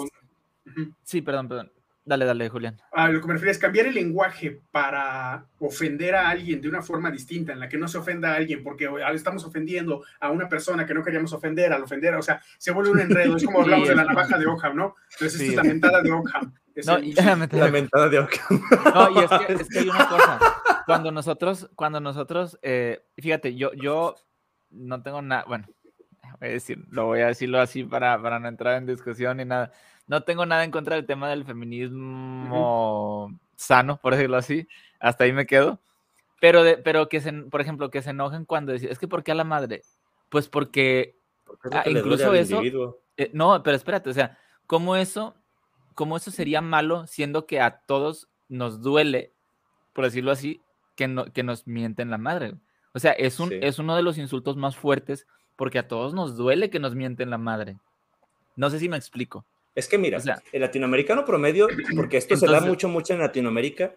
[1.03, 1.73] sí, perdón, perdón.
[2.07, 2.81] Dale, dale, Julián.
[2.93, 6.81] A lo que me refiero es cambiar el lenguaje para ofender a alguien de una
[6.81, 10.49] forma distinta, en la que no se ofenda a alguien, porque estamos ofendiendo a una
[10.49, 13.37] persona que no queríamos ofender, al ofender, o sea, se vuelve un enredo.
[13.37, 14.95] Es como hablamos de la navaja de Ockham, ¿no?
[15.15, 16.55] Entonces, esta es la mentada de Ockham.
[16.87, 18.63] no, la mentada de Ockham.
[18.95, 20.39] No, y es que, es que, hay una cosa.
[20.87, 24.15] Cuando nosotros, cuando nosotros, eh, fíjate, yo, yo
[24.71, 25.67] no tengo nada, bueno,
[26.39, 29.45] voy a decir, lo voy a decirlo así para, para no entrar en discusión ni
[29.45, 29.73] nada.
[30.07, 34.69] No tengo nada en contra del tema del feminismo sano, por decirlo así.
[35.01, 35.81] Hasta ahí me quedo.
[36.41, 39.25] Pero, de, pero que se, por ejemplo, que se enojen cuando dicen, es que ¿por
[39.25, 39.83] qué a la madre?
[40.29, 41.17] Pues porque,
[41.73, 42.61] ah, incluso eso,
[43.17, 45.35] eh, no, pero espérate, o sea, ¿cómo eso,
[45.95, 49.33] cómo eso sería malo siendo que a todos nos duele,
[49.93, 50.61] por decirlo así,
[50.95, 52.55] que, no, que nos mienten la madre?
[52.93, 55.27] O sea, es, un, es uno de los insultos más fuertes
[55.57, 57.79] porque a todos nos duele que nos mienten la madre.
[58.57, 59.45] No sé si me explico.
[59.77, 60.19] Es que mira,
[60.53, 63.95] el latinoamericano promedio, porque esto se da mucho, mucho en Latinoamérica,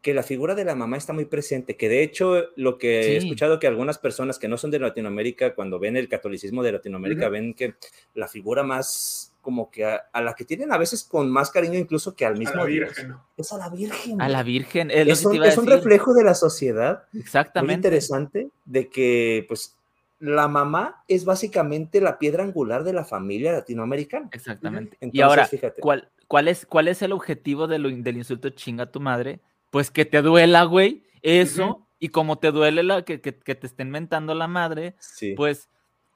[0.00, 3.16] que la figura de la mamá está muy presente, que de hecho lo que he
[3.16, 7.28] escuchado que algunas personas que no son de Latinoamérica, cuando ven el catolicismo de Latinoamérica,
[7.28, 7.74] ven que
[8.14, 12.14] la figura más como que a, la que tienen a veces con más cariño incluso
[12.14, 13.14] que al mismo Virgen.
[13.36, 14.20] Es a la Virgen.
[14.20, 14.90] A la Virgen.
[14.90, 17.04] Es, un, es un, reflejo de la sociedad.
[17.14, 17.66] Exactamente.
[17.66, 19.77] Muy interesante de que pues
[20.18, 24.28] la mamá es básicamente la piedra angular de la familia latinoamericana.
[24.32, 24.96] Exactamente.
[25.00, 25.80] y ahora, fíjate.
[25.80, 29.40] ¿cuál, cuál, es, ¿cuál es el objetivo del insulto chinga a tu madre?
[29.70, 33.90] Pues que te duela, güey, eso, y como te duele la, que, que, te estén
[33.90, 34.96] mentando la madre,
[35.36, 35.68] pues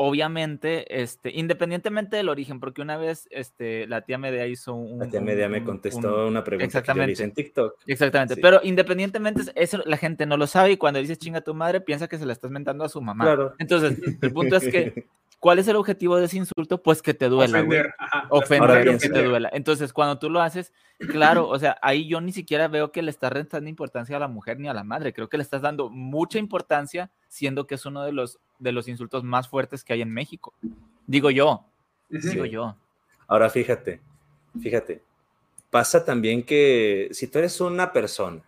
[0.05, 4.99] obviamente, este, independientemente del origen, porque una vez este, la tía Medea hizo un...
[4.99, 7.75] La tía Medea me contestó una pregunta exactamente, que hice en TikTok.
[7.87, 11.81] Exactamente, pero independientemente, eso la gente no lo sabe y cuando dices chinga tu madre,
[11.81, 13.25] piensa que se la estás mentando a su mamá.
[13.25, 13.55] Claro.
[13.61, 15.07] Entonces, el punto es que
[15.43, 16.81] ¿Cuál es el objetivo de ese insulto?
[16.85, 17.59] Pues que te duela.
[17.59, 17.95] Ofender.
[18.29, 19.51] Ofender, que te duela.
[19.53, 20.73] Entonces, cuando tú lo haces,
[21.11, 24.29] claro, o sea, ahí yo ni siquiera veo que le estás restando importancia a la
[24.29, 25.13] mujer ni a la madre.
[25.13, 28.87] Creo que le estás dando mucha importancia, siendo que es uno de los, de los
[28.87, 30.55] insultos más fuertes que hay en México.
[31.09, 31.65] Digo yo.
[32.09, 32.77] Digo yo.
[33.27, 34.01] Ahora fíjate,
[34.61, 35.03] fíjate.
[35.71, 38.45] Pasa también que si tú eres una persona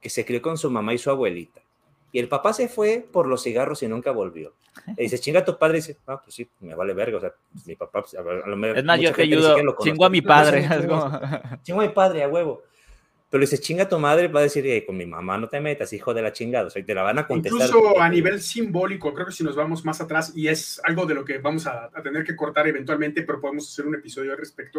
[0.00, 1.60] que se crió con su mamá y su abuelita,
[2.10, 4.54] y el papá se fue por los cigarros y nunca volvió.
[4.96, 5.78] Y dice, chinga a tu padre.
[5.78, 7.18] Y dice, ah, pues sí, me vale verga.
[7.18, 8.78] O sea, pues, mi papá, pues, a lo mejor.
[8.78, 9.56] Es más, yo te ayudo.
[9.82, 10.68] Chingo a mi padre.
[11.62, 12.62] Chingo a mi padre, a huevo.
[13.28, 15.92] Pero dice, chinga a tu madre, va a decir, con mi mamá no te metas,
[15.92, 16.68] hijo de la chingada.
[16.68, 17.68] O sea, te la van a contestar.
[17.68, 21.14] Incluso a nivel simbólico, creo que si nos vamos más atrás, y es algo de
[21.14, 24.78] lo que vamos a, tener que cortar eventualmente, pero podemos hacer un episodio al respecto.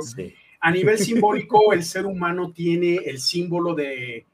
[0.62, 4.26] A nivel simbólico, el ser humano tiene el símbolo de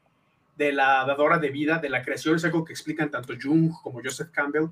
[0.56, 4.00] de la dadora de vida, de la creación, es algo que explican tanto Jung como
[4.02, 4.68] Joseph Campbell,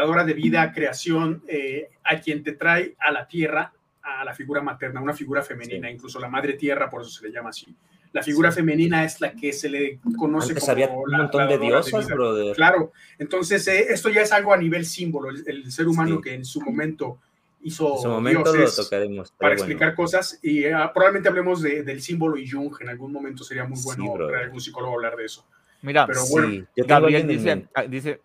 [0.00, 3.72] dadora de vida, creación, eh, a quien te trae a la tierra,
[4.02, 7.32] a la figura materna, una figura femenina, incluso la madre tierra, por eso se le
[7.32, 7.74] llama así.
[8.12, 12.08] La figura femenina es la que se le conoce como un montón de diosas,
[12.56, 16.44] Claro, entonces eh, esto ya es algo a nivel símbolo, el, ser humano que en
[16.44, 17.18] su momento
[17.62, 22.38] hizo en su momento lo tocaremos, para explicar cosas y ah, probablemente hablemos del símbolo
[22.38, 25.46] y Jung en algún momento sería muy bueno para algún psicólogo hablar de eso.
[25.82, 28.20] Mira, pero bueno, Gabriel dice, ah, dice,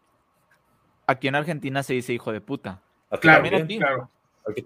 [1.07, 2.81] aquí en Argentina se dice hijo de puta.
[3.21, 4.09] Claro, claro.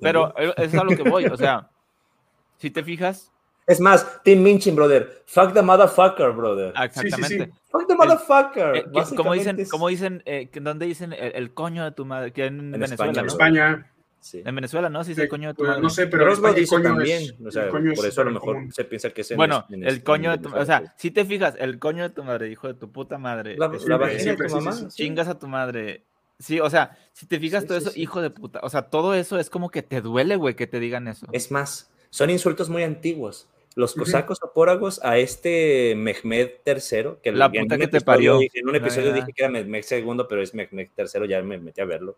[0.01, 1.69] Pero eso es a lo que voy, o sea,
[2.57, 3.31] si te fijas,
[3.69, 5.21] es más, Tim Minchin, brother.
[5.27, 6.73] Fuck the motherfucker, brother.
[6.75, 7.51] Exactamente.
[7.69, 8.77] Fuck the motherfucker.
[8.77, 8.85] Eh,
[9.15, 12.33] como dicen, como dicen, eh, ¿dónde dicen el, coño de tu madre?
[12.33, 13.11] Que en, en Venezuela.
[13.11, 13.27] España, ¿no?
[13.27, 13.91] España.
[14.33, 15.03] En Venezuela, ¿no?
[15.03, 15.81] Sí, sí, el coño de tu madre.
[15.83, 17.21] No sé, pero España, el coño también.
[17.21, 20.03] Es, o sea, por eso a lo mejor se piensa que es en Bueno, el
[20.03, 22.73] coño de tu O sea, si te fijas, el coño de tu madre, hijo de
[22.73, 23.55] tu puta madre.
[23.55, 24.87] La, la vagina de tu mamá.
[24.89, 26.07] Chingas a tu madre.
[26.39, 28.59] Sí, o sea, si te fijas todo eso, hijo de puta.
[28.63, 31.27] O sea, todo eso es como que te duele, güey, que te digan eso.
[31.33, 33.49] Es más, son insultos muy antiguos.
[33.75, 38.39] Los cosacos opóragos a este Mehmed III, que la puta que te parió.
[38.41, 41.79] En un episodio dije que era Mehmed II, pero es Mehmed III, ya me metí
[41.81, 42.17] a verlo.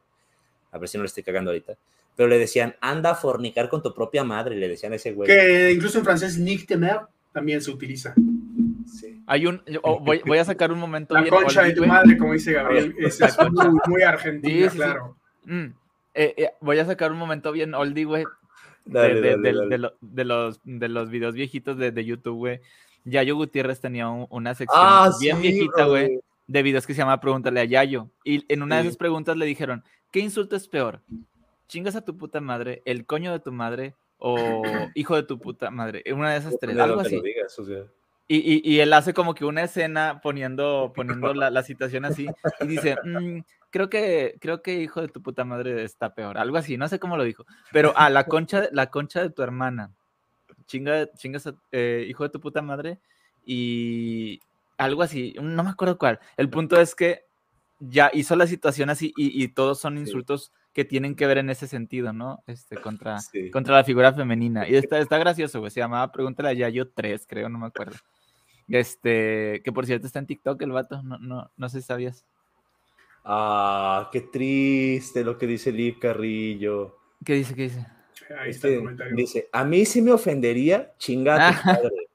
[0.71, 1.77] A ver si no le estoy cagando ahorita
[2.15, 5.27] pero le decían, anda a fornicar con tu propia madre, le decían a ese güey.
[5.27, 6.99] Que incluso en francés, Nick Temer
[7.31, 8.13] también se utiliza.
[8.91, 9.23] Sí.
[9.25, 9.61] Hay un,
[10.01, 11.13] voy, voy, a sacar un momento.
[11.13, 13.19] La concha de tu madre, como dice Gabriel, es,
[13.51, 15.17] muy, muy argentina, claro.
[15.45, 15.65] Mm,
[16.13, 18.25] eh, eh, voy a sacar un momento bien oldie, güey.
[18.83, 22.61] De, de, los, de los videos viejitos de, YouTube, güey.
[23.05, 27.61] Yayo Gutiérrez tenía una sección ah, bien viejita, güey, de videos que se llama Pregúntale
[27.61, 28.09] a Yayo.
[28.23, 31.01] Y en una de esas preguntas le dijeron, ¿qué insulto es peor?
[31.71, 34.61] chingas a tu puta madre, el coño de tu madre o
[34.93, 36.03] hijo de tu puta madre.
[36.13, 37.21] Una de esas tres, algo así.
[38.37, 42.27] Y, y, él hace como que una escena poniendo, poniendo la, la situación así
[42.59, 43.39] y dice, mm,
[43.69, 46.99] creo, que, creo que hijo de tu puta madre está peor, algo así, no sé
[46.99, 49.91] cómo lo dijo, pero a la concha, la concha de tu hermana,
[50.65, 52.99] chinga, chingas eh, hijo de tu puta madre
[53.45, 54.39] y
[54.77, 56.19] algo así, no me acuerdo cuál.
[56.37, 57.25] El punto es que
[57.79, 61.49] ya hizo la situación así y, y todos son insultos que tienen que ver en
[61.49, 62.43] ese sentido, ¿no?
[62.47, 63.17] Este, contra,
[63.51, 64.67] contra la figura femenina.
[64.67, 65.71] Y está, está gracioso, güey.
[65.71, 67.97] Se llamaba Pregúntale a Yayo 3, creo, no me acuerdo.
[68.71, 72.25] Este, que por cierto está en TikTok el vato, no, no, no sé si sabías.
[73.23, 76.97] Ah, qué triste lo que dice Liv Carrillo.
[77.23, 77.53] ¿Qué dice?
[77.53, 77.85] ¿Qué dice?
[78.39, 79.15] Ahí está el comentario.
[79.15, 81.53] Dice, a mí sí me ofendería chingada Ah.
[81.53, 82.07] tu padre,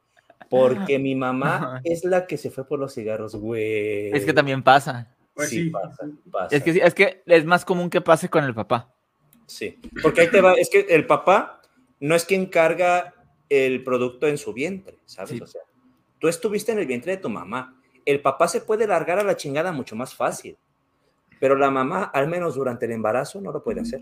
[0.48, 4.10] porque mi mamá es la que se fue por los cigarros, güey.
[4.16, 5.14] Es que también pasa.
[5.34, 5.70] Pues sí, sí.
[5.70, 6.56] pasa, pasa.
[6.56, 8.90] Es que, sí, es que es más común que pase con el papá.
[9.46, 11.60] Sí, porque ahí te va, es que el papá
[12.00, 13.14] no es quien carga
[13.48, 15.30] el producto en su vientre, ¿sabes?
[15.30, 15.40] Sí.
[15.40, 15.60] O sea,
[16.18, 17.74] tú estuviste en el vientre de tu mamá.
[18.04, 20.56] El papá se puede largar a la chingada mucho más fácil,
[21.40, 24.00] pero la mamá, al menos durante el embarazo, no lo puede hacer.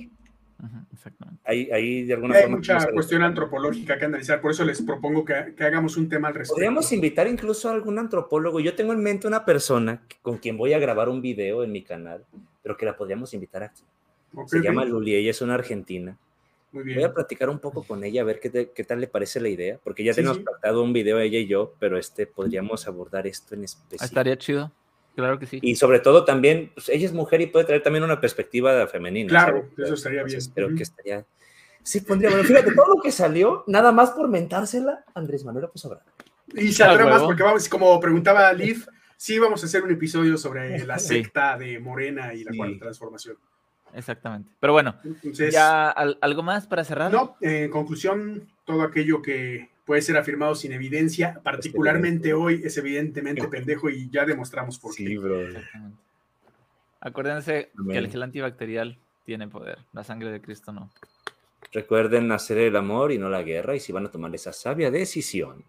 [0.92, 1.40] Exactamente.
[1.44, 2.56] Ahí, ahí de alguna hay forma...
[2.56, 6.34] mucha cuestión antropológica que analizar, por eso les propongo que, que hagamos un tema al
[6.34, 6.54] respecto.
[6.54, 8.60] Podríamos invitar incluso a algún antropólogo.
[8.60, 11.82] Yo tengo en mente una persona con quien voy a grabar un video en mi
[11.82, 12.24] canal,
[12.62, 13.82] pero que la podríamos invitar aquí.
[14.46, 16.16] Se llama Luli, ella es una argentina.
[16.74, 17.06] Muy Voy bien.
[17.08, 19.48] a platicar un poco con ella, a ver qué, te- qué tal le parece la
[19.48, 20.42] idea, porque ya Sí, tenemos sí.
[20.42, 24.04] pactado un video ella y yo, pero este podríamos abordar esto en específico.
[24.04, 24.72] Estaría chido.
[25.14, 25.60] Claro que sí.
[25.62, 29.28] Y sobre todo también, pues, ella es mujer y puede traer también una perspectiva femenina.
[29.28, 29.78] Claro, ¿sabes?
[29.86, 30.54] eso estaría Entonces, bien.
[30.54, 30.76] Creo Ujú.
[30.76, 31.26] que estaría...
[31.84, 35.84] Sí, pondría, bueno, fíjate, todo lo que salió, nada más por mentársela, Andrés Manuel López
[35.84, 36.06] Obrador.
[36.54, 38.84] Y saldrá Ah, más porque vamos, como preguntaba Liv,
[39.16, 41.08] sí vamos a hacer un episodio sobre la Sí.
[41.22, 42.56] secta de Morena y la Sí.
[42.58, 43.36] cuarta transformación.
[43.94, 44.50] Exactamente.
[44.60, 47.12] Pero bueno, Entonces, ya al- algo más para cerrar.
[47.12, 53.46] no, en conclusión, todo aquello que puede ser afirmado sin evidencia, particularmente hoy, es evidentemente
[53.48, 55.16] pendejo y ya demostramos por qué.
[55.18, 55.40] bro.
[55.42, 55.96] Exactamente.
[57.00, 59.78] Acuérdense que el gel antibacterial tiene poder.
[59.92, 60.90] La sangre de Cristo no.
[61.72, 64.90] Recuerden hacer el amor y no la guerra, y si van a tomar esa sabia
[64.90, 65.64] decisión,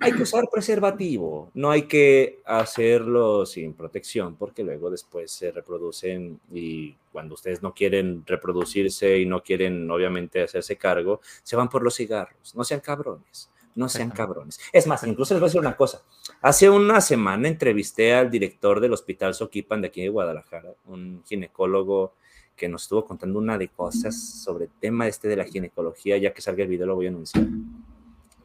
[0.00, 6.40] hay que usar preservativo, no hay que hacerlo sin protección, porque luego después se reproducen
[6.52, 11.82] y cuando ustedes no quieren reproducirse y no quieren obviamente hacerse cargo, se van por
[11.82, 12.54] los cigarros.
[12.56, 14.58] No sean cabrones, no sean cabrones.
[14.72, 16.02] Es más, incluso les voy a decir una cosa.
[16.42, 22.14] Hace una semana entrevisté al director del Hospital Soquipan de aquí de Guadalajara, un ginecólogo
[22.56, 26.34] que nos estuvo contando una de cosas sobre el tema este de la ginecología, ya
[26.34, 27.46] que salga el video lo voy a anunciar.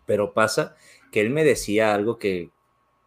[0.06, 0.76] Pero pasa
[1.14, 2.50] que él me decía algo que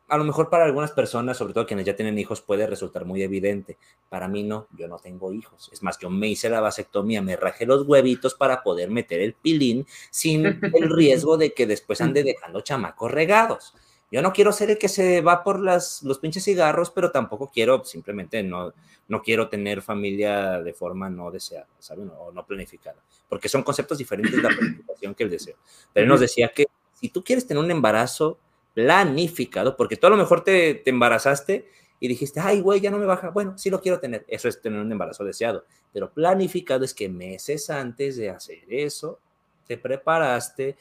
[0.09, 3.21] a lo mejor para algunas personas, sobre todo quienes ya tienen hijos, puede resultar muy
[3.25, 3.77] evidente.
[4.09, 5.69] Para mí no, yo no tengo hijos.
[5.73, 9.35] Es más, yo me hice la vasectomía, me rajé los huevitos para poder meter el
[9.35, 13.75] pilín sin el riesgo de que después ande dejando chamacos regados.
[14.13, 17.51] Yo no quiero ser el que se va por las, los pinches cigarros, pero tampoco
[17.53, 18.73] quiero, simplemente no,
[19.09, 22.13] no quiero tener familia de forma no deseada, ¿saben?
[22.17, 25.57] O no planificada, porque son conceptos diferentes la planificación que el deseo.
[25.93, 26.69] Pero él nos decía que
[26.99, 28.39] si tú quieres tener un embarazo
[28.75, 31.69] planificado, porque tú a lo mejor te, te embarazaste
[31.99, 34.61] y dijiste, ay, güey, ya no me baja, bueno, sí lo quiero tener, eso es
[34.61, 39.19] tener un embarazo deseado, pero planificado es que meses antes de hacer eso,
[39.67, 40.77] te preparaste,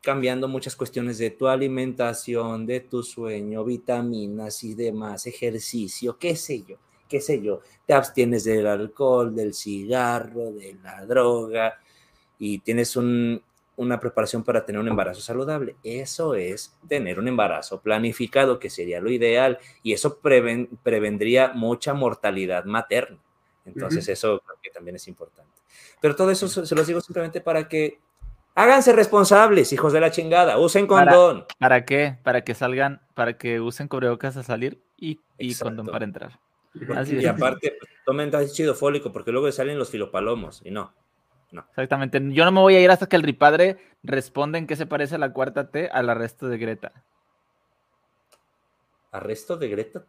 [0.00, 6.62] cambiando muchas cuestiones de tu alimentación, de tu sueño, vitaminas y demás, ejercicio, qué sé
[6.66, 6.76] yo,
[7.08, 7.60] qué sé yo.
[7.86, 11.78] Te abstienes del alcohol, del cigarro, de la droga
[12.38, 13.42] y tienes un,
[13.80, 15.74] una preparación para tener un embarazo saludable.
[15.82, 21.94] Eso es tener un embarazo planificado, que sería lo ideal, y eso preven, prevendría mucha
[21.94, 23.18] mortalidad materna.
[23.64, 24.12] Entonces, uh -huh.
[24.12, 25.50] eso creo que también es importante.
[25.98, 27.98] Pero todo eso se, los digo simplemente para que
[28.56, 30.58] Háganse responsables, hijos de la chingada.
[30.58, 31.46] Usen condón.
[31.46, 32.18] ¿Para, ¿para qué?
[32.24, 36.40] Para que salgan, para que usen cubrebocas a salir y, y condón para entrar.
[36.96, 40.92] Así y aparte, pues, tomen ácido fólico porque luego salen los filopalomos y no.
[41.52, 41.62] No.
[41.68, 42.20] Exactamente.
[42.32, 45.18] Yo no me voy a ir hasta que el ripadre responda en qué se parece
[45.18, 46.92] la cuarta T al arresto de Greta.
[49.12, 50.04] ¿Arresto de Greta?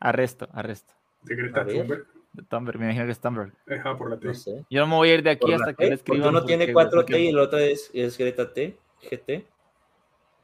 [0.00, 0.94] Arresto, arresto.
[1.22, 2.06] De Greta Thunberg.
[2.32, 3.52] De Thunberg, me imagino que es Thunberg.
[3.68, 4.26] Ajá, por la T.
[4.28, 4.64] No sé.
[4.70, 5.88] Yo no me voy a ir de aquí ¿Por hasta que T?
[5.88, 6.28] le escriban.
[6.28, 9.46] Uno tiene 4T y el otro es, es Greta T, GT.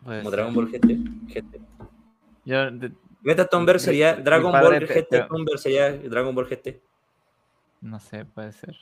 [0.05, 0.99] Pues, como Dragon Ball GT.
[1.33, 1.61] GT.
[2.45, 2.93] Yo, de,
[3.23, 6.81] Greta Thunberg sería Dragon Ball GT, te- Thunberg sería Dragon Ball GT.
[7.81, 8.77] no sé, puede ser.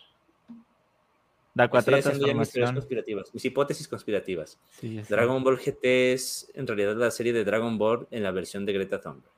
[1.60, 2.74] La Estoy cuarta transformación.
[2.74, 4.58] conspirativas, mis hipótesis conspirativas.
[4.70, 5.00] Sí.
[5.08, 8.72] Dragon Ball GT es en realidad la serie de Dragon Ball en la versión de
[8.72, 9.30] Greta Thunberg.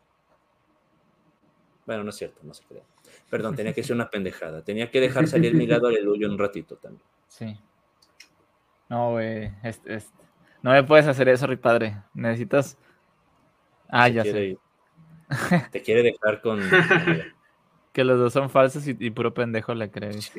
[1.86, 2.82] Bueno, no es cierto, no se crea.
[3.28, 4.62] Perdón, tenía que ser una pendejada.
[4.62, 7.05] Tenía que dejar salir mi lado aleluya un ratito también.
[7.28, 7.59] Sí.
[8.89, 9.51] No, güey.
[9.62, 10.23] este- este-
[10.62, 11.97] No me puedes hacer eso, ripadre.
[12.15, 12.78] Necesitas.
[13.89, 14.44] Ah, Se ya sé.
[14.44, 14.59] ir.
[15.73, 16.61] Te quiere dejar con.
[17.93, 20.32] Que los dos son falsos y, y puro pendejo le crees.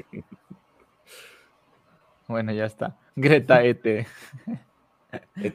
[2.28, 2.96] Bueno, ya está.
[3.16, 4.08] Greta E ET.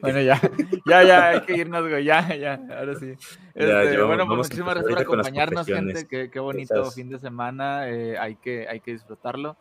[0.01, 0.39] Bueno, ya,
[0.87, 3.13] ya, ya, hay que irnos, güey, ya, ya, ahora sí.
[3.55, 7.09] Ya, Este, yo- bueno, pues muchísimas gracias por acompañarnos, gente, qué, qué bonito Esas- fin
[7.09, 9.57] de semana, eh, hay, que, hay que disfrutarlo.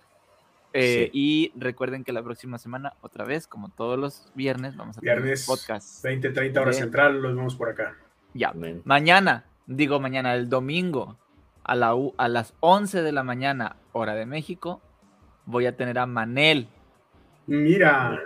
[0.73, 1.19] Eh, Sí.
[1.19, 5.17] Y recuerden que la próxima semana, otra vez, como todos los viernes, vamos a tener
[5.17, 6.05] Viernes, podcast.
[6.05, 7.97] 20, 30 horas central, los vemos por acá.
[8.35, 8.83] Ya, Amén.
[8.85, 11.17] mañana, digo mañana, el domingo,
[11.65, 14.81] a, la, a las 11 de la mañana, hora de México,
[15.45, 16.69] voy a tener a Manel.
[17.49, 18.21] Mira.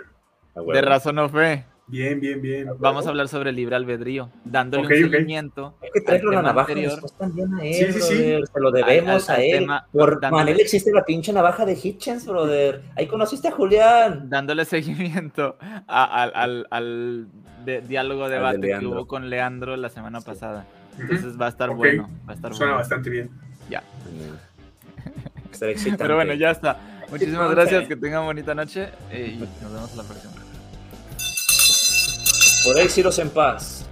[0.55, 1.65] De Razón o Fe.
[1.87, 2.67] Bien, bien, bien.
[2.77, 5.75] Vamos a hablar sobre el libre albedrío, dándole un seguimiento.
[5.81, 6.99] Hay que traerlo la navaja anterior.
[7.17, 8.15] también a él, sí, sí, sí.
[8.53, 9.67] Se lo debemos a él.
[9.91, 12.81] Por Manel existe la pinche navaja de Hitchens, brother.
[12.95, 14.29] Ahí conociste a Julián.
[14.29, 17.27] Dándole seguimiento al, al
[17.87, 20.65] diálogo, debate que hubo con Leandro la semana pasada.
[20.99, 22.09] Entonces va a estar bueno.
[22.27, 23.29] Va a estar Suena bastante bien.
[23.69, 23.83] Ya.
[25.97, 26.77] Pero bueno, ya está.
[27.13, 30.33] Muchísimas gracias, que tengan bonita noche eh, y nos vemos la próxima.
[32.63, 33.82] Podéis iros en paz.